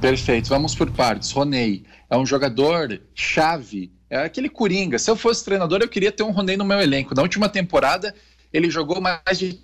Perfeito, 0.00 0.48
vamos 0.48 0.74
por 0.74 0.90
partes. 0.90 1.30
Ronei 1.30 1.84
é 2.10 2.16
um 2.16 2.26
jogador 2.26 3.00
chave, 3.14 3.92
é 4.10 4.24
aquele 4.24 4.48
coringa. 4.48 4.98
Se 4.98 5.08
eu 5.08 5.14
fosse 5.14 5.44
treinador, 5.44 5.78
eu 5.80 5.88
queria 5.88 6.10
ter 6.10 6.24
um 6.24 6.32
Ronei 6.32 6.56
no 6.56 6.64
meu 6.64 6.80
elenco. 6.80 7.14
Na 7.14 7.22
última 7.22 7.48
temporada, 7.48 8.12
ele 8.52 8.68
jogou 8.68 9.00
mais 9.00 9.38
de 9.38 9.60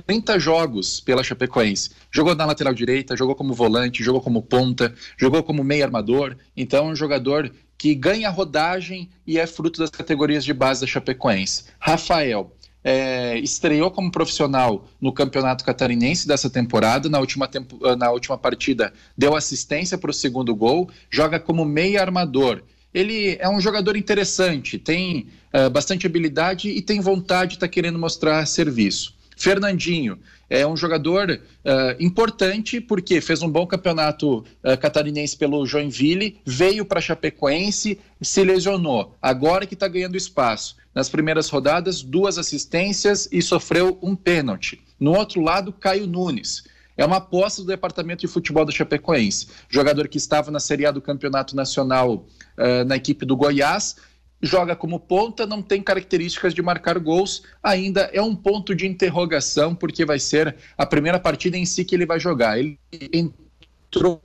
30 0.00 0.38
jogos 0.38 1.00
pela 1.00 1.22
Chapecoense. 1.22 1.90
Jogou 2.10 2.34
na 2.34 2.44
lateral 2.44 2.74
direita, 2.74 3.16
jogou 3.16 3.34
como 3.34 3.54
volante, 3.54 4.02
jogou 4.02 4.20
como 4.20 4.42
ponta, 4.42 4.94
jogou 5.16 5.42
como 5.42 5.64
meio 5.64 5.84
armador. 5.84 6.36
Então, 6.56 6.88
é 6.88 6.92
um 6.92 6.96
jogador 6.96 7.52
que 7.76 7.94
ganha 7.94 8.30
rodagem 8.30 9.08
e 9.26 9.38
é 9.38 9.46
fruto 9.46 9.78
das 9.78 9.90
categorias 9.90 10.44
de 10.44 10.52
base 10.52 10.80
da 10.80 10.86
Chapecoense. 10.86 11.64
Rafael. 11.78 12.52
É, 12.84 13.36
estreou 13.40 13.90
como 13.90 14.10
profissional 14.10 14.88
no 15.00 15.12
Campeonato 15.12 15.64
Catarinense 15.64 16.26
dessa 16.26 16.48
temporada. 16.48 17.08
Na 17.08 17.18
última, 17.18 17.48
tempo, 17.48 17.76
na 17.96 18.10
última 18.10 18.38
partida, 18.38 18.92
deu 19.16 19.34
assistência 19.36 19.98
para 19.98 20.10
o 20.10 20.14
segundo 20.14 20.54
gol. 20.54 20.88
Joga 21.10 21.40
como 21.40 21.64
meio 21.64 22.00
armador 22.00 22.62
ele 22.92 23.36
é 23.38 23.48
um 23.48 23.60
jogador 23.60 23.96
interessante, 23.96 24.78
tem 24.78 25.28
uh, 25.52 25.68
bastante 25.70 26.06
habilidade 26.06 26.70
e 26.70 26.80
tem 26.80 27.00
vontade 27.00 27.50
de 27.50 27.56
estar 27.56 27.66
tá 27.66 27.72
querendo 27.72 27.98
mostrar 27.98 28.44
serviço. 28.46 29.17
Fernandinho 29.38 30.18
é 30.50 30.66
um 30.66 30.76
jogador 30.76 31.30
uh, 31.30 32.02
importante 32.02 32.80
porque 32.80 33.20
fez 33.20 33.40
um 33.40 33.48
bom 33.48 33.66
campeonato 33.66 34.38
uh, 34.38 34.76
catarinense 34.80 35.36
pelo 35.36 35.64
Joinville, 35.64 36.40
veio 36.44 36.84
para 36.84 37.00
Chapecoense, 37.00 38.00
se 38.20 38.44
lesionou. 38.44 39.16
Agora 39.22 39.64
que 39.64 39.74
está 39.74 39.86
ganhando 39.86 40.16
espaço. 40.16 40.76
Nas 40.92 41.08
primeiras 41.08 41.48
rodadas, 41.48 42.02
duas 42.02 42.38
assistências 42.38 43.28
e 43.30 43.40
sofreu 43.40 43.96
um 44.02 44.16
pênalti. 44.16 44.82
No 44.98 45.16
outro 45.16 45.40
lado, 45.40 45.72
Caio 45.72 46.08
Nunes. 46.08 46.64
É 46.96 47.06
uma 47.06 47.18
aposta 47.18 47.62
do 47.62 47.68
departamento 47.68 48.22
de 48.22 48.26
futebol 48.26 48.64
do 48.64 48.72
Chapecoense. 48.72 49.46
Jogador 49.68 50.08
que 50.08 50.18
estava 50.18 50.50
na 50.50 50.58
Série 50.58 50.84
A 50.84 50.90
do 50.90 51.00
Campeonato 51.00 51.54
Nacional 51.54 52.26
uh, 52.56 52.84
na 52.84 52.96
equipe 52.96 53.24
do 53.24 53.36
Goiás 53.36 53.94
joga 54.40 54.76
como 54.76 55.00
ponta, 55.00 55.46
não 55.46 55.62
tem 55.62 55.82
características 55.82 56.54
de 56.54 56.62
marcar 56.62 56.98
gols, 56.98 57.42
ainda 57.62 58.02
é 58.12 58.22
um 58.22 58.34
ponto 58.34 58.74
de 58.74 58.86
interrogação, 58.86 59.74
porque 59.74 60.04
vai 60.04 60.18
ser 60.18 60.56
a 60.76 60.86
primeira 60.86 61.18
partida 61.18 61.56
em 61.56 61.66
si 61.66 61.84
que 61.84 61.94
ele 61.94 62.06
vai 62.06 62.20
jogar. 62.20 62.58
Ele 62.58 62.78
entrou 63.12 64.20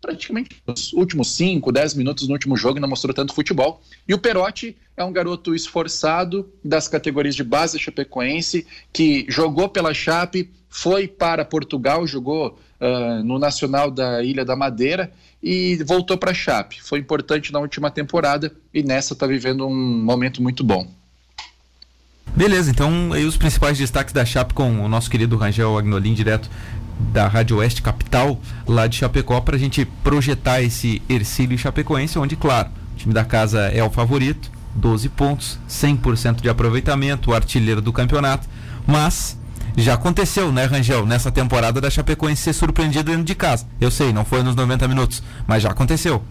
praticamente 0.00 0.62
nos 0.66 0.92
últimos 0.92 1.32
5, 1.32 1.72
10 1.72 1.94
minutos 1.94 2.28
no 2.28 2.34
último 2.34 2.56
jogo 2.56 2.78
e 2.78 2.80
não 2.80 2.88
mostrou 2.88 3.12
tanto 3.12 3.34
futebol. 3.34 3.82
E 4.06 4.14
o 4.14 4.18
Perotti 4.18 4.76
é 4.96 5.04
um 5.04 5.12
garoto 5.12 5.54
esforçado 5.54 6.50
das 6.64 6.88
categorias 6.88 7.34
de 7.34 7.44
base 7.44 7.78
chapecoense, 7.78 8.66
que 8.92 9.26
jogou 9.28 9.68
pela 9.68 9.92
Chape, 9.92 10.50
foi 10.68 11.08
para 11.08 11.44
Portugal, 11.44 12.06
jogou 12.06 12.58
uh, 12.80 13.22
no 13.24 13.38
Nacional 13.38 13.90
da 13.90 14.22
Ilha 14.22 14.44
da 14.44 14.56
Madeira 14.56 15.12
e 15.42 15.76
voltou 15.84 16.16
para 16.16 16.30
a 16.30 16.34
Chape. 16.34 16.82
Foi 16.82 16.98
importante 16.98 17.52
na 17.52 17.58
última 17.58 17.90
temporada 17.90 18.52
e 18.72 18.82
nessa 18.82 19.12
está 19.12 19.26
vivendo 19.26 19.66
um 19.66 20.02
momento 20.02 20.42
muito 20.42 20.64
bom. 20.64 20.86
Beleza, 22.36 22.70
então 22.70 23.12
aí 23.12 23.24
os 23.24 23.36
principais 23.36 23.78
destaques 23.78 24.12
da 24.12 24.24
Chape 24.24 24.54
com 24.54 24.84
o 24.84 24.88
nosso 24.88 25.10
querido 25.10 25.36
Rangel 25.36 25.76
Agnolin, 25.76 26.14
direto 26.14 26.48
da 27.12 27.26
Rádio 27.26 27.56
Oeste 27.58 27.80
Capital, 27.80 28.40
lá 28.66 28.86
de 28.86 28.96
Chapecó, 28.96 29.40
para 29.40 29.56
a 29.56 29.58
gente 29.58 29.84
projetar 30.02 30.60
esse 30.62 31.00
Ercílio 31.08 31.56
Chapecoense, 31.56 32.18
onde, 32.18 32.36
claro, 32.36 32.68
o 32.94 32.96
time 32.96 33.14
da 33.14 33.24
casa 33.24 33.60
é 33.68 33.82
o 33.82 33.90
favorito, 33.90 34.50
12 34.74 35.08
pontos, 35.10 35.58
100% 35.68 36.40
de 36.40 36.48
aproveitamento, 36.48 37.30
o 37.30 37.34
artilheiro 37.34 37.80
do 37.80 37.92
campeonato, 37.92 38.48
mas 38.86 39.38
já 39.76 39.94
aconteceu, 39.94 40.52
né, 40.52 40.64
Rangel, 40.64 41.06
nessa 41.06 41.30
temporada 41.30 41.80
da 41.80 41.90
Chapecoense 41.90 42.42
ser 42.42 42.52
surpreendida 42.52 43.04
dentro 43.04 43.24
de 43.24 43.34
casa. 43.34 43.66
Eu 43.80 43.90
sei, 43.90 44.12
não 44.12 44.24
foi 44.24 44.42
nos 44.42 44.56
90 44.56 44.88
minutos, 44.88 45.22
mas 45.46 45.62
já 45.62 45.70
aconteceu. 45.70 46.22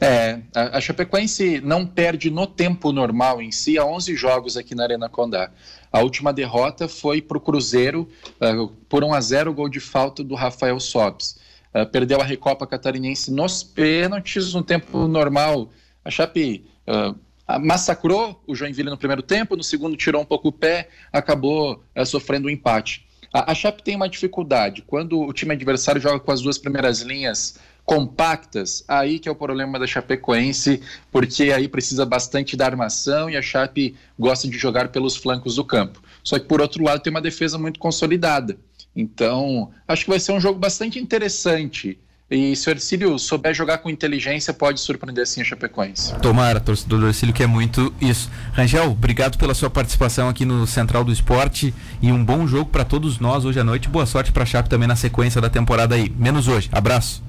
É, 0.00 0.40
a, 0.54 0.80
Chapecoense 0.80 1.60
não 1.60 1.86
perde 1.86 2.30
no 2.30 2.46
tempo 2.46 2.92
normal 2.92 3.40
em 3.40 3.50
si 3.50 3.78
há 3.78 3.84
11 3.84 4.14
jogos 4.16 4.56
aqui 4.56 4.74
na 4.74 4.82
Arena 4.82 5.08
Condá. 5.08 5.50
A 5.90 6.00
última 6.00 6.32
derrota 6.32 6.88
foi 6.88 7.22
para 7.22 7.38
o 7.38 7.40
Cruzeiro 7.40 8.08
uh, 8.40 8.68
por 8.88 9.04
1 9.04 9.14
a 9.14 9.20
0 9.20 9.54
gol 9.54 9.68
de 9.68 9.80
falta 9.80 10.24
do 10.24 10.34
Rafael 10.34 10.78
Sobes. 10.80 11.38
Uh, 11.72 11.86
perdeu 11.86 12.20
a 12.20 12.24
Recopa 12.24 12.66
Catarinense 12.66 13.30
nos 13.30 13.62
pênaltis 13.62 14.52
no 14.52 14.62
tempo 14.62 15.06
normal. 15.08 15.70
A 16.04 16.10
Chape 16.10 16.66
uh, 16.88 17.16
massacrou 17.60 18.42
o 18.46 18.54
Joinville 18.54 18.90
no 18.90 18.96
primeiro 18.96 19.22
tempo, 19.22 19.56
no 19.56 19.62
segundo 19.62 19.96
tirou 19.96 20.22
um 20.22 20.24
pouco 20.24 20.48
o 20.48 20.52
pé, 20.52 20.88
acabou 21.12 21.82
é, 21.94 22.04
sofrendo 22.04 22.48
um 22.48 22.50
empate. 22.50 23.06
A, 23.32 23.52
a 23.52 23.54
Chape 23.54 23.82
tem 23.82 23.96
uma 23.96 24.08
dificuldade, 24.08 24.82
quando 24.86 25.20
o 25.20 25.32
time 25.32 25.52
adversário 25.52 26.00
joga 26.00 26.20
com 26.20 26.32
as 26.32 26.40
duas 26.40 26.56
primeiras 26.56 27.00
linhas 27.00 27.58
compactas, 27.84 28.82
aí 28.88 29.18
que 29.18 29.28
é 29.28 29.32
o 29.32 29.36
problema 29.36 29.78
da 29.78 29.86
Chapecoense, 29.86 30.80
porque 31.12 31.52
aí 31.52 31.68
precisa 31.68 32.06
bastante 32.06 32.56
da 32.56 32.64
armação 32.64 33.28
e 33.28 33.36
a 33.36 33.42
Chape 33.42 33.94
gosta 34.18 34.48
de 34.48 34.56
jogar 34.56 34.88
pelos 34.88 35.16
flancos 35.16 35.56
do 35.56 35.64
campo. 35.64 36.02
Só 36.22 36.38
que 36.38 36.46
por 36.46 36.62
outro 36.62 36.82
lado 36.82 37.02
tem 37.02 37.10
uma 37.10 37.20
defesa 37.20 37.58
muito 37.58 37.78
consolidada. 37.78 38.56
Então, 38.96 39.70
acho 39.86 40.04
que 40.04 40.10
vai 40.10 40.20
ser 40.20 40.32
um 40.32 40.40
jogo 40.40 40.58
bastante 40.58 40.98
interessante 40.98 41.98
E 42.34 42.56
se 42.56 42.68
o 42.68 42.72
Ercílio 42.72 43.16
souber 43.16 43.54
jogar 43.54 43.78
com 43.78 43.88
inteligência, 43.88 44.52
pode 44.52 44.80
surpreender 44.80 45.24
sim 45.24 45.40
a 45.40 45.44
Chapecoense. 45.44 46.12
Tomara, 46.16 46.58
torcedor 46.58 46.98
do 46.98 47.06
Ercílio, 47.06 47.32
que 47.32 47.44
é 47.44 47.46
muito 47.46 47.94
isso. 48.00 48.28
Rangel, 48.52 48.90
obrigado 48.90 49.38
pela 49.38 49.54
sua 49.54 49.70
participação 49.70 50.28
aqui 50.28 50.44
no 50.44 50.66
Central 50.66 51.04
do 51.04 51.12
Esporte 51.12 51.72
e 52.02 52.10
um 52.10 52.24
bom 52.24 52.44
jogo 52.44 52.70
para 52.70 52.84
todos 52.84 53.20
nós 53.20 53.44
hoje 53.44 53.60
à 53.60 53.64
noite. 53.64 53.88
Boa 53.88 54.04
sorte 54.04 54.32
para 54.32 54.42
a 54.42 54.46
Chape 54.46 54.68
também 54.68 54.88
na 54.88 54.96
sequência 54.96 55.40
da 55.40 55.48
temporada 55.48 55.94
aí. 55.94 56.12
Menos 56.18 56.48
hoje. 56.48 56.68
Abraço. 56.72 57.22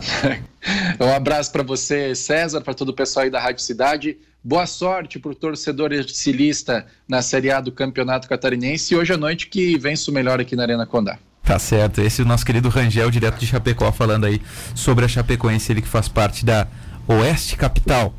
um 1.00 1.14
abraço 1.14 1.50
para 1.50 1.62
você, 1.62 2.14
César, 2.14 2.60
para 2.60 2.74
todo 2.74 2.90
o 2.90 2.94
pessoal 2.94 3.24
aí 3.24 3.30
da 3.30 3.40
Rádio 3.40 3.62
Cidade. 3.62 4.18
Boa 4.44 4.66
sorte 4.66 5.18
para 5.18 5.30
o 5.30 5.34
torcedor 5.34 5.92
ercilista 5.92 6.84
na 7.08 7.22
Série 7.22 7.50
A 7.50 7.58
do 7.58 7.72
Campeonato 7.72 8.28
Catarinense 8.28 8.92
e 8.92 8.96
hoje 8.98 9.14
à 9.14 9.16
noite 9.16 9.46
que 9.46 9.78
vence 9.78 10.10
o 10.10 10.12
melhor 10.12 10.38
aqui 10.42 10.54
na 10.54 10.64
Arena 10.64 10.84
Condá. 10.84 11.18
Tá 11.42 11.58
certo, 11.58 12.00
esse 12.00 12.22
é 12.22 12.24
o 12.24 12.28
nosso 12.28 12.44
querido 12.46 12.68
Rangel, 12.68 13.10
direto 13.10 13.38
de 13.38 13.46
Chapecó, 13.46 13.90
falando 13.90 14.24
aí 14.24 14.40
sobre 14.74 15.04
a 15.04 15.08
Chapecoense, 15.08 15.72
ele 15.72 15.82
que 15.82 15.88
faz 15.88 16.08
parte 16.08 16.44
da 16.44 16.66
Oeste 17.08 17.56
Capital. 17.56 18.14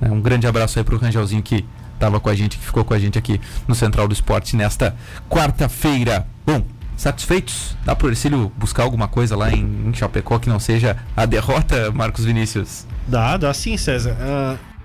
É, 0.00 0.08
um 0.08 0.20
grande 0.20 0.46
abraço 0.46 0.78
aí 0.78 0.84
pro 0.84 0.96
Rangelzinho 0.96 1.42
que 1.42 1.64
estava 1.94 2.20
com 2.20 2.28
a 2.28 2.34
gente, 2.34 2.56
que 2.56 2.64
ficou 2.64 2.84
com 2.84 2.94
a 2.94 2.98
gente 2.98 3.18
aqui 3.18 3.40
no 3.66 3.74
Central 3.74 4.06
do 4.06 4.14
Esporte 4.14 4.54
nesta 4.54 4.94
quarta-feira. 5.28 6.26
Bom, 6.46 6.64
satisfeitos? 6.96 7.76
Dá 7.84 7.96
pro 7.96 8.08
Ercílio 8.08 8.52
buscar 8.56 8.84
alguma 8.84 9.08
coisa 9.08 9.36
lá 9.36 9.50
em, 9.50 9.88
em, 9.88 9.92
Chapecó 9.92 10.38
que 10.38 10.48
não 10.48 10.60
seja 10.60 10.96
a 11.16 11.26
derrota, 11.26 11.90
Marcos 11.90 12.24
Vinícius? 12.24 12.86
Dá, 13.08 13.36
dá 13.36 13.52
sim, 13.52 13.76
César. 13.76 14.16
Uh 14.20 14.77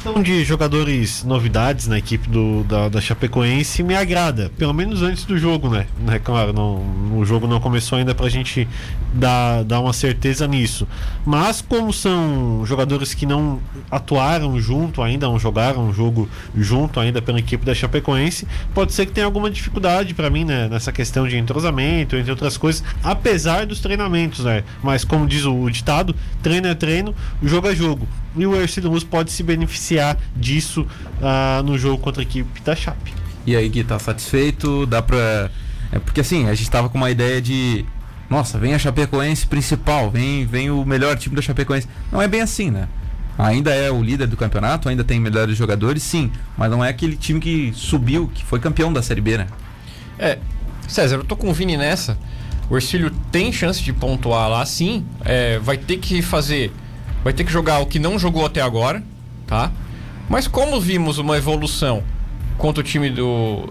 questão 0.00 0.22
de 0.22 0.42
jogadores 0.44 1.22
novidades 1.24 1.86
na 1.86 1.98
equipe 1.98 2.26
do, 2.26 2.64
da, 2.64 2.88
da 2.88 3.02
Chapecoense 3.02 3.82
me 3.82 3.94
agrada, 3.94 4.50
pelo 4.56 4.72
menos 4.72 5.02
antes 5.02 5.26
do 5.26 5.36
jogo, 5.36 5.68
né? 5.68 5.86
É 6.08 6.18
claro, 6.18 6.54
não, 6.54 7.18
o 7.18 7.24
jogo 7.26 7.46
não 7.46 7.60
começou 7.60 7.98
ainda 7.98 8.14
pra 8.14 8.26
gente 8.30 8.66
dar, 9.12 9.62
dar 9.62 9.78
uma 9.78 9.92
certeza 9.92 10.46
nisso. 10.46 10.88
Mas 11.26 11.60
como 11.60 11.92
são 11.92 12.62
jogadores 12.64 13.12
que 13.12 13.26
não 13.26 13.60
atuaram 13.90 14.58
junto 14.58 15.02
ainda, 15.02 15.26
não 15.26 15.38
jogaram 15.38 15.88
um 15.88 15.92
jogo 15.92 16.26
junto 16.56 16.98
ainda 16.98 17.20
pela 17.20 17.38
equipe 17.38 17.66
da 17.66 17.74
Chapecoense, 17.74 18.48
pode 18.72 18.94
ser 18.94 19.04
que 19.04 19.12
tenha 19.12 19.26
alguma 19.26 19.50
dificuldade 19.50 20.14
para 20.14 20.30
mim, 20.30 20.46
né? 20.46 20.66
Nessa 20.66 20.90
questão 20.90 21.28
de 21.28 21.36
entrosamento, 21.36 22.16
entre 22.16 22.30
outras 22.30 22.56
coisas, 22.56 22.82
apesar 23.04 23.66
dos 23.66 23.80
treinamentos, 23.80 24.46
né? 24.46 24.64
Mas 24.82 25.04
como 25.04 25.26
diz 25.26 25.44
o 25.44 25.68
ditado, 25.68 26.16
treino 26.42 26.68
é 26.68 26.74
treino, 26.74 27.14
jogo 27.42 27.68
é 27.68 27.74
jogo. 27.74 28.08
E 28.36 28.46
o 28.46 28.54
Ercílio 28.54 28.90
Luz 28.90 29.02
pode 29.02 29.32
se 29.32 29.42
beneficiar 29.42 30.16
disso 30.36 30.82
uh, 30.82 31.62
no 31.62 31.76
jogo 31.78 31.98
contra 31.98 32.22
a 32.22 32.24
equipe 32.24 32.60
da 32.60 32.76
Chape. 32.76 33.12
E 33.46 33.56
aí, 33.56 33.68
Gui, 33.68 33.84
tá 33.84 33.98
satisfeito? 33.98 34.86
Dá 34.86 35.02
pra. 35.02 35.50
É 35.92 35.98
porque 35.98 36.20
assim, 36.20 36.48
a 36.48 36.54
gente 36.54 36.70
tava 36.70 36.88
com 36.88 36.98
uma 36.98 37.10
ideia 37.10 37.40
de. 37.40 37.84
Nossa, 38.28 38.58
vem 38.58 38.74
a 38.74 38.78
Chapecoense 38.78 39.46
principal, 39.46 40.08
vem, 40.08 40.46
vem 40.46 40.70
o 40.70 40.84
melhor 40.84 41.16
time 41.16 41.34
da 41.34 41.42
Chapecoense. 41.42 41.88
Não 42.12 42.22
é 42.22 42.28
bem 42.28 42.40
assim, 42.40 42.70
né? 42.70 42.88
Ainda 43.36 43.72
é 43.74 43.90
o 43.90 44.02
líder 44.02 44.26
do 44.26 44.36
campeonato, 44.36 44.88
ainda 44.88 45.02
tem 45.02 45.18
melhores 45.18 45.56
jogadores, 45.56 46.02
sim. 46.02 46.30
Mas 46.56 46.70
não 46.70 46.84
é 46.84 46.90
aquele 46.90 47.16
time 47.16 47.40
que 47.40 47.72
subiu, 47.74 48.30
que 48.32 48.44
foi 48.44 48.60
campeão 48.60 48.92
da 48.92 49.02
Série 49.02 49.20
B, 49.20 49.38
né? 49.38 49.46
É, 50.18 50.38
César, 50.86 51.16
eu 51.16 51.24
tô 51.24 51.34
com 51.34 51.48
o 51.48 51.54
Vini 51.54 51.76
nessa. 51.76 52.18
O 52.68 52.76
Ercílio 52.76 53.10
tem 53.32 53.52
chance 53.52 53.82
de 53.82 53.92
pontuar 53.92 54.48
lá, 54.48 54.64
sim. 54.64 55.04
É, 55.24 55.58
vai 55.58 55.76
ter 55.76 55.96
que 55.96 56.22
fazer 56.22 56.72
vai 57.22 57.32
ter 57.32 57.44
que 57.44 57.52
jogar 57.52 57.80
o 57.80 57.86
que 57.86 57.98
não 57.98 58.18
jogou 58.18 58.44
até 58.44 58.60
agora, 58.60 59.02
tá? 59.46 59.70
Mas 60.28 60.46
como 60.46 60.80
vimos 60.80 61.18
uma 61.18 61.36
evolução 61.36 62.02
contra 62.56 62.80
o 62.80 62.84
time 62.84 63.10
do 63.10 63.68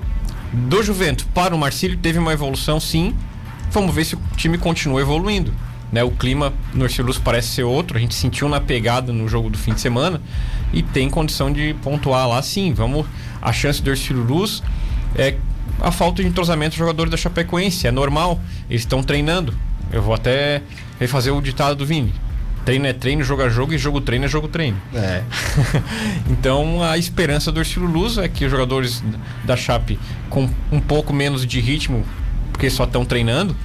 do 0.51 0.81
Juventus 0.81 1.25
para 1.33 1.53
o 1.53 1.59
Marcílio, 1.59 1.97
teve 1.97 2.17
uma 2.17 2.33
evolução 2.33 2.79
sim. 2.79 3.15
Vamos 3.71 3.93
ver 3.93 4.03
se 4.03 4.15
o 4.15 4.19
time 4.35 4.57
continua 4.57 4.99
evoluindo. 4.99 5.53
Né, 5.91 6.03
o 6.03 6.11
clima 6.11 6.53
no 6.71 6.85
Ercílio 6.85 7.13
parece 7.21 7.47
ser 7.47 7.63
outro, 7.63 7.97
a 7.97 7.99
gente 7.99 8.13
sentiu 8.13 8.47
na 8.47 8.61
pegada 8.61 9.11
no 9.11 9.27
jogo 9.27 9.49
do 9.49 9.57
fim 9.57 9.73
de 9.73 9.81
semana 9.81 10.21
e 10.71 10.83
tem 10.83 11.09
condição 11.09 11.51
de 11.51 11.73
pontuar 11.81 12.27
lá 12.27 12.41
sim. 12.43 12.73
Vamos, 12.73 13.07
a 13.41 13.51
chance 13.51 13.81
do 13.81 13.89
Ercílio 13.89 14.21
Luz 14.21 14.61
é 15.15 15.35
a 15.81 15.91
falta 15.91 16.21
de 16.21 16.29
entrosamento 16.29 16.71
dos 16.71 16.77
jogadores 16.77 17.09
da 17.09 17.17
Chapecoense, 17.17 17.87
é 17.87 17.91
normal, 17.91 18.39
eles 18.69 18.83
estão 18.83 19.01
treinando. 19.01 19.51
Eu 19.91 20.03
vou 20.03 20.13
até 20.13 20.61
refazer 20.99 21.33
o 21.33 21.41
ditado 21.41 21.75
do 21.75 21.85
Vini 21.87 22.13
treino 22.65 22.85
é 22.85 22.93
treino, 22.93 23.23
jogo 23.23 23.41
é 23.41 23.49
jogo 23.49 23.73
e 23.73 23.77
jogo 23.77 24.01
treino 24.01 24.25
é 24.25 24.27
jogo 24.27 24.47
treino. 24.47 24.77
É. 24.93 25.23
então 26.29 26.83
a 26.83 26.97
esperança 26.97 27.51
do 27.51 27.59
Ercílio 27.59 27.89
Luz 27.89 28.17
é 28.17 28.27
que 28.27 28.45
os 28.45 28.51
jogadores 28.51 29.03
da 29.43 29.55
Chape 29.55 29.99
com 30.29 30.49
um 30.71 30.79
pouco 30.79 31.13
menos 31.13 31.45
de 31.45 31.59
ritmo, 31.59 32.05
porque 32.51 32.69
só 32.69 32.83
estão 32.83 33.05
treinando, 33.05 33.55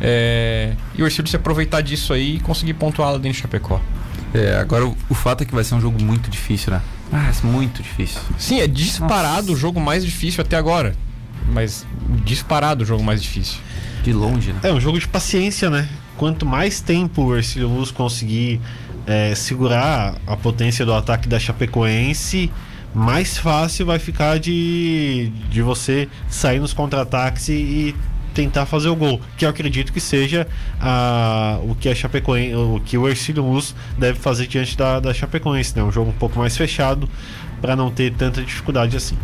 é, 0.00 0.74
e 0.94 1.02
o 1.02 1.06
Ercílio 1.06 1.28
se 1.28 1.36
aproveitar 1.36 1.80
disso 1.80 2.12
aí 2.12 2.36
e 2.36 2.40
conseguir 2.40 2.74
pontuar 2.74 3.12
lá 3.12 3.18
dentro 3.18 3.32
de 3.32 3.38
Chapecó. 3.38 3.80
É, 4.34 4.56
agora 4.58 4.84
o, 4.84 4.96
o, 5.08 5.14
fato 5.14 5.42
é 5.42 5.46
que 5.46 5.54
vai 5.54 5.62
ser 5.62 5.76
um 5.76 5.80
jogo 5.80 6.02
muito 6.02 6.28
difícil, 6.28 6.72
né? 6.72 6.82
Ah, 7.12 7.30
é 7.30 7.46
muito 7.46 7.82
difícil. 7.82 8.20
Sim, 8.36 8.60
é 8.60 8.66
disparado 8.66 9.42
Nossa. 9.42 9.52
o 9.52 9.56
jogo 9.56 9.80
mais 9.80 10.04
difícil 10.04 10.42
até 10.42 10.56
agora. 10.56 10.96
Mas 11.52 11.86
disparado 12.24 12.82
o 12.82 12.86
jogo 12.86 13.04
mais 13.04 13.22
difícil. 13.22 13.60
De 14.02 14.12
longe, 14.12 14.52
né? 14.52 14.60
É 14.64 14.72
um 14.72 14.80
jogo 14.80 14.98
de 14.98 15.06
paciência, 15.06 15.70
né? 15.70 15.88
Quanto 16.16 16.46
mais 16.46 16.80
tempo 16.80 17.22
o 17.22 17.36
Ercílio 17.36 17.68
Luz 17.68 17.90
conseguir 17.90 18.60
é, 19.06 19.34
segurar 19.34 20.16
a 20.26 20.36
potência 20.36 20.84
do 20.84 20.92
ataque 20.92 21.28
da 21.28 21.38
Chapecoense, 21.38 22.50
mais 22.94 23.36
fácil 23.36 23.86
vai 23.86 23.98
ficar 23.98 24.38
de, 24.38 25.30
de 25.50 25.62
você 25.62 26.08
sair 26.28 26.60
nos 26.60 26.72
contra-ataques 26.72 27.48
e, 27.48 27.94
tentar 28.34 28.66
fazer 28.66 28.88
o 28.88 28.96
gol, 28.96 29.20
que 29.38 29.44
eu 29.44 29.48
acredito 29.48 29.92
que 29.92 30.00
seja 30.00 30.46
a, 30.80 31.58
o 31.62 31.74
que 31.74 31.88
a 31.88 31.94
Chapecoense, 31.94 32.54
o 32.54 32.82
que 32.84 32.98
o 32.98 33.08
Ercílio 33.08 33.44
Luz 33.44 33.74
deve 33.96 34.18
fazer 34.18 34.48
diante 34.48 34.76
da, 34.76 34.98
da 34.98 35.14
Chapecoense, 35.14 35.76
né? 35.76 35.84
Um 35.84 35.92
jogo 35.92 36.10
um 36.10 36.14
pouco 36.14 36.38
mais 36.38 36.56
fechado 36.56 37.08
para 37.60 37.76
não 37.76 37.90
ter 37.90 38.12
tanta 38.12 38.42
dificuldade 38.42 38.96
assim. 38.96 39.16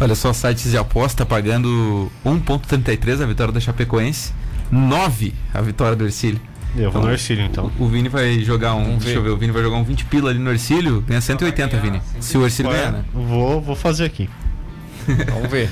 Olha 0.00 0.14
só, 0.14 0.32
sites 0.32 0.70
de 0.70 0.78
aposta 0.78 1.26
pagando 1.26 2.10
1.33 2.24 3.20
a 3.22 3.26
vitória 3.26 3.52
da 3.52 3.60
Chapecoense 3.60 4.32
9 4.70 5.34
a 5.52 5.60
vitória 5.60 5.96
do 5.96 6.04
Ercílio. 6.04 6.40
Eu 6.76 6.90
vou 6.90 7.00
então, 7.00 7.02
no 7.02 7.10
Ercílio, 7.10 7.44
então. 7.44 7.72
O, 7.78 7.88
Vini 7.88 8.08
vai 8.08 8.40
jogar 8.40 8.74
um. 8.74 8.96
Deixa 8.96 9.18
eu 9.18 9.22
ver, 9.22 9.30
o 9.30 9.36
Vini 9.36 9.52
vai 9.52 9.62
jogar 9.62 9.76
um 9.76 9.84
20 9.84 10.04
pila 10.04 10.30
ali 10.30 10.38
no 10.38 10.50
Ercílio, 10.50 11.00
ganha 11.00 11.20
180, 11.20 11.76
Vini. 11.78 12.00
Se 12.20 12.38
o 12.38 12.44
Ercílio 12.44 12.70
ganhar, 12.70 12.92
né? 12.92 13.04
Vou, 13.12 13.60
vou 13.60 13.74
fazer 13.74 14.04
aqui. 14.04 14.30
Vamos 15.32 15.50
ver. 15.50 15.68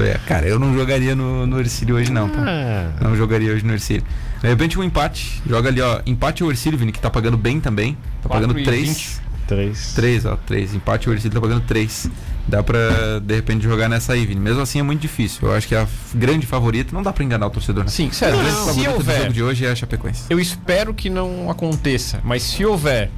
É, 0.00 0.18
cara, 0.26 0.48
eu 0.48 0.58
não 0.58 0.74
jogaria 0.74 1.14
no, 1.14 1.46
no 1.46 1.60
Ercílio 1.60 1.94
hoje, 1.94 2.10
não, 2.10 2.28
tá? 2.28 2.42
É. 2.50 2.88
Não 3.00 3.14
jogaria 3.16 3.52
hoje 3.52 3.64
no 3.64 3.72
Ercílio. 3.72 4.02
De 4.40 4.48
repente 4.48 4.78
um 4.78 4.82
empate. 4.82 5.40
Joga 5.46 5.68
ali, 5.68 5.80
ó. 5.80 6.00
Empate 6.04 6.42
o 6.42 6.50
Ercílio, 6.50 6.76
Vini, 6.78 6.90
que 6.90 6.98
tá 6.98 7.10
pagando 7.10 7.36
bem 7.36 7.60
também. 7.60 7.96
Tá 8.22 8.28
pagando 8.28 8.54
3. 8.54 9.22
3. 9.46 9.92
3, 9.94 10.26
ó. 10.26 10.36
3. 10.36 10.74
Empate 10.74 11.08
o 11.08 11.12
Ercílio 11.12 11.34
tá 11.34 11.40
pagando 11.40 11.60
3 11.60 12.10
dá 12.46 12.62
pra 12.62 13.18
de 13.20 13.34
repente 13.34 13.62
jogar 13.64 13.88
nessa 13.88 14.12
aí, 14.12 14.26
Vini. 14.26 14.40
Mesmo 14.40 14.60
assim 14.60 14.80
é 14.80 14.82
muito 14.82 15.00
difícil. 15.00 15.48
Eu 15.48 15.54
acho 15.54 15.68
que 15.68 15.74
a 15.74 15.86
grande 16.14 16.46
favorita 16.46 16.94
não 16.94 17.02
dá 17.02 17.12
pra 17.12 17.24
enganar 17.24 17.46
o 17.46 17.50
torcedor. 17.50 17.84
Né? 17.84 17.90
Sim, 17.90 18.10
sério. 18.10 18.38
A 18.38 18.42
grande 18.42 18.56
não, 18.56 18.66
favorita 18.66 18.92
houver, 18.94 19.16
do 19.16 19.20
jogo 19.20 19.32
de 19.32 19.42
hoje 19.42 19.66
é 19.66 19.70
a 19.70 19.74
Chapecoense. 19.74 20.24
Eu 20.28 20.40
espero 20.40 20.92
que 20.92 21.08
não 21.08 21.50
aconteça, 21.50 22.20
mas 22.24 22.42
se 22.42 22.64
houver 22.64 23.10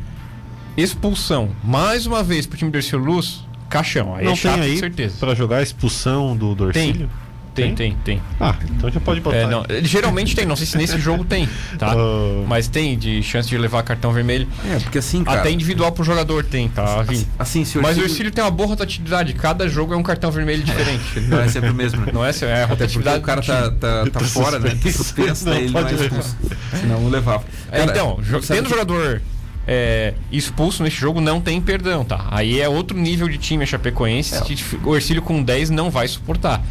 expulsão 0.77 1.51
mais 1.63 2.07
uma 2.07 2.23
vez 2.23 2.47
pro 2.47 2.59
time 2.59 2.71
do 2.71 2.79
Ercílio 2.79 3.05
Luz, 3.05 3.45
caixão. 3.69 4.15
Aí 4.15 4.25
não 4.25 4.33
é 4.33 4.37
chato, 4.37 4.55
tem 4.55 4.63
aí 4.63 4.73
com 4.75 4.81
certeza. 4.81 5.17
Pra 5.19 5.35
jogar 5.35 5.59
a 5.59 5.63
expulsão 5.63 6.37
do, 6.37 6.55
do 6.55 6.69
Ercílio? 6.69 7.11
Tem. 7.55 7.75
Tem, 7.75 7.97
tem. 8.05 8.23
Ah, 8.41 8.57
então 8.65 8.91
já 8.91 9.01
pode 9.01 9.21
botar. 9.21 9.37
É, 9.37 9.47
não, 9.47 9.65
geralmente 9.83 10.35
tem, 10.35 10.45
não 10.45 10.57
sei 10.57 10.67
se 10.67 10.77
nesse 10.77 10.99
jogo 10.99 11.25
tem, 11.25 11.49
tá? 11.79 11.95
Uh... 11.95 12.45
Mas 12.49 12.67
tem 12.67 12.99
de 12.99 13.23
chance 13.23 13.49
de 13.49 13.57
levar 13.57 13.83
cartão 13.85 14.13
vermelho. 14.13 14.49
É, 14.69 14.81
porque 14.81 14.99
assim, 14.99 15.23
cara. 15.23 15.41
Até 15.41 15.53
individual 15.53 15.93
pro 15.93 16.03
jogador 16.03 16.45
tem, 16.45 16.69
tá? 16.69 17.01
Assim, 17.39 17.65
assim 17.65 17.81
Mas 17.81 17.97
o 17.97 18.03
Ercílio 18.03 18.33
tem 18.33 18.43
uma 18.43 18.51
boa 18.51 18.71
rotatividade, 18.71 19.33
cada 19.35 19.69
jogo 19.69 19.95
é 19.95 19.97
um 19.97 20.03
cartão 20.03 20.33
vermelho 20.33 20.65
diferente. 20.65 21.21
não 21.29 21.41
é 21.41 21.49
sempre 21.49 21.71
o 21.71 21.75
mesmo, 21.75 22.01
né? 22.05 22.13
Não 22.13 22.25
é, 22.25 22.33
é 22.43 22.63
a 22.65 22.67
rotatividade. 22.67 23.19
o 23.19 23.23
cara 23.23 23.41
tá, 23.41 23.71
tá, 23.79 24.05
tá 24.11 24.21
fora, 24.21 24.59
né? 24.59 24.77
Suspenso, 24.91 25.49
né? 25.49 25.59
Ele 25.59 25.71
não 25.71 25.87
é 25.87 25.93
expulso. 25.93 26.37
Senão 26.81 27.01
não 27.01 27.09
levava. 27.09 27.45
É, 27.71 27.85
então, 27.85 28.19
tendo 28.49 28.69
jogador 28.69 29.23
é, 29.67 30.15
expulso 30.31 30.83
nesse 30.83 30.97
jogo 30.97 31.21
não 31.21 31.41
tem 31.41 31.61
perdão, 31.61 32.05
tá? 32.05 32.27
Aí 32.31 32.61
é 32.61 32.69
outro 32.69 32.97
nível 32.97 33.29
de 33.29 33.39
time 33.39 33.65
a 33.65 33.67
Chapecoense 33.67 34.35
é. 34.35 34.41
que 34.41 34.57
o 34.85 34.95
Ercílio 34.95 35.23
com 35.23 35.43
10 35.43 35.71
não 35.71 35.91
vai 35.91 36.07
suportar. 36.09 36.63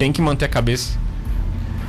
Tem 0.00 0.10
que 0.10 0.20
manter 0.20 0.46
a 0.46 0.48
cabeça 0.48 0.98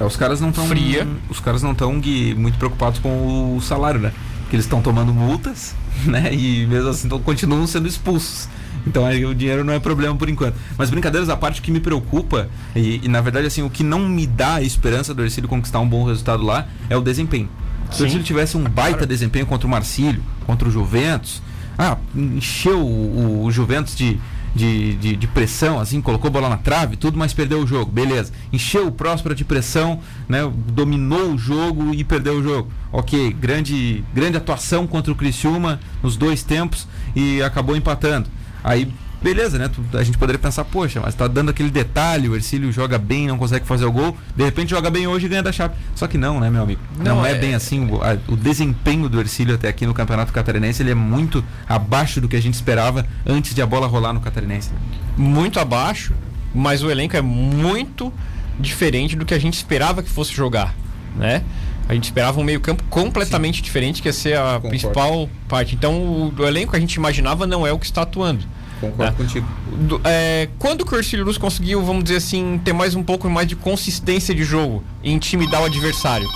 é, 0.02 0.04
os 0.04 0.18
caras 0.18 0.42
não 0.42 0.50
estão 0.50 0.66
fria. 0.66 1.08
Os 1.30 1.40
caras 1.40 1.62
não 1.62 1.74
estão 1.74 1.94
muito 1.94 2.58
preocupados 2.58 3.00
com 3.00 3.56
o 3.56 3.62
salário, 3.62 4.00
né? 4.00 4.12
Porque 4.42 4.56
eles 4.56 4.66
estão 4.66 4.82
tomando 4.82 5.14
multas, 5.14 5.76
né? 6.06 6.34
E 6.34 6.66
mesmo 6.66 6.90
assim 6.90 7.06
então, 7.06 7.20
continuam 7.22 7.68
sendo 7.68 7.88
expulsos. 7.88 8.50
Então 8.86 9.06
aí 9.06 9.24
o 9.24 9.36
dinheiro 9.36 9.64
não 9.64 9.74
é 9.74 9.80
problema 9.80 10.16
por 10.16 10.28
enquanto. 10.28 10.56
Mas 10.76 10.90
brincadeiras 10.90 11.30
à 11.30 11.38
parte, 11.38 11.60
o 11.60 11.64
que 11.64 11.72
me 11.72 11.80
preocupa, 11.80 12.50
e, 12.76 13.00
e 13.04 13.08
na 13.08 13.22
verdade 13.22 13.46
assim, 13.46 13.62
o 13.62 13.70
que 13.70 13.84
não 13.84 14.00
me 14.10 14.26
dá 14.26 14.56
a 14.56 14.62
esperança 14.64 15.14
do 15.14 15.22
Ercílio 15.22 15.48
conquistar 15.48 15.80
um 15.80 15.88
bom 15.88 16.04
resultado 16.04 16.44
lá 16.44 16.68
é 16.90 16.98
o 16.98 17.02
desempenho. 17.02 17.48
Se 17.92 18.02
o 18.02 18.06
Ercílio 18.06 18.26
tivesse 18.26 18.58
um 18.58 18.64
baita 18.64 19.06
desempenho 19.06 19.46
contra 19.46 19.68
o 19.68 19.70
Marcílio, 19.70 20.24
contra 20.48 20.68
o 20.68 20.72
Juventus, 20.72 21.44
ah, 21.78 21.98
encheu 22.16 22.80
o, 22.80 23.44
o 23.46 23.52
Juventus 23.52 23.96
de, 23.96 24.20
de, 24.56 24.96
de, 24.96 25.16
de, 25.16 25.28
pressão, 25.28 25.80
assim, 25.80 26.02
colocou 26.02 26.30
bola 26.30 26.50
na 26.50 26.58
trave, 26.58 26.98
tudo, 26.98 27.18
mas 27.18 27.34
perdeu 27.34 27.60
o 27.60 27.68
jogo. 27.68 27.92
Beleza. 27.92 28.34
Encheu 28.52 28.88
o 28.88 28.92
Próspera 28.92 29.34
de 29.34 29.46
pressão, 29.46 30.00
né? 30.28 30.40
Dominou 30.68 31.34
o 31.34 31.38
jogo 31.38 31.94
e 31.94 32.04
perdeu 32.04 32.36
o 32.40 32.44
jogo. 32.44 32.72
Ok, 32.92 33.32
grande, 33.34 34.04
grande 34.14 34.38
atuação 34.38 34.86
contra 34.86 35.12
o 35.12 35.16
Criciúma 35.16 35.80
nos 36.04 36.18
dois 36.18 36.44
tempos 36.44 36.88
e 37.16 37.42
acabou 37.42 37.76
empatando. 37.76 38.30
Aí 38.64 38.92
beleza, 39.22 39.58
né? 39.58 39.70
A 39.94 40.04
gente 40.04 40.18
poderia 40.18 40.40
pensar, 40.40 40.66
poxa, 40.66 41.00
mas 41.00 41.14
tá 41.14 41.28
dando 41.28 41.50
aquele 41.50 41.70
detalhe, 41.70 42.28
o 42.28 42.36
Ercílio 42.36 42.72
joga 42.72 42.98
bem, 42.98 43.28
não 43.28 43.38
consegue 43.38 43.66
fazer 43.66 43.86
o 43.86 43.92
gol, 43.92 44.18
de 44.36 44.44
repente 44.44 44.72
joga 44.72 44.90
bem 44.90 45.08
hoje 45.08 45.28
e 45.28 45.30
ganha 45.30 45.44
da 45.44 45.52
Chape. 45.52 45.78
Só 45.96 46.08
que 46.08 46.18
não, 46.18 46.40
né, 46.40 46.50
meu 46.50 46.64
amigo? 46.64 46.82
Não, 46.98 47.18
não 47.18 47.26
é, 47.26 47.32
é, 47.32 47.36
bem 47.36 47.54
assim. 47.54 47.88
O, 47.90 48.02
a, 48.04 48.18
o, 48.28 48.36
desempenho 48.36 49.08
do 49.08 49.20
Ercílio 49.20 49.56
até 49.56 49.68
aqui 49.68 49.86
no 49.86 49.94
Campeonato 49.94 50.34
Catarinense, 50.34 50.82
ele 50.82 50.92
é 50.92 50.96
muito 50.96 51.44
abaixo 51.68 52.20
do 52.20 52.28
que 52.28 52.36
a 52.36 52.42
gente 52.42 52.56
esperava 52.56 53.06
antes 53.26 53.54
de 53.54 53.62
a 53.62 53.66
bola 53.66 53.88
rolar 53.88 54.14
no 54.14 54.22
Catarinense. 54.22 54.72
Muito 55.16 55.60
abaixo, 55.60 56.14
mas 56.54 56.84
o 56.84 56.90
elenco 56.90 57.16
é 57.16 57.22
muito 57.22 58.12
diferente 58.60 59.16
do 59.16 59.26
que 59.26 59.34
a 59.34 59.40
gente 59.40 59.54
esperava 59.54 60.02
que 60.04 60.10
fosse 60.10 60.34
jogar, 60.34 60.76
né? 61.16 61.44
A 61.88 61.94
gente 61.94 62.06
esperava 62.06 62.40
um 62.40 62.44
meio-campo 62.44 62.84
completamente 62.90 63.58
Sim. 63.58 63.64
diferente, 63.64 64.02
que 64.02 64.08
ia 64.08 64.14
ser 64.14 64.38
a 64.38 64.54
Concordo. 64.54 64.70
principal 64.70 65.30
parte. 65.48 65.76
Então, 65.76 65.94
o, 65.96 66.34
o 66.38 66.48
elenco 66.48 66.72
que 66.72 66.78
a 66.78 66.80
gente 66.80 66.94
imaginava 66.94 67.46
não 67.46 67.68
é 67.68 67.72
o 67.72 67.78
que 67.78 67.86
está 67.86 68.04
atuando. 68.04 68.46
Concordo 68.82 69.04
né? 69.04 69.14
contigo. 69.16 69.48
Do, 69.72 70.02
é, 70.04 70.50
quando 70.58 70.84
o 70.84 70.96
Ercílio 70.96 71.24
Luz 71.24 71.38
conseguiu, 71.38 71.84
vamos 71.84 72.04
dizer 72.04 72.18
assim, 72.18 72.60
ter 72.66 72.74
mais 72.74 72.96
um 72.96 73.04
pouco 73.04 73.30
mais 73.30 73.48
de 73.48 73.56
consistência 73.56 74.34
de 74.34 74.44
jogo 74.44 74.84
e 75.04 75.12
intimidar 75.12 75.62
o 75.62 75.66
adversário? 75.66 76.28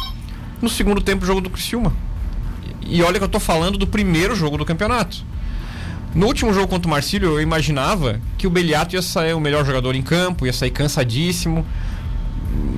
No 0.61 0.69
segundo 0.69 1.01
tempo, 1.01 1.23
o 1.23 1.27
jogo 1.27 1.41
do 1.41 1.49
Criciúma. 1.49 1.91
E 2.85 3.01
olha 3.01 3.17
que 3.17 3.25
eu 3.25 3.29
tô 3.29 3.39
falando 3.39 3.77
do 3.77 3.87
primeiro 3.87 4.35
jogo 4.35 4.57
do 4.57 4.65
campeonato. 4.65 5.25
No 6.13 6.27
último 6.27 6.53
jogo 6.53 6.67
contra 6.67 6.87
o 6.87 6.91
Marcílio, 6.91 7.29
eu 7.29 7.41
imaginava 7.41 8.21
que 8.37 8.47
o 8.47 8.49
Beliato 8.49 8.95
ia 8.95 9.01
sair 9.01 9.33
o 9.33 9.39
melhor 9.39 9.65
jogador 9.65 9.95
em 9.95 10.01
campo, 10.01 10.45
ia 10.45 10.53
sair 10.53 10.71
cansadíssimo. 10.71 11.65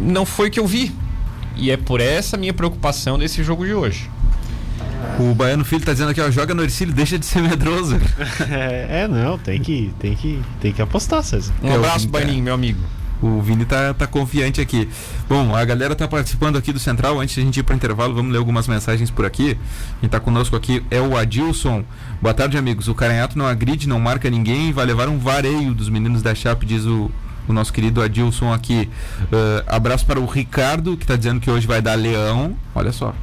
Não 0.02 0.26
foi 0.26 0.48
o 0.48 0.52
que 0.52 0.60
eu 0.60 0.66
vi. 0.66 0.96
E 1.56 1.70
é 1.70 1.78
por 1.78 2.00
essa 2.00 2.38
minha 2.38 2.54
preocupação 2.54 3.20
desse 3.20 3.44
jogo 3.44 3.66
de 3.66 3.74
hoje. 3.74 4.10
O 5.20 5.34
Baiano 5.34 5.66
Filho 5.66 5.84
tá 5.84 5.94
dizendo 5.94 6.12
aqui, 6.12 6.22
ó, 6.22 6.30
joga 6.30 6.54
no 6.54 6.64
Ercílio, 6.64 6.94
deixa 6.94 7.18
de 7.18 7.26
ser 7.26 7.42
medroso. 7.42 7.96
é, 8.50 9.04
é, 9.04 9.08
não, 9.08 9.38
tem 9.38 9.60
que, 9.60 9.94
tem 10.00 10.16
que, 10.16 10.42
tem 10.62 10.72
que 10.72 10.82
apostar, 10.82 11.24
César. 11.24 11.54
Um 11.64 11.74
abraço, 11.74 12.08
Baianinho, 12.08 12.44
meu 12.44 12.54
amigo. 12.54 12.80
O 13.22 13.42
Vini 13.42 13.66
tá, 13.66 13.94
tá 13.94 14.06
confiante 14.06 14.62
aqui. 14.62 14.88
Bom, 15.28 15.56
a 15.56 15.66
galera 15.66 15.96
tá 15.96 16.08
participando 16.08 16.56
aqui 16.56 16.72
do 16.72 16.80
Central. 16.80 17.20
Antes 17.20 17.34
de 17.34 17.42
a 17.42 17.44
gente 17.44 17.60
ir 17.60 17.64
para 17.64 17.76
intervalo, 17.76 18.14
vamos 18.14 18.32
ler 18.32 18.38
algumas 18.38 18.68
mensagens 18.68 19.10
por 19.10 19.26
aqui. 19.26 19.58
Quem 20.00 20.08
tá 20.08 20.20
conosco 20.20 20.56
aqui 20.56 20.84
é 20.92 21.02
o 21.02 21.18
Adilson. 21.18 21.84
Boa 22.22 22.34
tarde, 22.34 22.58
amigos. 22.58 22.88
O 22.88 22.94
Caranhato 22.94 23.38
não 23.38 23.48
agride, 23.48 23.90
não 23.90 24.00
marca 24.00 24.30
ninguém 24.30 24.72
vai 24.72 24.86
levar 24.86 25.10
um 25.10 25.18
vareio 25.18 25.74
dos 25.74 25.90
meninos 25.90 26.22
da 26.22 26.36
Chape, 26.36 26.66
diz 26.66 26.86
o, 26.86 27.10
o 27.48 27.54
nosso 27.54 27.74
querido 27.74 28.04
Adilson 28.04 28.54
aqui. 28.54 28.88
Uh, 29.24 29.64
abraço 29.66 30.06
para 30.06 30.20
o 30.20 30.26
Ricardo, 30.28 30.96
que 30.96 31.06
tá 31.06 31.16
dizendo 31.16 31.40
que 31.40 31.50
hoje 31.50 31.66
vai 31.66 31.82
dar 31.82 31.96
leão. 31.96 32.56
Olha 32.76 32.92
só, 32.92 33.16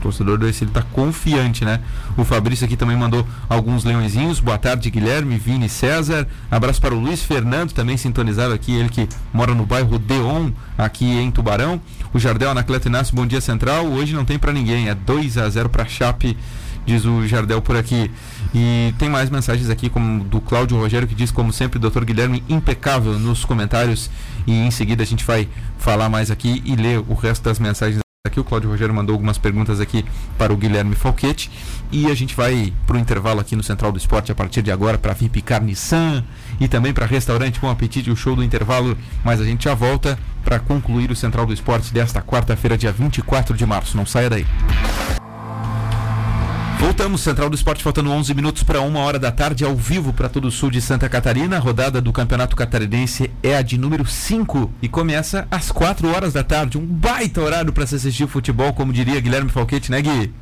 torcedor 0.00 0.38
do 0.38 0.46
Ercílio 0.46 0.70
está 0.70 0.82
confiante, 0.82 1.64
né? 1.64 1.80
O 2.16 2.24
Fabrício 2.24 2.64
aqui 2.64 2.76
também 2.76 2.96
mandou 2.96 3.26
alguns 3.48 3.84
leõezinhos. 3.84 4.40
Boa 4.40 4.58
tarde, 4.58 4.90
Guilherme, 4.90 5.38
Vini, 5.38 5.68
César. 5.68 6.26
Abraço 6.50 6.80
para 6.80 6.94
o 6.94 6.98
Luiz 6.98 7.22
Fernando, 7.22 7.72
também 7.72 7.96
sintonizado 7.96 8.54
aqui, 8.54 8.72
ele 8.72 8.88
que 8.88 9.08
mora 9.32 9.54
no 9.54 9.66
bairro 9.66 9.98
Deon, 9.98 10.50
aqui 10.76 11.06
em 11.06 11.30
Tubarão. 11.30 11.80
O 12.12 12.18
Jardel 12.18 12.50
Anacleto 12.50 12.88
Inácio, 12.88 13.14
bom 13.14 13.26
dia 13.26 13.40
central. 13.40 13.86
Hoje 13.86 14.14
não 14.14 14.24
tem 14.24 14.38
para 14.38 14.52
ninguém, 14.52 14.88
é 14.88 14.94
2 14.94 15.38
a 15.38 15.48
0 15.48 15.68
para 15.68 15.84
Chape, 15.86 16.36
diz 16.86 17.04
o 17.04 17.26
Jardel 17.26 17.60
por 17.60 17.76
aqui. 17.76 18.10
E 18.54 18.94
tem 18.98 19.10
mais 19.10 19.28
mensagens 19.28 19.68
aqui, 19.68 19.90
como 19.90 20.24
do 20.24 20.40
Cláudio 20.40 20.78
Rogério, 20.78 21.06
que 21.06 21.14
diz, 21.14 21.30
como 21.30 21.52
sempre, 21.52 21.78
doutor 21.78 22.04
Guilherme, 22.04 22.42
impecável 22.48 23.18
nos 23.18 23.44
comentários. 23.44 24.10
E 24.46 24.52
em 24.52 24.70
seguida 24.70 25.02
a 25.02 25.06
gente 25.06 25.24
vai 25.24 25.48
falar 25.76 26.08
mais 26.08 26.30
aqui 26.30 26.62
e 26.64 26.74
ler 26.74 26.98
o 27.06 27.14
resto 27.14 27.44
das 27.44 27.58
mensagens 27.58 28.07
aqui. 28.28 28.38
O 28.38 28.44
Cláudio 28.44 28.70
Rogério 28.70 28.94
mandou 28.94 29.14
algumas 29.14 29.38
perguntas 29.38 29.80
aqui 29.80 30.04
para 30.36 30.52
o 30.52 30.56
Guilherme 30.56 30.94
Falquete. 30.94 31.50
E 31.90 32.06
a 32.06 32.14
gente 32.14 32.36
vai 32.36 32.72
para 32.86 32.96
o 32.96 32.98
intervalo 32.98 33.40
aqui 33.40 33.56
no 33.56 33.62
Central 33.62 33.90
do 33.90 33.98
Esporte 33.98 34.30
a 34.30 34.34
partir 34.34 34.62
de 34.62 34.70
agora 34.70 34.98
para 34.98 35.12
vir 35.12 35.28
picar 35.28 35.62
Nissan 35.62 36.24
e 36.60 36.68
também 36.68 36.92
para 36.92 37.06
restaurante 37.06 37.58
com 37.58 37.68
apetite 37.68 38.10
o 38.10 38.16
show 38.16 38.36
do 38.36 38.44
intervalo. 38.44 38.96
Mas 39.24 39.40
a 39.40 39.44
gente 39.44 39.64
já 39.64 39.74
volta 39.74 40.18
para 40.44 40.60
concluir 40.60 41.10
o 41.10 41.16
Central 41.16 41.46
do 41.46 41.52
Esporte 41.52 41.92
desta 41.92 42.22
quarta-feira, 42.22 42.78
dia 42.78 42.92
24 42.92 43.56
de 43.56 43.66
março. 43.66 43.96
Não 43.96 44.06
saia 44.06 44.30
daí. 44.30 44.46
Voltamos, 46.78 47.22
Central 47.22 47.50
do 47.50 47.56
Esporte, 47.56 47.82
faltando 47.82 48.08
11 48.08 48.32
minutos 48.34 48.62
para 48.62 48.80
uma 48.80 49.00
hora 49.00 49.18
da 49.18 49.32
tarde, 49.32 49.64
ao 49.64 49.74
vivo 49.74 50.12
para 50.12 50.28
todo 50.28 50.46
o 50.46 50.50
sul 50.50 50.70
de 50.70 50.80
Santa 50.80 51.08
Catarina. 51.08 51.56
A 51.56 51.58
rodada 51.58 52.00
do 52.00 52.12
Campeonato 52.12 52.54
Catarinense 52.54 53.28
é 53.42 53.56
a 53.56 53.62
de 53.62 53.76
número 53.76 54.06
5 54.06 54.72
e 54.80 54.88
começa 54.88 55.48
às 55.50 55.72
4 55.72 56.08
horas 56.08 56.34
da 56.34 56.44
tarde. 56.44 56.78
Um 56.78 56.86
baita 56.86 57.40
horário 57.40 57.72
para 57.72 57.84
se 57.84 57.96
assistir 57.96 58.28
futebol, 58.28 58.72
como 58.72 58.92
diria 58.92 59.18
Guilherme 59.20 59.50
Falquete, 59.50 59.90
né, 59.90 60.00
Gui? 60.00 60.32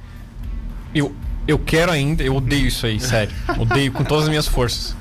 Eu, 0.95 1.16
eu 1.49 1.59
quero 1.59 1.91
ainda, 1.91 2.22
eu 2.22 2.37
odeio 2.37 2.66
isso 2.66 2.84
aí, 2.84 3.01
sério. 3.01 3.34
Odeio 3.59 3.91
com 3.91 4.05
todas 4.05 4.24
as 4.24 4.28
minhas 4.28 4.47
forças. 4.47 4.95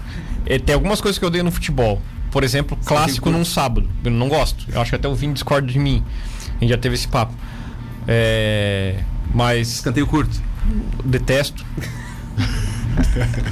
É, 0.45 0.57
tem 0.57 0.73
algumas 0.73 1.01
coisas 1.01 1.19
que 1.19 1.25
eu 1.25 1.27
odeio 1.27 1.43
no 1.43 1.51
futebol. 1.51 2.01
Por 2.31 2.45
exemplo, 2.45 2.77
clássico 2.86 3.29
num 3.29 3.43
sábado. 3.43 3.89
Eu 4.05 4.11
não 4.11 4.29
gosto. 4.29 4.65
Eu 4.71 4.79
acho 4.79 4.89
que 4.89 4.95
até 4.95 5.07
o 5.07 5.13
Vini 5.13 5.33
discorda 5.33 5.67
de 5.67 5.79
mim. 5.79 6.01
A 6.55 6.59
gente 6.61 6.69
já 6.69 6.77
teve 6.77 6.95
esse 6.95 7.09
papo. 7.09 7.33
É, 8.07 9.03
mas. 9.33 9.73
Escanteio 9.73 10.07
curto. 10.07 10.41
Detesto. 11.03 11.66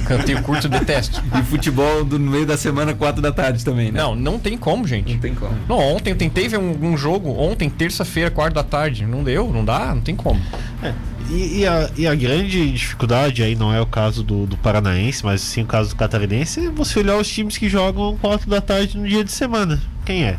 Canteio 0.06 0.42
curto, 0.42 0.68
detesto. 0.68 1.22
E 1.38 1.42
futebol 1.42 2.04
do 2.04 2.18
meio 2.18 2.46
da 2.46 2.56
semana, 2.56 2.94
quatro 2.94 3.20
da 3.20 3.32
tarde 3.32 3.64
também, 3.64 3.92
né? 3.92 4.00
Não, 4.00 4.14
não 4.14 4.38
tem 4.38 4.56
como, 4.56 4.86
gente. 4.86 5.12
Não 5.12 5.20
tem 5.20 5.34
como. 5.34 5.54
Não, 5.68 5.78
ontem 5.78 6.10
eu 6.10 6.16
tentei 6.16 6.48
ver 6.48 6.58
um, 6.58 6.92
um 6.92 6.96
jogo, 6.96 7.30
ontem, 7.30 7.68
terça-feira, 7.68 8.30
quarta 8.30 8.54
da 8.54 8.64
tarde. 8.64 9.06
Não 9.06 9.22
deu, 9.22 9.52
não 9.52 9.64
dá, 9.64 9.94
não 9.94 10.00
tem 10.00 10.16
como. 10.16 10.40
É, 10.82 10.92
e, 11.30 11.60
e, 11.60 11.66
a, 11.66 11.90
e 11.96 12.06
a 12.06 12.14
grande 12.14 12.72
dificuldade 12.72 13.42
aí 13.42 13.54
não 13.54 13.72
é 13.72 13.80
o 13.80 13.86
caso 13.86 14.22
do, 14.22 14.46
do 14.46 14.56
Paranaense, 14.56 15.24
mas 15.24 15.40
sim 15.40 15.62
o 15.62 15.66
caso 15.66 15.90
do 15.90 15.96
Catarinense, 15.96 16.66
é 16.66 16.70
você 16.70 16.98
olhar 16.98 17.16
os 17.16 17.28
times 17.28 17.56
que 17.56 17.68
jogam 17.68 18.16
quatro 18.18 18.48
da 18.48 18.60
tarde 18.60 18.98
no 18.98 19.06
dia 19.06 19.24
de 19.24 19.32
semana. 19.32 19.80
Quem 20.04 20.24
é? 20.24 20.38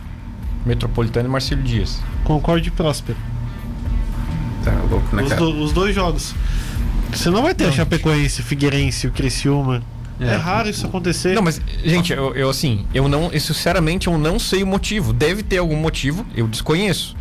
Metropolitano 0.66 1.28
e 1.28 1.32
Marcelo 1.32 1.62
Dias. 1.62 2.02
Concorde 2.24 2.72
Próspero. 2.72 3.18
Tá 4.66 4.72
louco, 4.89 5.16
né, 5.16 5.24
os, 5.24 5.32
do, 5.34 5.63
os 5.63 5.72
dois 5.72 5.93
jogos. 5.93 6.34
Você 7.13 7.30
não 7.30 7.43
vai 7.43 7.53
ter 7.53 7.66
não. 7.66 7.72
a 7.72 7.74
Chapecoense, 7.74 8.41
o 8.41 8.43
Figueirense, 8.43 9.07
o 9.07 9.11
Criciúma. 9.11 9.82
É. 10.20 10.28
é. 10.28 10.36
raro 10.36 10.70
isso 10.70 10.86
acontecer. 10.86 11.34
Não, 11.36 11.41
mas, 11.41 11.61
gente, 11.84 12.11
eu, 12.11 12.34
eu 12.36 12.49
assim, 12.49 12.86
eu 12.93 13.07
não. 13.07 13.32
Eu, 13.32 13.39
sinceramente, 13.39 14.07
eu 14.07 14.18
não 14.18 14.39
sei 14.39 14.63
o 14.63 14.68
motivo. 14.68 15.13
Deve 15.13 15.43
ter 15.43 15.57
algum 15.57 15.76
motivo, 15.76 16.26
eu 16.36 16.47
desconheço. 16.47 17.16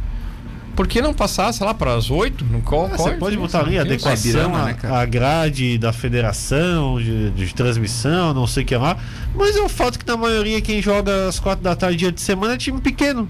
Por 0.74 0.88
que 0.88 1.00
não 1.00 1.14
passar, 1.14 1.52
sei 1.52 1.64
lá, 1.64 1.72
para 1.72 1.94
as 1.94 2.10
oito? 2.10 2.44
No 2.44 2.60
qual, 2.60 2.86
ah, 2.86 2.96
você 2.96 3.12
pode 3.12 3.36
botar 3.36 3.60
ali 3.60 3.78
a 3.78 3.82
adequação 3.82 4.50
né, 4.50 4.76
a 4.82 5.04
grade 5.04 5.78
da 5.78 5.92
federação 5.92 6.98
de, 6.98 7.30
de, 7.30 7.54
transmissão, 7.54 8.34
não 8.34 8.44
sei 8.44 8.64
o 8.64 8.66
que 8.66 8.76
lá. 8.76 8.96
Mas 9.36 9.56
é 9.56 9.60
o 9.60 9.68
fato 9.68 9.98
que 9.98 10.06
na 10.06 10.16
maioria 10.16 10.60
quem 10.60 10.82
joga 10.82 11.28
às 11.28 11.38
quatro 11.38 11.62
da 11.62 11.76
tarde 11.76 11.98
dia 11.98 12.10
de 12.10 12.20
semana 12.20 12.54
é 12.54 12.56
time 12.56 12.80
pequeno. 12.80 13.28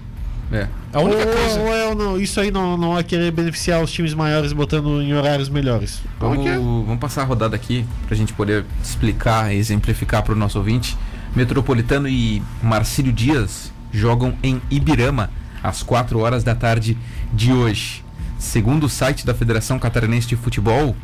É. 0.51 0.67
A 0.93 0.99
única 1.01 1.25
ou, 1.25 1.33
coisa. 1.33 1.59
Ou 1.59 1.73
é, 1.73 1.95
não, 1.95 2.19
isso 2.19 2.39
aí 2.39 2.51
não, 2.51 2.77
não 2.77 2.97
é 2.97 3.03
querer 3.03 3.31
beneficiar 3.31 3.81
os 3.81 3.91
times 3.91 4.13
maiores 4.13 4.53
botando 4.53 5.01
em 5.01 5.13
horários 5.13 5.49
melhores. 5.49 6.01
Vamos, 6.19 6.45
é? 6.45 6.57
vamos 6.57 6.99
passar 6.99 7.23
a 7.23 7.25
rodada 7.25 7.55
aqui 7.55 7.85
para 8.05 8.13
a 8.13 8.17
gente 8.17 8.33
poder 8.33 8.65
explicar 8.83 9.53
e 9.53 9.57
exemplificar 9.57 10.23
para 10.23 10.33
o 10.33 10.35
nosso 10.35 10.57
ouvinte. 10.57 10.97
Metropolitano 11.35 12.07
e 12.07 12.41
Marcílio 12.61 13.11
Dias 13.11 13.71
jogam 13.91 14.33
em 14.41 14.61
Ibirama 14.69 15.29
às 15.61 15.81
4 15.81 16.19
horas 16.19 16.43
da 16.43 16.55
tarde 16.55 16.97
de 17.33 17.51
hoje. 17.51 18.03
Segundo 18.37 18.85
o 18.85 18.89
site 18.89 19.25
da 19.25 19.33
Federação 19.33 19.79
Catarinense 19.79 20.27
de 20.27 20.35
Futebol, 20.35 20.95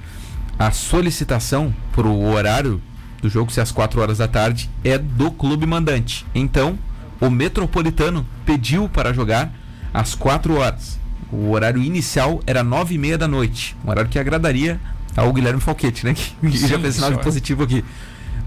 a 0.59 0.71
solicitação 0.71 1.73
para 1.93 2.07
o 2.07 2.31
horário 2.31 2.81
do 3.21 3.29
jogo 3.29 3.51
ser 3.51 3.61
às 3.61 3.71
4 3.71 3.99
horas 3.99 4.19
da 4.19 4.27
tarde 4.27 4.69
é 4.83 4.97
do 4.97 5.31
clube 5.31 5.65
mandante. 5.65 6.25
Então, 6.33 6.77
o 7.21 7.29
Metropolitano 7.29 8.25
pediu 8.45 8.89
para 8.89 9.13
jogar 9.13 9.53
às 9.93 10.15
4 10.15 10.57
horas. 10.57 10.99
O 11.31 11.51
horário 11.51 11.81
inicial 11.81 12.41
era 12.45 12.63
9 12.63 12.95
e 12.95 12.97
meia 12.97 13.17
da 13.17 13.27
noite. 13.27 13.77
Um 13.85 13.89
horário 13.91 14.09
que 14.09 14.19
agradaria 14.19 14.79
ao 15.15 15.31
Guilherme 15.31 15.61
Falquete, 15.61 16.03
né? 16.05 16.13
Que 16.41 16.57
Sim, 16.57 16.67
já 16.67 16.79
fez 16.79 16.95
sinal 16.95 17.13
de 17.13 17.19
positivo 17.19 17.63
aqui. 17.63 17.85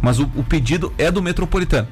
Mas 0.03 0.19
o, 0.19 0.29
o, 0.35 0.43
pedido 0.43 0.93
é 0.99 1.11
do 1.11 1.23
Metropolitano. 1.23 1.89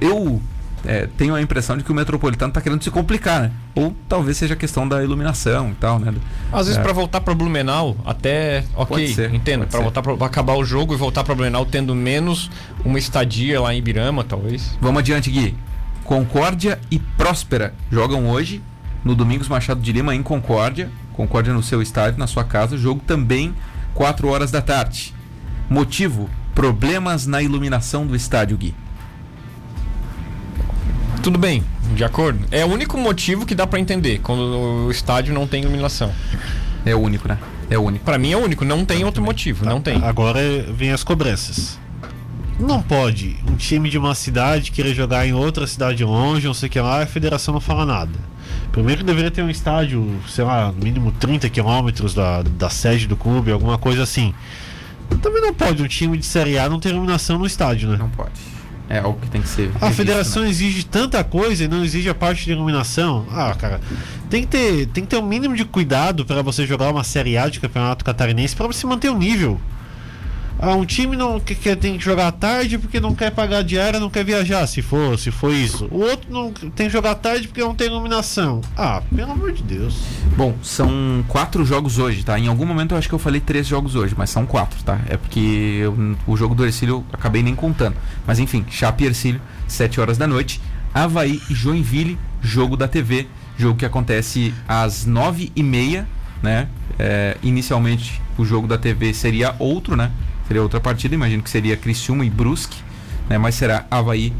Eu 0.00 0.40
é, 0.84 1.06
tenho 1.18 1.34
a 1.34 1.42
impressão 1.42 1.76
de 1.76 1.84
que 1.84 1.92
o 1.92 1.94
Metropolitano 1.94 2.50
está 2.50 2.60
querendo 2.60 2.82
se 2.82 2.90
complicar, 2.90 3.42
né? 3.42 3.52
Ou 3.74 3.94
talvez 4.08 4.36
seja 4.36 4.56
questão 4.56 4.88
da 4.88 5.04
iluminação 5.04 5.70
e 5.70 5.74
tal, 5.74 5.98
né? 5.98 6.12
Às 6.50 6.66
vezes 6.66 6.78
é. 6.78 6.82
para 6.82 6.92
voltar 6.92 7.20
para 7.20 7.34
Blumenau, 7.34 7.96
até 8.04 8.64
ok, 8.74 9.06
ser, 9.12 9.34
entendo. 9.34 9.66
Para 9.66 9.80
voltar 9.80 10.02
para 10.02 10.26
acabar 10.26 10.54
o 10.54 10.64
jogo 10.64 10.94
e 10.94 10.96
voltar 10.96 11.22
para 11.22 11.34
Blumenau 11.34 11.66
tendo 11.66 11.94
menos 11.94 12.50
uma 12.84 12.98
estadia 12.98 13.60
lá 13.60 13.74
em 13.74 13.78
Ibirama, 13.78 14.24
talvez. 14.24 14.76
Vamos 14.80 15.00
adiante, 15.00 15.30
Gui. 15.30 15.56
Concórdia 16.04 16.80
e 16.90 16.98
Próspera 16.98 17.74
jogam 17.90 18.28
hoje 18.28 18.62
no 19.04 19.14
Domingos 19.14 19.48
Machado 19.48 19.80
de 19.80 19.92
Lima 19.92 20.14
em 20.14 20.22
Concórdia. 20.22 20.90
Concórdia 21.12 21.52
no 21.52 21.62
seu 21.62 21.80
estádio, 21.80 22.18
na 22.18 22.26
sua 22.26 22.44
casa. 22.44 22.76
Jogo 22.76 23.00
também 23.06 23.54
4 23.94 24.28
horas 24.28 24.50
da 24.50 24.60
tarde. 24.60 25.14
Motivo: 25.68 26.28
problemas 26.54 27.26
na 27.26 27.42
iluminação 27.42 28.06
do 28.06 28.16
estádio, 28.16 28.56
Gui. 28.56 28.74
Tudo 31.22 31.38
bem, 31.38 31.62
de 31.94 32.02
acordo. 32.02 32.44
É 32.50 32.64
o 32.64 32.68
único 32.68 32.96
motivo 32.96 33.44
que 33.44 33.54
dá 33.54 33.66
para 33.66 33.78
entender 33.78 34.20
quando 34.20 34.86
o 34.86 34.90
estádio 34.90 35.34
não 35.34 35.46
tem 35.46 35.62
iluminação. 35.62 36.10
É 36.84 36.94
o 36.94 36.98
único, 36.98 37.28
né? 37.28 37.38
É 37.68 37.78
o 37.78 37.82
único. 37.82 38.04
Para 38.04 38.18
mim 38.18 38.32
é 38.32 38.36
o 38.36 38.40
único, 38.40 38.64
não 38.64 38.84
tem 38.84 39.04
outro 39.04 39.22
motivo, 39.22 39.64
não 39.64 39.80
tem. 39.80 40.02
Agora 40.02 40.40
vem 40.74 40.90
as 40.92 41.04
cobranças. 41.04 41.78
Não 42.60 42.82
pode 42.82 43.36
um 43.48 43.56
time 43.56 43.88
de 43.88 43.96
uma 43.96 44.14
cidade 44.14 44.70
querer 44.70 44.94
jogar 44.94 45.26
em 45.26 45.32
outra 45.32 45.66
cidade 45.66 46.04
longe, 46.04 46.46
não 46.46 46.52
sei 46.52 46.68
o 46.68 46.72
que 46.72 46.78
lá, 46.78 47.02
a 47.02 47.06
federação 47.06 47.54
não 47.54 47.60
fala 47.60 47.86
nada. 47.86 48.12
Primeiro 48.70 49.02
deveria 49.02 49.30
ter 49.30 49.42
um 49.42 49.48
estádio, 49.48 50.20
sei 50.28 50.44
lá, 50.44 50.70
no 50.70 50.84
mínimo 50.84 51.10
30 51.12 51.48
quilômetros 51.48 52.14
da, 52.14 52.42
da 52.42 52.68
sede 52.68 53.06
do 53.06 53.16
clube, 53.16 53.50
alguma 53.50 53.78
coisa 53.78 54.02
assim. 54.02 54.34
Também 55.22 55.42
não 55.42 55.54
pode 55.54 55.82
um 55.82 55.88
time 55.88 56.16
de 56.18 56.26
Série 56.26 56.58
A 56.58 56.68
não 56.68 56.78
ter 56.78 56.90
iluminação 56.90 57.38
no 57.38 57.46
estádio, 57.46 57.88
né? 57.88 57.96
Não 57.96 58.10
pode. 58.10 58.30
É 58.88 58.98
algo 58.98 59.18
que 59.20 59.30
tem 59.30 59.40
que 59.40 59.48
ser. 59.48 59.70
A 59.80 59.90
federação 59.90 60.42
né? 60.42 60.50
exige 60.50 60.84
tanta 60.84 61.22
coisa 61.24 61.64
e 61.64 61.68
não 61.68 61.84
exige 61.84 62.08
a 62.08 62.14
parte 62.14 62.44
de 62.44 62.52
iluminação. 62.52 63.24
Ah, 63.30 63.54
cara, 63.58 63.80
tem 64.28 64.42
que 64.42 64.48
ter, 64.48 64.86
tem 64.86 65.04
que 65.04 65.10
ter 65.10 65.16
um 65.16 65.26
mínimo 65.26 65.56
de 65.56 65.64
cuidado 65.64 66.24
para 66.24 66.42
você 66.42 66.66
jogar 66.66 66.90
uma 66.90 67.04
Série 67.04 67.38
A 67.38 67.48
de 67.48 67.60
campeonato 67.60 68.04
catarinense 68.04 68.54
para 68.54 68.66
você 68.66 68.86
manter 68.86 69.08
o 69.08 69.16
nível. 69.16 69.60
Ah, 70.62 70.74
um 70.74 70.84
time 70.84 71.16
não 71.16 71.40
quer, 71.40 71.54
quer 71.54 71.74
tem 71.74 71.96
que 71.96 72.04
jogar 72.04 72.30
tarde 72.32 72.76
porque 72.76 73.00
não 73.00 73.14
quer 73.14 73.30
pagar 73.30 73.64
diária, 73.64 73.98
não 73.98 74.10
quer 74.10 74.22
viajar, 74.22 74.66
se 74.66 74.82
for, 74.82 75.18
se 75.18 75.30
for 75.30 75.54
isso. 75.54 75.88
O 75.90 76.00
outro 76.00 76.30
não 76.30 76.52
tem 76.52 76.86
que 76.86 76.92
jogar 76.92 77.14
tarde 77.14 77.48
porque 77.48 77.62
não 77.62 77.74
tem 77.74 77.86
iluminação. 77.86 78.60
Ah, 78.76 79.02
pelo 79.14 79.32
amor 79.32 79.52
de 79.52 79.62
Deus. 79.62 80.02
Bom, 80.36 80.54
são 80.62 81.24
quatro 81.28 81.64
jogos 81.64 81.98
hoje, 81.98 82.22
tá? 82.22 82.38
Em 82.38 82.46
algum 82.46 82.66
momento 82.66 82.92
eu 82.92 82.98
acho 82.98 83.08
que 83.08 83.14
eu 83.14 83.18
falei 83.18 83.40
três 83.40 83.66
jogos 83.66 83.94
hoje, 83.94 84.14
mas 84.16 84.28
são 84.28 84.44
quatro, 84.44 84.82
tá? 84.82 85.00
É 85.08 85.16
porque 85.16 85.78
eu, 85.80 86.16
o 86.26 86.36
jogo 86.36 86.54
do 86.54 86.66
Ercílio 86.66 86.96
eu 86.96 87.04
acabei 87.10 87.42
nem 87.42 87.54
contando. 87.54 87.96
Mas 88.26 88.38
enfim, 88.38 88.62
Chape 88.68 89.04
e 89.04 89.06
Ercílio, 89.06 89.40
sete 89.66 89.98
horas 89.98 90.18
da 90.18 90.26
noite. 90.26 90.60
Havaí 90.92 91.40
e 91.48 91.54
Joinville, 91.54 92.18
jogo 92.42 92.76
da 92.76 92.86
TV. 92.86 93.26
Jogo 93.56 93.78
que 93.78 93.86
acontece 93.86 94.52
às 94.68 95.06
nove 95.06 95.50
e 95.56 95.62
meia, 95.62 96.06
né? 96.42 96.68
É, 96.98 97.38
inicialmente 97.42 98.20
o 98.36 98.44
jogo 98.44 98.66
da 98.66 98.76
TV 98.76 99.14
seria 99.14 99.54
outro, 99.58 99.96
né? 99.96 100.10
Seria 100.50 100.64
outra 100.64 100.80
partida, 100.80 101.14
imagino 101.14 101.44
que 101.44 101.48
seria 101.48 101.76
Criciúma 101.76 102.24
e 102.24 102.28
Brusque, 102.28 102.76
né? 103.28 103.38
Mas 103.38 103.54
será 103.54 103.86
Havaí 103.88 104.32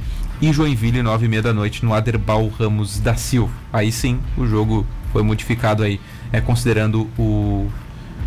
e 0.42 0.52
Joinville, 0.52 1.04
nove 1.04 1.26
e 1.26 1.28
meia 1.28 1.40
da 1.40 1.52
noite, 1.52 1.84
no 1.84 1.94
Aderbal 1.94 2.48
Ramos 2.48 2.98
da 2.98 3.14
Silva. 3.14 3.52
Aí 3.72 3.92
sim, 3.92 4.18
o 4.36 4.44
jogo 4.44 4.84
foi 5.12 5.22
modificado 5.22 5.84
aí, 5.84 6.00
é, 6.32 6.40
considerando 6.40 7.08
o, 7.16 7.70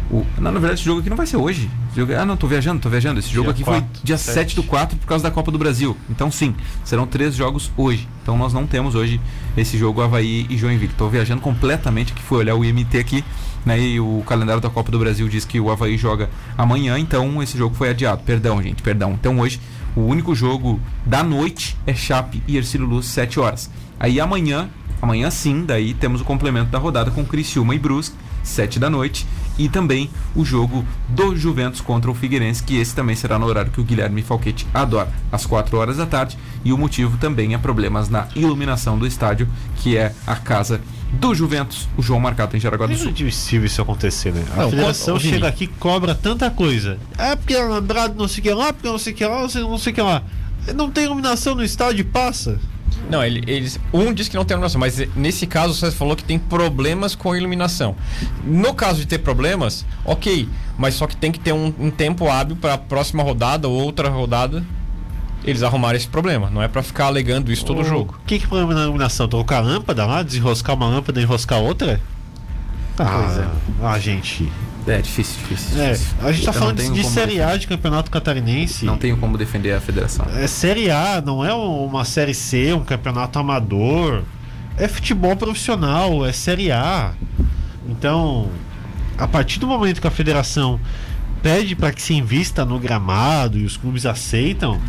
o... 0.10 0.26
Não, 0.38 0.50
na 0.50 0.60
verdade, 0.62 0.76
esse 0.76 0.86
jogo 0.86 1.02
aqui 1.02 1.10
não 1.10 1.18
vai 1.18 1.28
ser 1.28 1.36
hoje. 1.36 1.70
Jogo... 1.94 2.14
Ah, 2.14 2.26
não, 2.26 2.38
tô 2.38 2.48
viajando, 2.48 2.80
tô 2.80 2.88
viajando. 2.88 3.20
Esse 3.20 3.28
jogo 3.28 3.52
dia 3.52 3.52
aqui 3.52 3.64
4, 3.66 3.82
foi 3.82 4.02
dia 4.02 4.18
7. 4.18 4.34
7 4.34 4.56
do 4.56 4.64
4 4.64 4.98
por 4.98 5.06
causa 5.06 5.22
da 5.22 5.30
Copa 5.30 5.52
do 5.52 5.58
Brasil. 5.58 5.98
Então, 6.10 6.32
sim, 6.32 6.56
serão 6.86 7.06
três 7.06 7.36
jogos 7.36 7.70
hoje. 7.76 8.08
Então, 8.22 8.38
nós 8.38 8.54
não 8.54 8.66
temos 8.66 8.96
hoje 8.96 9.20
esse 9.58 9.78
jogo 9.78 10.01
Havaí 10.01 10.45
e 10.49 10.58
Joinville. 10.58 10.93
Tô 10.97 11.10
viajando 11.10 11.41
completamente, 11.41 12.14
que 12.14 12.22
foi 12.22 12.39
olhar 12.39 12.56
o 12.56 12.64
IMT 12.64 12.97
aqui 12.97 13.24
né? 13.66 13.80
E 13.80 13.99
o 13.99 14.24
calendário 14.26 14.62
da 14.62 14.70
Copa 14.70 14.91
do 14.91 14.99
Brasil 14.99 15.28
diz 15.28 15.45
que 15.45 15.60
o 15.60 15.72
Havaí 15.72 15.97
joga 15.97 16.30
amanhã, 16.58 16.97
então 16.99 17.41
esse 17.41 17.58
jogo 17.58 17.76
foi 17.76 17.89
adiado. 17.89 18.24
Perdão, 18.24 18.62
gente, 18.62 18.82
perdão. 18.82 19.14
Então 19.14 19.39
hoje 19.39 19.60
o 19.95 20.01
único 20.01 20.34
jogo 20.36 20.80
da 21.06 21.24
noite 21.24 21.78
é 21.86 21.93
Chape 21.93 22.41
e 22.47 22.58
Ercílio 22.58 22.88
Luz, 22.88 23.06
7 23.08 23.39
horas. 23.39 23.70
Aí 23.99 24.20
amanhã, 24.20 24.70
amanhã 25.01 25.30
sim, 25.30 25.66
daí 25.66 25.93
temos 25.93 26.22
o 26.22 26.26
complemento 26.26 26.72
da 26.72 26.80
rodada 26.80 27.12
com 27.12 27.24
Criciúma 27.26 27.76
e 27.76 27.80
Brusque, 27.80 28.16
7 28.44 28.80
da 28.80 28.89
noite. 28.89 29.26
E 29.58 29.70
também 29.70 30.10
o 30.36 30.44
jogo 30.44 30.84
do 31.10 31.36
Juventus 31.36 31.80
contra 31.80 32.10
o 32.10 32.14
Figueirense, 32.14 32.64
que 32.64 32.78
esse 32.78 32.96
também 32.96 33.16
será 33.16 33.38
no 33.38 33.46
horário 33.46 33.72
que 33.72 33.80
o 33.80 33.84
Guilherme 33.84 34.24
Falquete 34.24 34.66
adora, 34.74 35.12
às 35.32 35.46
4 35.46 35.78
horas 35.78 35.98
da 35.98 36.06
tarde. 36.06 36.38
E 36.66 36.74
o 36.74 36.78
motivo 36.78 37.18
também 37.18 37.54
é 37.54 37.58
problemas 37.58 38.10
na 38.10 38.28
iluminação 38.36 38.98
do 38.98 39.06
estádio, 39.06 39.48
que 39.78 39.96
é 39.96 40.14
a 40.26 40.36
casa 40.36 40.82
do 41.14 41.36
Juventus, 41.36 41.88
o 41.96 42.02
João 42.02 42.20
Marcato 42.20 42.58
em 42.58 42.60
Jaraguá 42.60 42.88
do 42.88 42.96
Sul. 42.96 43.08
É 43.08 43.10
admissível 43.12 43.68
isso 43.68 43.82
acontecer, 43.82 44.34
né? 44.34 44.44
A 44.54 44.64
não, 44.64 44.70
federação 44.72 45.16
quando, 45.16 45.22
chega 45.22 45.48
aqui 45.48 45.68
cobra 45.68 46.16
tanta 46.16 46.50
coisa. 46.50 46.98
É 47.18 47.36
porque 47.36 47.54
é 47.54 47.64
lembrado 47.64 48.16
não 48.16 48.28
sei 48.28 48.39
o 48.39 48.44
que 48.44 48.54
lá, 48.54 48.74
porque 48.74 48.88
não 48.88 48.98
sei 48.98 49.14
o 49.14 49.16
que 49.16 49.26
lá, 49.26 49.41
não 49.41 49.78
sei 49.78 49.91
o 49.91 49.96
que 49.96 50.02
lá. 50.02 50.24
Não 50.74 50.89
tem 50.89 51.04
iluminação 51.04 51.54
no 51.54 51.64
estádio, 51.64 52.06
passa. 52.06 52.60
Não, 53.10 53.24
ele, 53.24 53.44
eles. 53.48 53.80
Um 53.94 54.14
diz 54.14 54.28
que 54.28 54.36
não 54.36 54.46
tem 54.46 54.56
iluminação, 54.56 54.80
mas 54.80 54.98
nesse 55.16 55.46
caso 55.46 55.74
você 55.74 55.91
falou 55.91 56.16
que 56.16 56.24
tem 56.24 56.39
problemas 56.39 57.16
com 57.16 57.32
a 57.32 57.38
iluminação. 57.38 57.96
No 58.44 58.74
caso 58.74 59.00
de 59.00 59.08
ter 59.08 59.20
problemas, 59.20 59.86
ok, 60.06 60.48
mas 60.78 60.96
só 60.96 61.08
que 61.08 61.16
tem 61.16 61.32
que 61.32 61.39
ter 61.39 61.54
um, 61.54 61.74
um 61.80 61.91
tempo 61.91 62.30
hábil 62.30 62.56
para 62.56 62.74
a 62.74 62.78
próxima 62.78 63.24
rodada 63.24 63.68
ou 63.68 63.74
outra 63.74 64.10
rodada 64.10 64.64
eles 65.44 65.62
arrumaram 65.62 65.98
esse 65.98 66.08
problema. 66.08 66.50
Não 66.50 66.62
é 66.62 66.68
para 66.68 66.82
ficar 66.82 67.08
alegando 67.08 67.52
isso 67.52 67.66
todo 67.66 67.82
o 67.82 67.84
jogo. 67.84 68.16
O 68.24 68.26
que, 68.26 68.39
que 68.39 68.46
é 68.46 68.48
problema 68.48 68.74
na 68.74 68.84
iluminação? 68.84 69.28
Trocar 69.28 69.58
a 69.58 69.62
lâmpada 69.62 70.06
lá, 70.06 70.24
desenroscar 70.24 70.76
uma 70.76 70.88
lâmpada 70.88 71.20
e 71.20 71.24
enroscar 71.24 71.60
outra? 71.60 72.00
Ah, 72.98 73.50
é. 73.82 73.86
ah, 73.86 74.00
gente. 74.00 74.50
É 74.86 75.02
difícil, 75.02 75.40
difícil. 75.40 75.82
É, 75.82 75.92
a 76.22 76.32
gente 76.32 76.46
tá 76.46 76.52
Eu 76.52 76.54
falando 76.54 76.94
de 76.94 77.04
Série 77.06 77.42
A 77.42 77.56
de 77.56 77.68
Campeonato 77.68 78.12
Catarinense. 78.12 78.86
Não 78.86 78.98
tenho 78.98 79.18
como 79.18 79.38
defender 79.38 79.74
a 79.74 79.80
federação. 79.80 80.26
É 80.36 80.46
Série 80.48 80.92
A, 80.92 81.22
não 81.26 81.44
é 81.44 81.54
uma 81.54 82.04
Série 82.04 82.34
C, 82.34 82.74
um 82.74 82.84
campeonato 82.84 83.40
amador. 83.40 84.24
É 84.78 84.88
futebol 84.88 85.36
profissional, 85.36 86.26
é 86.26 86.32
Série 86.32 86.72
A. 86.72 87.14
Então, 87.88 88.50
a 89.18 89.28
partir 89.28 89.60
do 89.60 89.68
momento 89.68 90.02
que 90.02 90.08
a 90.08 90.12
federação 90.12 90.80
pede 91.42 91.76
para 91.76 91.92
que 91.92 92.02
se 92.02 92.14
invista 92.14 92.66
no 92.66 92.80
gramado 92.80 93.58
e 93.58 93.66
os 93.66 93.78
clubes 93.78 94.06
aceitam, 94.06 94.82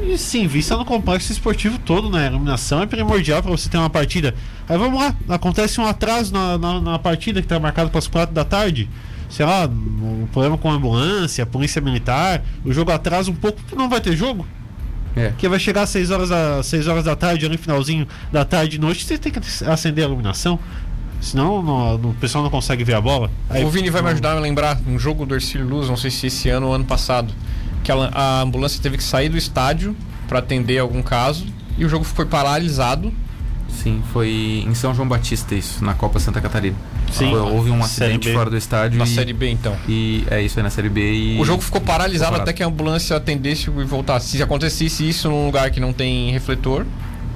e 0.00 0.16
sim, 0.16 0.46
vista 0.46 0.76
no 0.76 0.84
complexo 0.84 1.32
esportivo 1.32 1.78
todo, 1.78 2.10
né? 2.10 2.26
A 2.26 2.30
iluminação 2.30 2.82
é 2.82 2.86
primordial 2.86 3.42
para 3.42 3.50
você 3.50 3.68
ter 3.68 3.78
uma 3.78 3.90
partida. 3.90 4.34
Aí 4.68 4.78
vamos 4.78 5.00
lá, 5.00 5.14
acontece 5.28 5.80
um 5.80 5.86
atraso 5.86 6.32
na, 6.32 6.58
na, 6.58 6.80
na 6.80 6.98
partida 6.98 7.40
que 7.40 7.46
está 7.46 7.58
marcado 7.60 7.90
para 7.90 7.98
as 7.98 8.06
quatro 8.06 8.34
da 8.34 8.44
tarde. 8.44 8.88
Sei 9.32 9.46
lá, 9.46 9.64
um 9.66 10.28
problema 10.30 10.58
com 10.58 10.70
a 10.70 10.74
ambulância, 10.74 11.42
a 11.42 11.46
polícia 11.46 11.80
militar, 11.80 12.42
o 12.62 12.70
jogo 12.70 12.92
atrasa 12.92 13.30
um 13.30 13.34
pouco, 13.34 13.58
não 13.74 13.88
vai 13.88 13.98
ter 13.98 14.14
jogo. 14.14 14.46
É. 15.16 15.32
Que 15.38 15.48
vai 15.48 15.58
chegar 15.58 15.82
às 15.82 15.88
6 15.88 16.10
horas, 16.10 16.28
da, 16.28 16.62
6 16.62 16.86
horas 16.86 17.04
da 17.04 17.16
tarde, 17.16 17.46
ali 17.46 17.56
no 17.56 17.62
finalzinho 17.62 18.06
da 18.30 18.44
tarde 18.44 18.76
e 18.76 18.78
noite, 18.78 19.06
você 19.06 19.16
tem 19.16 19.32
que 19.32 19.40
acender 19.64 20.04
a 20.04 20.06
iluminação. 20.06 20.58
Senão 21.18 21.62
no, 21.62 21.98
no, 21.98 22.10
o 22.10 22.14
pessoal 22.14 22.44
não 22.44 22.50
consegue 22.50 22.84
ver 22.84 22.94
a 22.94 23.00
bola. 23.00 23.30
Aí, 23.48 23.64
o 23.64 23.70
Vini 23.70 23.88
vai 23.88 24.02
me 24.02 24.10
ajudar 24.10 24.36
a 24.36 24.40
lembrar 24.40 24.78
um 24.86 24.98
jogo 24.98 25.24
do 25.24 25.34
Ercílio 25.34 25.66
Luz, 25.66 25.88
não 25.88 25.96
sei 25.96 26.10
se 26.10 26.26
esse 26.26 26.50
ano 26.50 26.66
ou 26.66 26.74
ano 26.74 26.84
passado 26.84 27.32
que 27.82 27.90
a, 27.90 27.94
a 27.94 28.40
ambulância 28.42 28.82
teve 28.82 28.98
que 28.98 29.02
sair 29.02 29.30
do 29.30 29.38
estádio 29.38 29.96
para 30.28 30.40
atender 30.40 30.78
algum 30.78 31.02
caso 31.02 31.46
e 31.78 31.84
o 31.84 31.88
jogo 31.88 32.04
foi 32.04 32.26
paralisado. 32.26 33.12
Sim, 33.72 34.02
foi 34.12 34.64
em 34.66 34.74
São 34.74 34.94
João 34.94 35.08
Batista 35.08 35.54
isso, 35.54 35.84
na 35.84 35.94
Copa 35.94 36.20
Santa 36.20 36.40
Catarina. 36.40 36.76
Sim. 37.10 37.30
Foi, 37.30 37.40
houve 37.40 37.70
um 37.70 37.82
acidente 37.82 38.32
fora 38.32 38.50
do 38.50 38.56
estádio. 38.56 38.98
Na 38.98 39.04
e, 39.04 39.08
Série 39.08 39.32
B, 39.32 39.50
então. 39.50 39.76
E 39.88 40.24
é 40.30 40.40
isso, 40.40 40.60
é 40.60 40.62
na 40.62 40.70
Série 40.70 40.88
B. 40.88 41.12
E 41.12 41.40
o 41.40 41.44
jogo 41.44 41.62
ficou 41.62 41.80
paralisado 41.80 42.32
ficou 42.32 42.42
até 42.42 42.52
que 42.52 42.62
a 42.62 42.66
ambulância 42.66 43.16
atendesse 43.16 43.68
e 43.68 43.84
voltasse. 43.84 44.28
Se 44.36 44.42
acontecesse 44.42 45.08
isso 45.08 45.28
num 45.28 45.46
lugar 45.46 45.70
que 45.70 45.80
não 45.80 45.92
tem 45.92 46.30
refletor, 46.30 46.86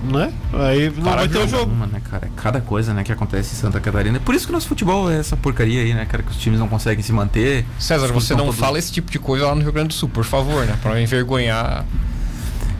né? 0.04 0.32
Aí 0.52 0.90
não 0.90 1.04
Para 1.04 1.16
vai 1.16 1.28
ter 1.28 1.38
o 1.38 1.48
jogo. 1.48 1.72
Uma, 1.72 1.86
né, 1.86 2.00
cara? 2.08 2.26
É 2.26 2.30
cada 2.36 2.60
coisa, 2.60 2.94
né, 2.94 3.02
que 3.02 3.12
acontece 3.12 3.54
em 3.54 3.58
Santa 3.58 3.80
Catarina. 3.80 4.20
Por 4.20 4.34
isso 4.34 4.46
que 4.46 4.52
o 4.52 4.54
nosso 4.54 4.68
futebol 4.68 5.10
é 5.10 5.18
essa 5.18 5.36
porcaria 5.36 5.82
aí, 5.82 5.94
né, 5.94 6.04
cara? 6.04 6.22
Que 6.22 6.30
os 6.30 6.36
times 6.36 6.58
não 6.58 6.68
conseguem 6.68 7.02
se 7.02 7.12
manter. 7.12 7.64
César, 7.78 8.08
você 8.08 8.34
não 8.34 8.46
todos... 8.46 8.60
fala 8.60 8.78
esse 8.78 8.92
tipo 8.92 9.10
de 9.10 9.18
coisa 9.18 9.46
lá 9.46 9.54
no 9.54 9.62
Rio 9.62 9.72
Grande 9.72 9.88
do 9.88 9.94
Sul, 9.94 10.08
por 10.08 10.24
favor, 10.24 10.64
né? 10.64 10.78
Pra 10.82 11.00
envergonhar. 11.00 11.84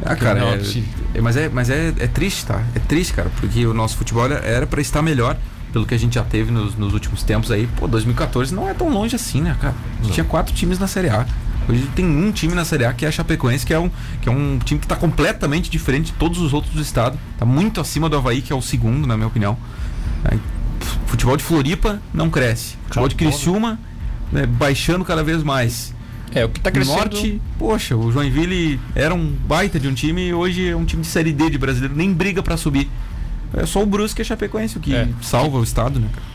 Ah, 0.04 0.14
cara, 0.14 0.40
é, 0.40 1.18
é, 1.18 1.20
mas, 1.20 1.36
é, 1.36 1.48
mas 1.48 1.70
é, 1.70 1.88
é 1.98 2.06
triste, 2.06 2.46
tá? 2.46 2.62
É 2.74 2.78
triste, 2.78 3.14
cara, 3.14 3.30
porque 3.40 3.66
o 3.66 3.72
nosso 3.72 3.96
futebol 3.96 4.26
era 4.26 4.66
para 4.66 4.80
estar 4.80 5.00
melhor 5.02 5.36
pelo 5.72 5.86
que 5.86 5.94
a 5.94 5.98
gente 5.98 6.14
já 6.14 6.22
teve 6.22 6.50
nos, 6.50 6.76
nos, 6.76 6.92
últimos 6.92 7.22
tempos 7.22 7.50
aí. 7.50 7.66
Pô, 7.76 7.88
2014 7.88 8.54
não 8.54 8.68
é 8.68 8.74
tão 8.74 8.88
longe 8.90 9.16
assim, 9.16 9.40
né, 9.40 9.56
cara? 9.60 9.74
A 10.00 10.02
gente 10.02 10.14
tinha 10.14 10.24
quatro 10.24 10.54
times 10.54 10.78
na 10.78 10.86
Série 10.86 11.08
A. 11.08 11.26
Hoje 11.68 11.88
tem 11.96 12.04
um 12.04 12.30
time 12.30 12.54
na 12.54 12.64
Série 12.64 12.84
A 12.84 12.92
que 12.92 13.04
é 13.04 13.08
a 13.08 13.10
Chapecoense, 13.10 13.66
que 13.66 13.74
é 13.74 13.78
um, 13.78 13.90
que 14.20 14.28
é 14.28 14.32
um 14.32 14.58
time 14.58 14.78
que 14.78 14.86
está 14.86 14.94
completamente 14.94 15.68
diferente 15.68 16.06
de 16.06 16.12
todos 16.12 16.38
os 16.38 16.52
outros 16.52 16.74
do 16.74 16.80
estado. 16.82 17.18
Está 17.32 17.44
muito 17.44 17.80
acima 17.80 18.08
do 18.08 18.16
Havaí, 18.16 18.40
que 18.40 18.52
é 18.52 18.56
o 18.56 18.62
segundo, 18.62 19.06
na 19.06 19.16
minha 19.16 19.26
opinião. 19.26 19.56
Futebol 21.06 21.36
de 21.36 21.42
Floripa 21.42 22.00
não 22.12 22.30
cresce. 22.30 22.76
Futebol 22.86 23.08
de 23.08 23.14
Criciúma 23.14 23.78
né, 24.30 24.46
baixando 24.46 25.04
cada 25.04 25.22
vez 25.24 25.42
mais. 25.42 25.94
É, 26.34 26.44
o 26.44 26.48
que 26.48 26.58
está 26.58 26.70
crescendo. 26.70 26.96
Norte, 26.96 27.40
poxa, 27.58 27.96
o 27.96 28.10
Joinville 28.12 28.80
era 28.94 29.14
um 29.14 29.26
baita 29.26 29.80
de 29.80 29.88
um 29.88 29.94
time 29.94 30.28
e 30.28 30.34
hoje 30.34 30.68
é 30.68 30.76
um 30.76 30.84
time 30.84 31.02
de 31.02 31.08
Série 31.08 31.32
D 31.32 31.50
de 31.50 31.58
brasileiro, 31.58 31.94
nem 31.94 32.12
briga 32.12 32.42
para 32.42 32.56
subir. 32.56 32.90
É 33.54 33.64
só 33.64 33.82
o 33.82 33.86
Brusque 33.86 34.20
e 34.20 34.22
a 34.22 34.24
Chapecoense 34.24 34.76
o 34.76 34.80
que 34.80 34.94
é. 34.94 35.08
salva 35.22 35.58
o 35.58 35.62
estado, 35.62 35.98
né, 36.00 36.08
cara? 36.12 36.26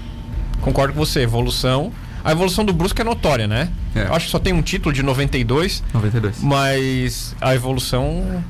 Concordo 0.61 0.93
com 0.93 0.99
você, 0.99 1.21
evolução. 1.21 1.91
A 2.23 2.31
evolução 2.31 2.63
do 2.63 2.71
Brusque 2.71 3.01
é 3.01 3.03
notória, 3.03 3.47
né? 3.47 3.69
É. 3.95 4.03
Eu 4.03 4.13
acho 4.13 4.25
que 4.25 4.31
só 4.31 4.39
tem 4.39 4.53
um 4.53 4.61
título 4.61 4.93
de 4.93 5.03
92. 5.03 5.83
92. 5.93 6.41
Mas 6.41 7.35
a 7.41 7.53
evolução 7.53 8.43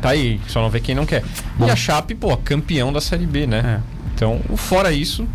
tá 0.00 0.10
aí, 0.10 0.40
só 0.48 0.62
não 0.62 0.70
vê 0.70 0.80
quem 0.80 0.94
não 0.94 1.04
quer. 1.04 1.22
Bom. 1.56 1.66
E 1.66 1.70
a 1.70 1.76
Chape, 1.76 2.14
pô, 2.14 2.36
campeão 2.38 2.92
da 2.92 3.00
Série 3.00 3.26
B, 3.26 3.46
né? 3.46 3.82
É. 3.82 3.98
Então, 4.14 4.40
fora 4.56 4.90
isso, 4.92 5.28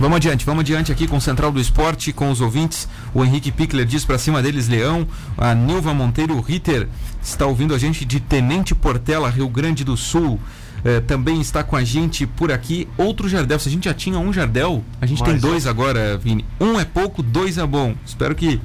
Vamos 0.00 0.16
adiante, 0.16 0.44
vamos 0.44 0.62
adiante 0.62 0.90
aqui 0.90 1.06
com 1.06 1.16
o 1.16 1.20
Central 1.20 1.52
do 1.52 1.60
Esporte, 1.60 2.12
com 2.12 2.30
os 2.30 2.40
ouvintes. 2.40 2.88
O 3.14 3.24
Henrique 3.24 3.52
Pickler 3.52 3.86
diz 3.86 4.04
para 4.04 4.18
cima 4.18 4.42
deles 4.42 4.66
Leão. 4.68 5.06
A 5.38 5.54
Nilva 5.54 5.94
Monteiro 5.94 6.40
Ritter 6.40 6.88
está 7.22 7.46
ouvindo 7.46 7.72
a 7.74 7.78
gente 7.78 8.04
de 8.04 8.18
Tenente 8.18 8.74
Portela, 8.74 9.30
Rio 9.30 9.48
Grande 9.48 9.84
do 9.84 9.96
Sul. 9.96 10.40
eh, 10.84 11.00
também 11.00 11.40
está 11.40 11.62
com 11.62 11.76
a 11.76 11.84
gente 11.84 12.26
por 12.26 12.50
aqui 12.50 12.88
outro 12.98 13.28
Jardel. 13.28 13.58
Se 13.60 13.68
a 13.68 13.72
gente 13.72 13.84
já 13.84 13.94
tinha 13.94 14.18
um 14.18 14.32
Jardel, 14.32 14.82
a 15.00 15.06
gente 15.06 15.22
tem 15.22 15.34
Mais 15.34 15.40
dois 15.40 15.66
agora, 15.66 16.18
Vini. 16.18 16.44
Um 16.60 16.80
é 16.80 16.84
pouco, 16.84 17.22
dois 17.22 17.56
é 17.56 17.64
bom. 17.64 17.94
Espero 18.04 18.34
que 18.34 18.60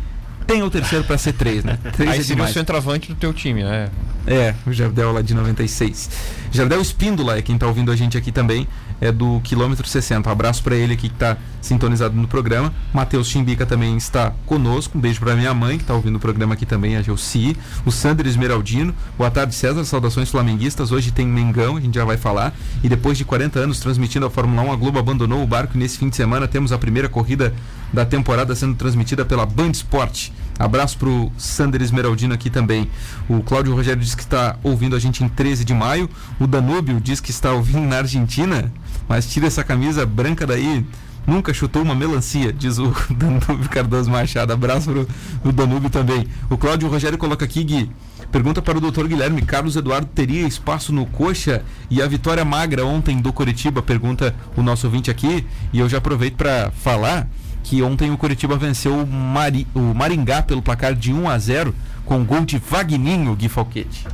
tenha 0.48 0.66
o 0.66 0.70
terceiro 0.72 1.04
para 1.04 1.18
ser 1.18 1.34
três, 1.34 1.64
né? 1.64 1.78
Três 1.94 2.10
Aí 2.10 2.20
é 2.20 2.24
seria 2.24 2.44
o 2.44 2.48
centroavante 2.48 3.10
do 3.10 3.16
teu 3.16 3.34
time, 3.34 3.64
né? 3.64 3.90
É, 4.26 4.56
o 4.66 4.74
Jardel 4.74 5.12
lá 5.12 5.22
de 5.22 5.34
96. 5.34 6.10
Jardel 6.52 6.82
Espíndola 6.82 7.38
é 7.38 7.42
quem 7.42 7.58
tá 7.58 7.68
ouvindo 7.68 7.92
a 7.92 7.96
gente 7.96 8.18
aqui 8.18 8.32
também, 8.32 8.68
é 9.00 9.12
do 9.12 9.40
quilômetro 9.42 9.88
60. 9.88 10.28
Um 10.28 10.32
abraço 10.32 10.64
para 10.64 10.76
ele 10.76 10.94
aqui 10.94 11.10
que 11.10 11.16
tá 11.16 11.38
sintonizado 11.62 12.16
no 12.16 12.28
programa. 12.28 12.74
Matheus 12.94 13.28
Chimbica 13.28 13.66
também 13.66 13.98
está 13.98 14.34
conosco. 14.46 14.98
Um 14.98 15.02
beijo 15.02 15.20
para 15.20 15.36
minha 15.36 15.54
mãe 15.54 15.78
que 15.78 15.84
tá 15.84 15.94
ouvindo 15.94 16.16
o 16.16 16.20
programa 16.20 16.54
aqui 16.54 16.66
também, 16.66 16.96
a 16.96 17.02
Gelci. 17.02 17.56
O 17.86 17.92
Sandro 17.92 18.28
Esmeraldino. 18.28 18.94
Boa 19.18 19.30
tarde, 19.30 19.54
César. 19.54 19.84
Saudações 19.86 20.30
flamenguistas. 20.30 20.92
Hoje 20.92 21.12
tem 21.12 21.28
Mengão, 21.28 21.78
a 21.78 21.82
gente 21.82 21.96
já 21.96 22.06
vai 22.06 22.18
falar. 22.18 22.54
E 22.84 22.90
depois 22.90 23.18
de 23.18 23.26
40 23.26 23.60
anos 23.60 23.80
transmitindo 23.80 24.26
a 24.26 24.30
Fórmula 24.30 24.62
1, 24.64 24.72
a 24.72 24.76
Globo 24.76 25.00
abandonou 25.00 25.44
o 25.44 25.48
barco 25.48 25.76
e 25.76 25.80
nesse 25.80 25.98
fim 25.98 26.10
de 26.10 26.16
semana 26.16 26.48
temos 26.48 26.72
a 26.72 26.78
primeira 26.78 27.10
corrida 27.10 27.54
da 27.92 28.06
temporada 28.06 28.56
sendo 28.56 28.76
transmitida 28.76 29.26
pela 29.26 29.46
Band 29.46 29.72
Sport. 29.72 30.30
Abraço 30.60 30.98
pro 30.98 31.32
Sander 31.38 31.82
Esmeraldino 31.82 32.34
aqui 32.34 32.50
também. 32.50 32.90
O 33.30 33.42
Cláudio 33.42 33.74
Rogério 33.74 34.02
diz 34.02 34.16
que 34.16 34.24
está 34.24 34.58
ouvindo 34.64 34.96
a 34.96 35.00
gente 35.00 35.24
em 35.24 35.30
13 35.30 35.64
de 35.64 35.74
maio. 35.74 36.10
O 36.40 36.48
Danúbio 36.48 37.00
diz 37.00 37.20
que 37.20 37.32
está 37.32 37.52
ouvindo 37.52 37.88
na 37.88 37.98
Argentina, 37.98 38.72
mas 39.08 39.32
tira 39.32 39.48
essa 39.48 39.64
camisa 39.64 40.06
branca 40.06 40.48
daí. 40.48 40.86
Nunca 41.28 41.54
chutou 41.54 41.82
uma 41.82 41.94
melancia, 41.94 42.54
diz 42.54 42.78
o 42.78 42.96
Danúbio 43.14 43.70
Cardoso 43.70 44.10
Machado. 44.10 44.54
Abraço 44.54 44.90
pro, 44.90 45.08
pro 45.42 45.52
Danúbio 45.52 45.90
também. 45.90 46.26
O 46.50 46.58
Cláudio 46.58 46.88
Rogério 46.88 47.18
coloca 47.18 47.44
aqui, 47.44 47.64
Gui. 47.64 47.92
Pergunta 48.32 48.62
para 48.62 48.78
o 48.78 48.82
doutor 48.82 49.08
Guilherme: 49.08 49.42
Carlos 49.42 49.76
Eduardo 49.76 50.08
teria 50.08 50.48
espaço 50.48 50.94
no 50.94 51.06
coxa 51.06 51.64
e 51.90 52.02
a 52.02 52.08
vitória 52.08 52.44
magra 52.44 52.86
ontem 52.86 53.22
do 53.22 53.32
Coritiba? 53.34 53.82
Pergunta 53.82 54.34
o 54.56 54.64
nosso 54.64 54.88
ouvinte 54.88 55.12
aqui. 55.12 55.46
E 55.74 55.80
eu 55.80 55.90
já 55.90 55.98
aproveito 55.98 56.36
para 56.36 56.72
falar 56.72 57.28
que 57.68 57.84
ontem 57.84 58.10
o 58.12 58.18
Coritiba 58.18 58.56
venceu 58.56 58.98
o, 58.98 59.06
Mari, 59.06 59.68
o 59.76 59.94
Maringá 59.94 60.42
pelo 60.42 60.62
placar 60.62 60.96
de 60.96 61.12
1 61.12 61.30
a 61.30 61.38
0 61.38 61.76
com 62.06 62.24
gol 62.24 62.46
de 62.46 62.58
Vagninho 62.58 63.36
Gui 63.36 63.50
Falquete. 63.50 64.08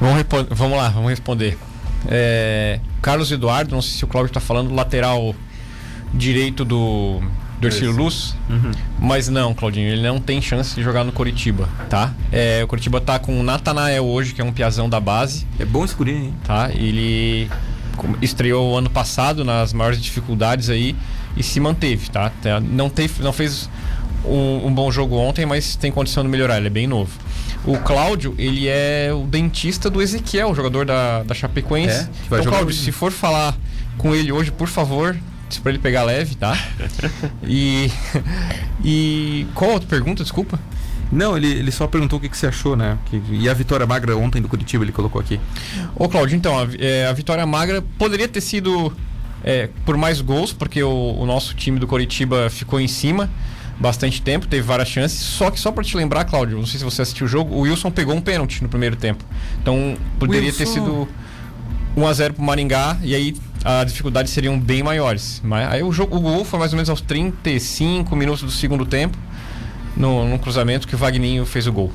Vamos, 0.00 0.24
vamos 0.50 0.76
lá, 0.76 0.88
vamos 0.88 1.08
responder. 1.10 1.56
É, 2.08 2.80
Carlos 3.00 3.30
Eduardo, 3.30 3.72
não 3.72 3.80
sei 3.80 3.98
se 3.98 4.04
o 4.04 4.08
Cláudio 4.08 4.30
está 4.30 4.40
falando, 4.40 4.74
lateral 4.74 5.36
direito 6.12 6.64
do, 6.64 7.20
do 7.60 7.68
Ercílio 7.68 7.92
Luz. 7.92 8.34
Mas 8.98 9.28
não, 9.28 9.54
Claudinho, 9.54 9.86
ele 9.88 10.02
não 10.02 10.18
tem 10.18 10.42
chance 10.42 10.74
de 10.74 10.82
jogar 10.82 11.04
no 11.04 11.12
Coritiba, 11.12 11.68
tá? 11.88 12.12
É, 12.32 12.60
o 12.64 12.66
Coritiba 12.66 13.00
tá 13.00 13.20
com 13.20 13.38
o 13.38 13.42
Natanael 13.44 14.04
hoje, 14.04 14.34
que 14.34 14.40
é 14.40 14.44
um 14.44 14.52
piazão 14.52 14.88
da 14.88 14.98
base, 14.98 15.46
É 15.60 15.64
bom 15.64 15.86
guri, 15.96 16.10
hein? 16.10 16.34
tá? 16.42 16.70
Ele 16.74 17.48
estreou 18.20 18.76
ano 18.76 18.90
passado 18.90 19.44
nas 19.44 19.72
maiores 19.72 20.02
dificuldades 20.02 20.68
aí 20.68 20.96
e 21.36 21.42
se 21.42 21.60
manteve, 21.60 22.08
tá? 22.10 22.30
Tá- 22.42 22.60
Não, 22.60 22.88
teve, 22.88 23.22
não 23.22 23.32
fez 23.32 23.68
um, 24.24 24.66
um 24.66 24.72
bom 24.74 24.90
jogo 24.90 25.16
ontem, 25.16 25.46
mas 25.46 25.76
tem 25.76 25.92
condição 25.92 26.22
de 26.22 26.28
melhorar, 26.28 26.56
ele 26.58 26.66
é 26.66 26.70
bem 26.70 26.86
novo. 26.86 27.10
O 27.64 27.76
Cláudio, 27.78 28.34
ele 28.38 28.68
é 28.68 29.10
o 29.12 29.26
dentista 29.26 29.90
do 29.90 30.00
Ezequiel, 30.00 30.54
jogador 30.54 30.84
da, 30.86 31.22
da 31.24 31.34
Chapecoense. 31.34 31.96
É, 31.96 32.08
então, 32.26 32.44
Cláudio, 32.44 32.68
hoje. 32.68 32.78
se 32.78 32.92
for 32.92 33.10
falar 33.10 33.56
com 33.98 34.14
ele 34.14 34.30
hoje, 34.30 34.52
por 34.52 34.68
favor, 34.68 35.16
diz 35.48 35.58
pra 35.58 35.72
ele 35.72 35.78
pegar 35.80 36.04
leve, 36.04 36.36
tá? 36.36 36.56
e. 37.42 37.90
E. 38.84 39.46
Qual 39.54 39.70
a 39.70 39.74
outra 39.74 39.88
pergunta? 39.88 40.22
Desculpa. 40.22 40.60
Não, 41.10 41.36
ele, 41.36 41.48
ele 41.48 41.70
só 41.70 41.86
perguntou 41.86 42.18
o 42.18 42.22
que, 42.22 42.28
que 42.28 42.36
você 42.36 42.48
achou, 42.48 42.76
né? 42.76 42.98
Que, 43.06 43.20
e 43.30 43.48
a 43.48 43.54
vitória 43.54 43.86
magra 43.86 44.16
ontem 44.16 44.42
do 44.42 44.48
Curitiba, 44.48 44.84
ele 44.84 44.92
colocou 44.92 45.20
aqui. 45.20 45.40
Ô, 45.94 46.08
Cláudio, 46.08 46.36
então, 46.36 46.58
a, 46.58 46.66
é, 46.78 47.06
a 47.06 47.12
vitória 47.12 47.46
magra 47.46 47.82
poderia 47.98 48.26
ter 48.28 48.40
sido 48.40 48.92
é, 49.46 49.70
por 49.84 49.96
mais 49.96 50.20
gols, 50.20 50.52
porque 50.52 50.82
o, 50.82 51.16
o 51.18 51.24
nosso 51.24 51.54
time 51.54 51.78
do 51.78 51.86
Coritiba 51.86 52.50
ficou 52.50 52.80
em 52.80 52.88
cima 52.88 53.30
bastante 53.78 54.20
tempo, 54.20 54.46
teve 54.46 54.62
várias 54.62 54.88
chances. 54.88 55.20
Só 55.20 55.50
que 55.50 55.60
só 55.60 55.70
pra 55.70 55.84
te 55.84 55.96
lembrar, 55.96 56.24
Cláudio, 56.24 56.58
não 56.58 56.66
sei 56.66 56.78
se 56.78 56.84
você 56.84 57.02
assistiu 57.02 57.26
o 57.26 57.28
jogo, 57.28 57.54
o 57.54 57.60
Wilson 57.60 57.90
pegou 57.92 58.14
um 58.14 58.20
pênalti 58.20 58.60
no 58.62 58.68
primeiro 58.68 58.96
tempo. 58.96 59.24
Então 59.62 59.96
poderia 60.18 60.52
ter 60.52 60.64
Wilson. 60.64 60.74
sido 60.74 61.08
1x0 61.96 62.32
pro 62.32 62.42
Maringá 62.42 62.98
e 63.02 63.14
aí 63.14 63.36
as 63.64 63.92
dificuldades 63.92 64.32
seriam 64.32 64.58
bem 64.58 64.82
maiores. 64.82 65.40
Mas 65.44 65.70
aí 65.70 65.82
o, 65.82 65.92
jogo, 65.92 66.16
o 66.16 66.20
gol 66.20 66.44
foi 66.44 66.58
mais 66.58 66.72
ou 66.72 66.76
menos 66.76 66.90
aos 66.90 67.00
35 67.00 68.16
minutos 68.16 68.42
do 68.42 68.50
segundo 68.50 68.84
tempo, 68.84 69.16
no, 69.96 70.28
no 70.28 70.38
cruzamento 70.40 70.88
que 70.88 70.94
o 70.94 70.98
Vagninho 70.98 71.46
fez 71.46 71.68
o 71.68 71.72
gol. 71.72 71.92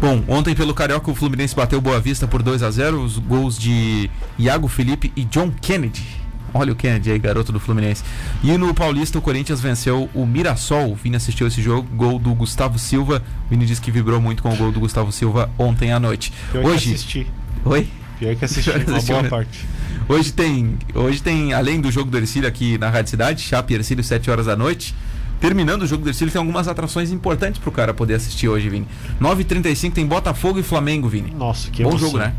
Bom, 0.00 0.24
ontem 0.28 0.54
pelo 0.54 0.72
Carioca 0.72 1.10
o 1.10 1.14
Fluminense 1.14 1.54
bateu 1.54 1.78
Boa 1.80 2.00
Vista 2.00 2.26
por 2.26 2.42
2 2.42 2.62
a 2.62 2.70
0 2.70 3.02
os 3.02 3.18
gols 3.18 3.58
de 3.58 4.10
Iago 4.38 4.66
Felipe 4.66 5.12
e 5.14 5.24
John 5.24 5.52
Kennedy. 5.60 6.19
Olha 6.52 6.72
o 6.72 6.76
Kennedy 6.76 7.12
aí, 7.12 7.18
garoto 7.18 7.52
do 7.52 7.60
Fluminense. 7.60 8.02
E 8.42 8.56
no 8.58 8.74
Paulista 8.74 9.18
o 9.18 9.22
Corinthians 9.22 9.60
venceu 9.60 10.08
o 10.14 10.26
Mirassol. 10.26 10.92
O 10.92 10.94
Vini 10.96 11.16
assistiu 11.16 11.46
esse 11.46 11.62
jogo, 11.62 11.88
gol 11.94 12.18
do 12.18 12.34
Gustavo 12.34 12.78
Silva. 12.78 13.22
O 13.46 13.50
Vini 13.50 13.64
disse 13.66 13.80
que 13.80 13.90
vibrou 13.90 14.20
muito 14.20 14.42
com 14.42 14.52
o 14.52 14.56
gol 14.56 14.72
do 14.72 14.80
Gustavo 14.80 15.12
Silva 15.12 15.50
ontem 15.58 15.92
à 15.92 16.00
noite. 16.00 16.32
Pior 16.50 16.62
que 16.62 16.68
Hoje, 16.68 16.94
assisti. 16.94 17.26
oi? 17.64 17.88
Pior 18.18 18.34
que 18.36 18.44
assisti, 18.44 18.70
Pior 18.70 18.84
que 18.84 18.90
uma 18.90 18.96
assistiu 18.96 19.16
boa 19.18 19.28
parte. 19.30 19.64
Hoje 20.08 20.32
tem, 20.32 20.76
hoje 20.94 21.22
tem, 21.22 21.52
além 21.52 21.80
do 21.80 21.90
jogo 21.90 22.10
do 22.10 22.18
Ercílio 22.18 22.48
aqui 22.48 22.76
na 22.78 22.90
Rádio 22.90 23.10
Cidade, 23.10 23.42
Chape 23.42 23.74
Ercílio, 23.74 24.02
7 24.02 24.28
horas 24.30 24.46
da 24.46 24.56
noite. 24.56 24.92
Terminando 25.40 25.82
o 25.82 25.86
jogo 25.86 26.02
do 26.02 26.10
Ercílio, 26.10 26.32
tem 26.32 26.38
algumas 26.40 26.66
atrações 26.68 27.12
importantes 27.12 27.60
pro 27.60 27.70
cara 27.70 27.94
poder 27.94 28.14
assistir 28.14 28.48
hoje, 28.48 28.68
Vini. 28.68 28.86
9h35 29.20 29.92
tem 29.92 30.04
Botafogo 30.04 30.58
e 30.58 30.62
Flamengo, 30.64 31.08
Vini. 31.08 31.30
Nossa, 31.30 31.70
que 31.70 31.82
Bom 31.82 31.90
emoção. 31.90 32.08
jogo, 32.08 32.18
né? 32.18 32.34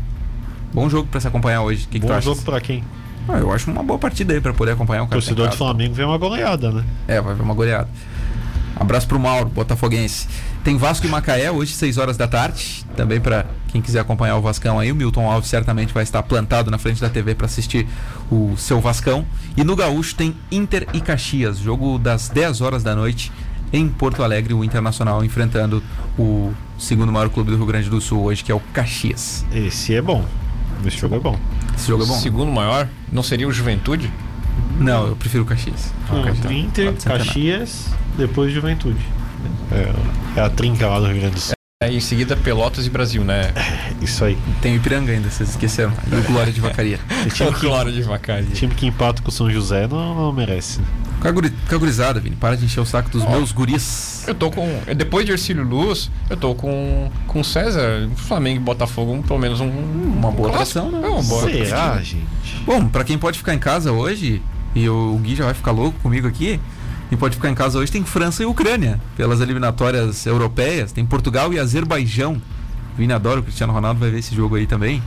Bom 0.72 0.88
jogo 0.88 1.08
pra 1.10 1.18
se 1.20 1.26
acompanhar 1.26 1.62
hoje. 1.62 1.86
Que, 1.90 1.98
que 1.98 2.06
Bom 2.06 2.12
acha? 2.12 2.26
jogo 2.26 2.42
pra 2.42 2.60
quem? 2.60 2.84
Ah, 3.28 3.38
eu 3.38 3.52
acho 3.52 3.70
uma 3.70 3.82
boa 3.82 3.98
partida 3.98 4.34
aí 4.34 4.40
pra 4.40 4.52
poder 4.52 4.72
acompanhar 4.72 5.02
o 5.02 5.06
cara. 5.06 5.20
torcedor 5.20 5.48
do. 5.48 5.56
Flamengo 5.56 5.94
vê 5.94 6.04
uma 6.04 6.18
goleada, 6.18 6.70
né? 6.70 6.84
É, 7.06 7.20
vai 7.20 7.34
ver 7.34 7.42
uma 7.42 7.54
goleada. 7.54 7.88
Abraço 8.74 9.06
pro 9.06 9.18
Mauro, 9.18 9.48
botafoguense. 9.48 10.26
Tem 10.64 10.76
Vasco 10.76 11.06
e 11.06 11.08
Macaé 11.08 11.50
hoje, 11.50 11.72
6 11.72 11.98
horas 11.98 12.16
da 12.16 12.26
tarde. 12.26 12.84
Também 12.96 13.20
pra 13.20 13.46
quem 13.68 13.80
quiser 13.80 14.00
acompanhar 14.00 14.36
o 14.36 14.40
Vascão 14.40 14.78
aí, 14.78 14.90
o 14.90 14.94
Milton 14.94 15.30
Alves 15.30 15.48
certamente 15.48 15.92
vai 15.92 16.02
estar 16.02 16.22
plantado 16.22 16.70
na 16.70 16.78
frente 16.78 17.00
da 17.00 17.08
TV 17.08 17.34
pra 17.34 17.46
assistir 17.46 17.86
o 18.30 18.54
seu 18.56 18.80
Vascão. 18.80 19.24
E 19.56 19.62
no 19.62 19.76
Gaúcho 19.76 20.14
tem 20.14 20.34
Inter 20.50 20.88
e 20.92 21.00
Caxias, 21.00 21.58
jogo 21.58 21.98
das 21.98 22.28
10 22.28 22.60
horas 22.60 22.82
da 22.82 22.94
noite 22.96 23.30
em 23.72 23.88
Porto 23.88 24.22
Alegre, 24.22 24.52
o 24.52 24.62
Internacional 24.62 25.24
enfrentando 25.24 25.82
o 26.18 26.52
segundo 26.78 27.10
maior 27.10 27.30
clube 27.30 27.50
do 27.50 27.56
Rio 27.56 27.66
Grande 27.66 27.88
do 27.88 28.00
Sul 28.00 28.24
hoje, 28.24 28.44
que 28.44 28.52
é 28.52 28.54
o 28.54 28.60
Caxias. 28.72 29.46
Esse 29.52 29.94
é 29.94 30.02
bom. 30.02 30.24
Esse 30.88 30.98
jogo 30.98 31.16
é 31.16 31.18
bom. 31.20 31.38
Esse 31.76 31.88
jogo 31.88 32.04
é 32.04 32.06
bom? 32.06 32.14
Segundo 32.14 32.50
maior, 32.52 32.88
não 33.10 33.22
seria 33.22 33.46
o 33.48 33.52
Juventude? 33.52 34.10
Não, 34.78 35.06
eu 35.08 35.16
prefiro 35.16 35.42
o 35.44 35.46
Caxias. 35.46 35.92
Não, 36.10 36.22
Caxias. 36.22 36.50
Inter, 36.52 36.86
Pode 36.86 37.02
centenar. 37.02 37.26
Caxias, 37.26 37.86
depois 38.16 38.52
Juventude. 38.52 39.00
É, 39.70 40.40
é 40.40 40.42
a 40.42 40.50
trinca 40.50 40.86
lá 40.86 41.00
do 41.00 41.06
Rio 41.06 41.20
Grande 41.20 41.34
do 41.34 41.40
Sul. 41.40 41.52
É, 41.82 41.92
em 41.92 41.98
seguida, 42.00 42.36
Pelotas 42.36 42.86
e 42.86 42.90
Brasil, 42.90 43.24
né? 43.24 43.52
Isso 44.00 44.24
aí. 44.24 44.38
Tem 44.60 44.74
o 44.74 44.76
Ipiranga 44.76 45.10
ainda, 45.12 45.28
vocês 45.28 45.50
esqueceram. 45.50 45.92
E 46.10 46.14
o 46.14 46.22
Glória 46.22 46.52
de 46.52 46.60
Vacaria. 46.60 47.00
O 47.26 47.28
time 47.30 47.52
que, 47.52 47.66
Claro 47.66 47.92
de 47.92 48.02
Vacari. 48.02 48.46
time 48.46 48.74
que 48.74 48.86
empata 48.86 49.22
com 49.22 49.28
o 49.28 49.32
São 49.32 49.50
José 49.50 49.86
não, 49.88 50.14
não 50.14 50.32
merece. 50.32 50.80
Né? 51.24 51.30
Fica 51.30 51.32
guri- 51.32 51.54
fica 51.64 51.78
gurizada, 51.78 52.20
Vini. 52.20 52.36
Para 52.36 52.56
de 52.56 52.64
encher 52.64 52.80
o 52.80 52.84
saco 52.86 53.08
dos 53.10 53.22
Ó. 53.22 53.30
meus 53.30 53.52
guris. 53.52 54.24
Eu 54.26 54.34
tô 54.34 54.50
com. 54.50 54.66
Depois 54.96 55.24
de 55.26 55.32
Ercílio 55.32 55.64
Luz, 55.64 56.10
eu 56.30 56.36
tô 56.36 56.54
com 56.54 57.10
com 57.26 57.42
César, 57.44 58.08
Flamengo 58.16 58.56
e 58.60 58.64
Botafogo, 58.64 59.12
um- 59.12 59.22
pelo 59.22 59.38
menos 59.38 59.60
um. 59.60 59.68
Uma 59.68 60.30
boa 60.30 60.48
atração, 60.50 60.90
né? 60.90 61.00
É 61.04 61.08
uma 61.08 61.22
boa. 61.22 61.42
Será, 61.50 61.96
gente? 61.98 62.26
Bom, 62.66 62.86
pra 62.88 63.04
quem 63.04 63.16
pode 63.18 63.38
ficar 63.38 63.54
em 63.54 63.58
casa 63.58 63.92
hoje, 63.92 64.42
e 64.74 64.88
o 64.88 65.18
Gui 65.22 65.34
já 65.34 65.44
vai 65.44 65.54
ficar 65.54 65.70
louco 65.72 65.98
comigo 66.00 66.26
aqui, 66.28 66.60
quem 67.08 67.18
pode 67.18 67.36
ficar 67.36 67.50
em 67.50 67.54
casa 67.54 67.78
hoje 67.78 67.90
tem 67.92 68.04
França 68.04 68.42
e 68.42 68.46
Ucrânia. 68.46 69.00
Pelas 69.16 69.40
eliminatórias 69.40 70.24
europeias, 70.26 70.92
tem 70.92 71.04
Portugal 71.04 71.52
e 71.52 71.58
Azerbaijão. 71.58 72.40
Vini 72.96 73.12
adora 73.12 73.40
o 73.40 73.42
Cristiano 73.42 73.72
Ronaldo, 73.72 73.98
vai 74.00 74.10
ver 74.10 74.18
esse 74.18 74.34
jogo 74.34 74.54
aí 74.56 74.66
também. 74.66 75.02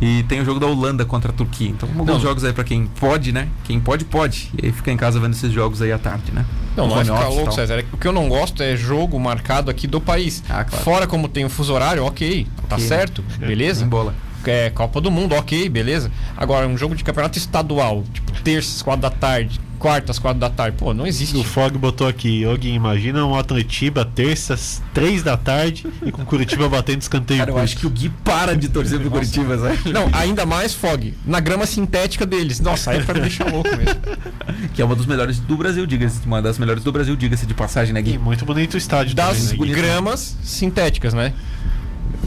E 0.00 0.22
tem 0.24 0.40
o 0.40 0.44
jogo 0.44 0.60
da 0.60 0.66
Holanda 0.66 1.04
contra 1.04 1.30
a 1.30 1.34
Turquia. 1.34 1.68
Então, 1.70 1.88
alguns 1.88 2.06
Não. 2.06 2.20
jogos 2.20 2.44
aí 2.44 2.52
pra 2.52 2.64
quem 2.64 2.86
pode, 2.86 3.32
né? 3.32 3.48
Quem 3.64 3.80
pode, 3.80 4.04
pode. 4.04 4.50
E 4.60 4.66
aí 4.66 4.72
fica 4.72 4.90
em 4.90 4.96
casa 4.96 5.18
vendo 5.18 5.32
esses 5.32 5.50
jogos 5.52 5.80
aí 5.80 5.90
à 5.92 5.98
tarde, 5.98 6.32
né? 6.32 6.44
Não, 6.76 6.90
vai 6.90 7.04
ficar 7.04 7.28
louco. 7.28 7.52
César. 7.52 7.82
O 7.92 7.96
que 7.96 8.06
eu 8.06 8.12
não 8.12 8.28
gosto 8.28 8.62
é 8.62 8.76
jogo 8.76 9.18
marcado 9.18 9.70
aqui 9.70 9.86
do 9.86 10.00
país. 10.00 10.42
Ah, 10.48 10.64
claro. 10.64 10.84
Fora 10.84 11.06
como 11.06 11.28
tem 11.28 11.44
o 11.44 11.48
fuso 11.48 11.72
horário, 11.72 12.04
ok, 12.04 12.46
tá 12.68 12.78
certo, 12.78 13.24
beleza? 13.38 13.84
Em 13.84 13.88
bola. 13.88 14.14
É, 14.44 14.70
Copa 14.70 15.00
do 15.00 15.10
Mundo, 15.10 15.34
ok, 15.34 15.68
beleza. 15.68 16.10
Agora, 16.36 16.68
um 16.68 16.76
jogo 16.76 16.94
de 16.94 17.02
campeonato 17.02 17.36
estadual, 17.36 18.04
tipo, 18.12 18.30
terças, 18.42 18.80
quatro 18.80 19.02
da 19.02 19.10
tarde, 19.10 19.58
quartas, 19.76 20.18
quatro 20.18 20.40
da 20.40 20.50
tarde, 20.50 20.76
pô, 20.78 20.92
não 20.92 21.06
existe. 21.06 21.36
O 21.36 21.44
Fog 21.44 21.76
botou 21.78 22.06
aqui, 22.08 22.44
Ogui, 22.46 22.70
imagina 22.70 23.24
um 23.24 23.34
Atletiba 23.36 24.04
terças, 24.04 24.82
três 24.92 25.22
da 25.22 25.36
tarde 25.36 25.86
e 26.04 26.10
com 26.10 26.24
Curitiba 26.24 26.68
batendo 26.68 27.02
escanteio. 27.02 27.38
Cara, 27.40 27.50
eu 27.52 27.58
acho 27.58 27.76
que 27.76 27.86
o 27.86 27.90
Gui 27.90 28.08
para 28.24 28.56
de 28.56 28.68
torcer 28.68 28.98
pro 29.00 29.10
Curitiba, 29.10 29.58
sabe? 29.58 29.92
Não, 29.92 30.08
ainda 30.12 30.44
mais 30.46 30.74
fog, 30.74 31.14
na 31.24 31.38
grama 31.40 31.66
sintética 31.66 32.24
deles. 32.26 32.60
Nossa, 32.60 32.90
aí 32.90 32.98
é 32.98 33.02
pra 33.02 33.14
me 33.14 33.20
deixar 33.20 33.50
louco 33.52 33.70
mesmo. 33.76 33.94
Que 34.74 34.80
é 34.82 34.84
uma 34.84 34.94
dos 34.96 35.06
melhores 35.06 35.38
do 35.38 35.56
Brasil, 35.56 35.86
diga-se. 35.86 36.20
Uma 36.26 36.40
das 36.40 36.58
melhores 36.58 36.82
do 36.82 36.90
Brasil, 36.90 37.14
diga-se 37.16 37.46
de 37.46 37.54
passagem, 37.54 37.92
né, 37.92 38.00
E 38.00 38.02
Gui? 38.02 38.18
muito 38.18 38.44
bonito 38.44 38.74
o 38.74 38.76
estádio 38.78 39.14
Das 39.14 39.50
também, 39.50 39.68
né? 39.70 39.74
gramas 39.74 40.36
sintéticas, 40.42 41.12
né? 41.14 41.32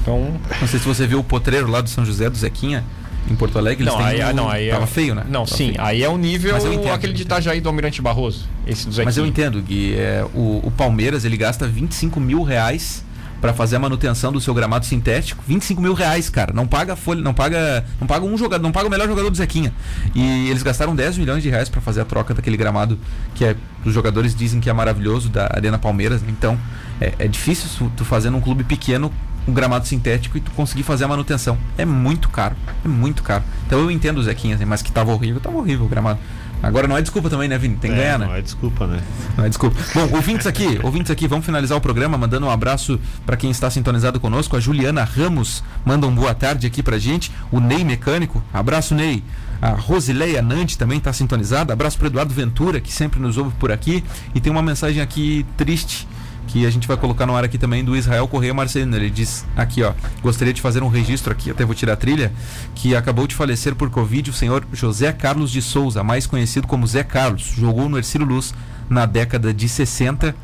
Então, 0.02 0.40
Não 0.62 0.68
sei 0.68 0.80
se 0.80 0.86
você 0.86 1.06
viu 1.08 1.20
o 1.20 1.24
potreiro 1.24 1.68
lá 1.70 1.82
do 1.82 1.90
São 1.90 2.06
José, 2.06 2.30
do 2.30 2.38
Zequinha. 2.38 2.84
Em 3.32 3.36
Porto 3.36 3.58
Alegre. 3.58 3.86
Não, 3.86 3.98
aí, 4.00 4.22
o- 4.22 4.34
não, 4.34 4.50
aí 4.50 4.70
Tava 4.70 4.84
é, 4.84 4.88
feio, 4.88 5.16
né? 5.16 5.24
Não, 5.28 5.46
Tava 5.46 5.58
sim, 5.58 5.70
feio. 5.70 5.82
aí 5.82 6.04
é 6.04 6.10
o 6.10 6.18
nível 6.18 6.54
Mas 6.54 6.66
eu 6.66 6.74
entendo, 6.74 6.94
aquele 6.94 7.14
de 7.14 7.22
Itajaí 7.24 7.62
do 7.62 7.70
Almirante 7.70 8.02
Barroso, 8.02 8.48
esse 8.66 8.86
do 8.86 8.92
Zequinha. 8.92 9.06
Mas 9.06 9.18
eu 9.18 9.26
entendo, 9.26 9.62
Gui. 9.62 9.96
É, 9.96 10.26
o, 10.34 10.62
o 10.64 10.72
Palmeiras 10.76 11.26
ele 11.26 11.38
gasta 11.38 11.68
25 11.68 12.20
mil 12.20 12.44
reais 12.44 13.04
para 13.42 13.54
fazer 13.54 13.78
a 13.78 13.80
manutenção 13.80 14.34
do 14.34 14.42
seu 14.42 14.54
gramado 14.54 14.86
sintético. 14.86 15.42
25 15.48 15.82
mil 15.82 15.94
reais, 15.94 16.30
cara. 16.30 16.52
Não 16.54 16.68
paga 16.68 16.94
folha, 16.98 17.22
não 17.22 17.34
paga, 17.34 17.86
não 17.98 18.06
paga 18.06 18.26
um 18.26 18.38
jogador, 18.38 18.62
não 18.62 18.72
paga 18.72 18.88
o 18.88 18.90
melhor 18.90 19.08
jogador 19.08 19.30
do 19.30 19.38
Zequinha. 19.38 19.74
E 20.14 20.50
eles 20.50 20.62
gastaram 20.62 20.94
10 20.94 21.18
milhões 21.18 21.42
de 21.42 21.50
reais 21.50 21.70
para 21.70 21.80
fazer 21.80 22.02
a 22.02 22.06
troca 22.06 22.34
daquele 22.34 22.58
gramado 22.58 23.00
que 23.36 23.46
é, 23.46 23.56
os 23.86 23.94
jogadores 23.94 24.36
dizem 24.36 24.60
que 24.60 24.70
é 24.70 24.74
maravilhoso 24.74 25.30
da 25.30 25.46
Arena 25.54 25.78
Palmeiras. 25.78 26.22
né? 26.22 26.28
Então 26.38 26.60
é, 27.00 27.14
é 27.18 27.28
difícil 27.30 27.90
tu 27.96 28.04
fazer 28.04 28.30
num 28.30 28.42
clube 28.42 28.66
pequeno 28.66 29.10
um 29.50 29.54
gramado 29.54 29.88
sintético 29.88 30.38
e 30.38 30.42
tu 30.42 30.52
conseguir 30.52 30.84
fazer 30.84 31.06
a 31.06 31.08
manutenção. 31.08 31.58
É 31.78 31.86
muito 31.86 32.30
caro, 32.30 32.56
é 32.84 32.88
muito 32.88 33.24
caro. 33.24 33.44
Então 33.66 33.80
eu 33.80 33.92
entendo 33.92 34.18
o 34.20 34.24
Zequinha, 34.24 34.56
assim, 34.56 34.66
mas 34.66 34.82
que 34.82 34.92
tava 34.92 35.12
horrível, 35.12 35.40
tava 35.42 35.58
horrível 35.58 35.86
o 35.86 35.90
gramado. 35.90 36.20
Agora 36.62 36.90
não 36.90 36.98
é 36.98 37.02
desculpa 37.02 37.30
também, 37.30 37.48
né, 37.48 37.58
Vini? 37.58 37.78
Tem 37.78 37.90
que 37.90 37.98
É, 37.98 38.02
ganhar, 38.02 38.20
né? 38.20 38.26
não 38.28 38.36
é 38.36 38.42
desculpa, 38.42 38.86
né? 38.86 39.00
Não, 39.38 39.48
desculpa. 39.48 39.78
Bom, 39.96 40.10
ouvintes 40.18 40.46
aqui, 40.46 40.78
ouvintes 40.84 41.10
aqui, 41.10 41.26
vamos 41.26 41.46
finalizar 41.46 41.78
o 41.78 41.80
programa 41.80 42.18
mandando 42.18 42.48
um 42.48 42.50
abraço 42.50 43.00
para 43.26 43.38
quem 43.38 43.50
está 43.50 43.70
sintonizado 43.70 44.20
conosco. 44.20 44.58
A 44.58 44.60
Juliana 44.60 45.06
Ramos 45.06 45.64
manda 45.86 46.06
um 46.06 46.14
boa 46.14 46.36
tarde 46.36 46.68
aqui 46.68 46.84
pra 46.84 46.98
gente. 47.00 47.32
O 47.50 47.62
Ney 47.62 47.86
Mecânico, 47.86 48.44
abraço 48.54 48.94
Ney. 48.94 49.24
A 49.62 49.70
Rosileia 49.70 50.42
Nante 50.42 50.78
também 50.78 50.98
está 50.98 51.14
sintonizada. 51.14 51.72
Abraço 51.72 51.98
para 51.98 52.08
Eduardo 52.08 52.34
Ventura, 52.34 52.82
que 52.82 52.92
sempre 52.92 53.22
nos 53.22 53.38
ouve 53.38 53.56
por 53.58 53.72
aqui. 53.72 54.04
E 54.36 54.42
tem 54.42 54.52
uma 54.52 54.62
mensagem 54.62 55.02
aqui 55.02 55.46
triste 55.56 56.06
que 56.50 56.66
a 56.66 56.70
gente 56.72 56.88
vai 56.88 56.98
colocar 56.98 57.28
no 57.28 57.36
ar 57.36 57.44
aqui 57.44 57.60
também 57.60 57.84
do 57.86 57.96
Israel 57.96 58.28
Correia 58.28 58.54
Marcelino. 58.54 58.96
Ele 58.96 59.10
diz 59.10 59.46
aqui, 59.56 59.84
ó, 59.84 59.94
gostaria 60.22 60.52
de 60.52 60.62
fazer 60.62 60.82
um 60.82 60.88
registro 60.88 61.32
aqui, 61.32 61.52
até 61.52 61.64
vou 61.64 61.76
tirar 61.76 61.94
a 61.94 61.96
trilha, 61.96 62.34
que 62.74 62.96
acabou 62.96 63.28
de 63.28 63.36
falecer 63.36 63.76
por 63.76 63.90
Covid 63.92 64.32
o 64.32 64.34
senhor 64.34 64.66
José 64.74 65.14
Carlos 65.14 65.52
de 65.52 65.62
Souza, 65.62 66.04
mais 66.04 66.26
conhecido 66.26 66.66
como 66.66 66.88
Zé 66.88 67.04
Carlos. 67.04 67.54
Jogou 67.56 67.88
no 67.88 67.98
Ercílio 67.98 68.26
Luz 68.26 68.54
na 68.90 69.06
década 69.06 69.54
de 69.54 69.70
60. 69.70 70.36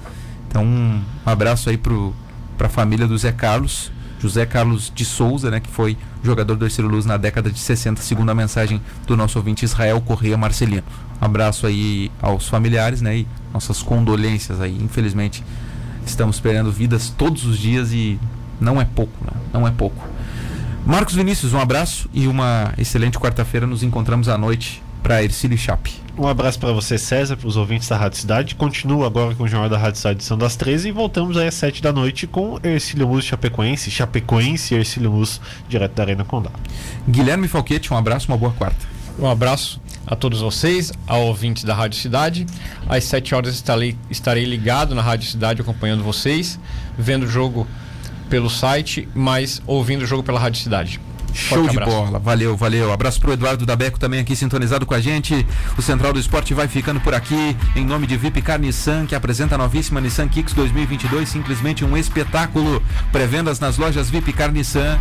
Então, 0.47 0.63
um 0.63 1.01
abraço 1.25 1.71
aí 1.71 1.77
pro, 1.77 2.13
pra 2.55 2.69
família 2.69 3.07
do 3.07 3.17
Zé 3.17 3.31
Carlos. 3.31 3.91
José 4.19 4.45
Carlos 4.45 4.91
de 4.93 5.05
Souza, 5.05 5.51
né, 5.51 5.59
que 5.59 5.69
foi 5.69 5.97
jogador 6.23 6.55
do 6.55 6.65
Ercílio 6.65 6.89
Luz 6.89 7.05
na 7.05 7.17
década 7.17 7.51
de 7.51 7.59
60, 7.59 8.01
segundo 8.01 8.29
a 8.29 8.35
mensagem 8.35 8.81
do 9.05 9.17
nosso 9.17 9.37
ouvinte 9.37 9.65
Israel 9.65 10.01
Correia 10.01 10.37
Marcelino. 10.37 10.83
Abraço 11.19 11.67
aí 11.67 12.11
aos 12.21 12.47
familiares, 12.47 13.01
né, 13.01 13.17
e 13.17 13.27
nossas 13.53 13.83
condolências 13.83 14.61
aí, 14.61 14.75
infelizmente 14.81 15.43
estamos 16.09 16.39
perdendo 16.39 16.71
vidas 16.71 17.09
todos 17.09 17.45
os 17.45 17.57
dias 17.57 17.91
e 17.91 18.19
não 18.59 18.79
é 18.79 18.85
pouco, 18.85 19.13
né? 19.23 19.39
não 19.53 19.67
é 19.67 19.71
pouco. 19.71 20.07
Marcos 20.85 21.15
Vinícius, 21.15 21.53
um 21.53 21.59
abraço 21.59 22.07
e 22.13 22.27
uma 22.27 22.73
excelente 22.77 23.17
quarta-feira. 23.17 23.65
Nos 23.65 23.81
encontramos 23.81 24.29
à 24.29 24.37
noite 24.37 24.83
para 25.01 25.23
Ercílio 25.23 25.55
e 25.55 25.57
Chape. 25.57 25.93
Um 26.17 26.27
abraço 26.27 26.59
para 26.59 26.71
você, 26.71 26.97
César, 26.97 27.35
para 27.35 27.47
os 27.47 27.57
ouvintes 27.57 27.89
da 27.89 27.97
Rádio 27.97 28.19
Cidade. 28.19 28.55
Continua 28.55 29.07
agora 29.07 29.35
com 29.35 29.43
o 29.43 29.47
Jornal 29.47 29.69
da 29.69 29.77
Rádio 29.77 29.97
Cidade, 29.97 30.17
edição 30.17 30.37
das 30.37 30.55
13 30.55 30.89
e 30.89 30.91
voltamos 30.91 31.37
aí 31.37 31.47
às 31.47 31.55
7 31.55 31.81
da 31.81 31.91
noite 31.91 32.25
com 32.25 32.59
Ercílio 32.63 33.07
Luz 33.07 33.25
Chapecoense, 33.25 33.91
Chapecoense 33.91 34.73
e 34.73 34.77
Ercílio 34.77 35.11
Luz, 35.11 35.41
direto 35.67 35.93
da 35.93 36.03
Arena 36.03 36.23
Condá. 36.23 36.51
Guilherme 37.09 37.47
Falquete, 37.47 37.93
um 37.93 37.97
abraço, 37.97 38.31
uma 38.31 38.37
boa 38.37 38.53
quarta. 38.53 38.85
Um 39.19 39.29
abraço 39.29 39.81
a 40.07 40.15
todos 40.15 40.41
vocês, 40.41 40.91
a 41.07 41.17
ouvintes 41.17 41.63
da 41.63 41.73
Rádio 41.73 41.99
Cidade. 41.99 42.45
Às 42.87 43.05
7 43.05 43.33
horas 43.33 43.55
estarei, 43.55 43.97
estarei 44.09 44.45
ligado 44.45 44.93
na 44.93 45.01
Rádio 45.01 45.29
Cidade 45.29 45.61
acompanhando 45.61 46.03
vocês, 46.03 46.59
vendo 46.97 47.23
o 47.23 47.27
jogo 47.27 47.67
pelo 48.29 48.49
site, 48.49 49.07
mas 49.13 49.61
ouvindo 49.65 50.03
o 50.03 50.05
jogo 50.05 50.23
pela 50.23 50.39
Rádio 50.39 50.61
Cidade. 50.61 50.99
Show 51.35 51.59
Forte 51.59 51.71
de 51.71 51.77
abraço. 51.77 51.97
bola, 51.97 52.19
valeu, 52.19 52.55
valeu. 52.55 52.91
Abraço 52.91 53.19
pro 53.19 53.33
Eduardo 53.33 53.65
Dabeco 53.65 53.99
também 53.99 54.19
aqui 54.19 54.35
sintonizado 54.35 54.85
com 54.85 54.93
a 54.93 54.99
gente. 55.01 55.45
O 55.77 55.81
Central 55.81 56.13
do 56.13 56.19
Esporte 56.19 56.53
vai 56.53 56.67
ficando 56.67 57.01
por 57.01 57.13
aqui 57.13 57.55
em 57.75 57.85
nome 57.85 58.07
de 58.07 58.15
Vipcar 58.15 58.59
Nissan, 58.59 59.05
que 59.05 59.13
apresenta 59.13 59.55
a 59.55 59.57
novíssima 59.57 59.99
Nissan 59.99 60.27
Kicks 60.29 60.53
2022, 60.53 61.27
simplesmente 61.27 61.83
um 61.83 61.97
espetáculo. 61.97 62.81
Pré-vendas 63.11 63.59
nas 63.59 63.77
lojas 63.77 64.09
Vipcar 64.09 64.51
Nissan 64.51 64.97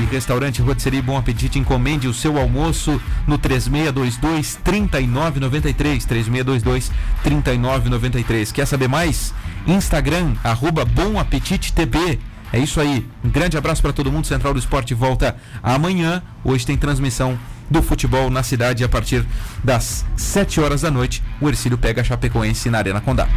e 0.00 0.04
restaurante 0.12 0.60
Rotisserie 0.60 1.00
Bom 1.00 1.16
Apetite. 1.16 1.58
Encomende 1.58 2.08
o 2.08 2.14
seu 2.14 2.38
almoço 2.38 3.00
no 3.26 3.38
3622 3.38 4.56
3993 4.64 6.04
3622 6.04 6.90
3993. 7.22 8.52
Quer 8.52 8.66
saber 8.66 8.88
mais? 8.88 9.32
Instagram 9.66 10.34
arroba 10.44 10.84
Bom 10.84 11.18
Apetite 11.18 11.72
TB. 11.72 12.35
É 12.52 12.58
isso 12.58 12.80
aí. 12.80 13.06
Um 13.24 13.28
grande 13.28 13.56
abraço 13.56 13.82
para 13.82 13.92
todo 13.92 14.10
mundo. 14.10 14.26
Central 14.26 14.52
do 14.52 14.58
Esporte 14.58 14.94
volta 14.94 15.36
amanhã. 15.62 16.22
Hoje 16.44 16.64
tem 16.64 16.76
transmissão 16.76 17.38
do 17.68 17.82
futebol 17.82 18.30
na 18.30 18.42
cidade 18.42 18.84
a 18.84 18.88
partir 18.88 19.24
das 19.62 20.04
7 20.16 20.60
horas 20.60 20.82
da 20.82 20.90
noite. 20.90 21.22
O 21.40 21.48
Ercílio 21.48 21.76
pega 21.76 22.00
a 22.00 22.04
Chapecoense 22.04 22.70
na 22.70 22.78
Arena 22.78 23.00
Condá. 23.00 23.28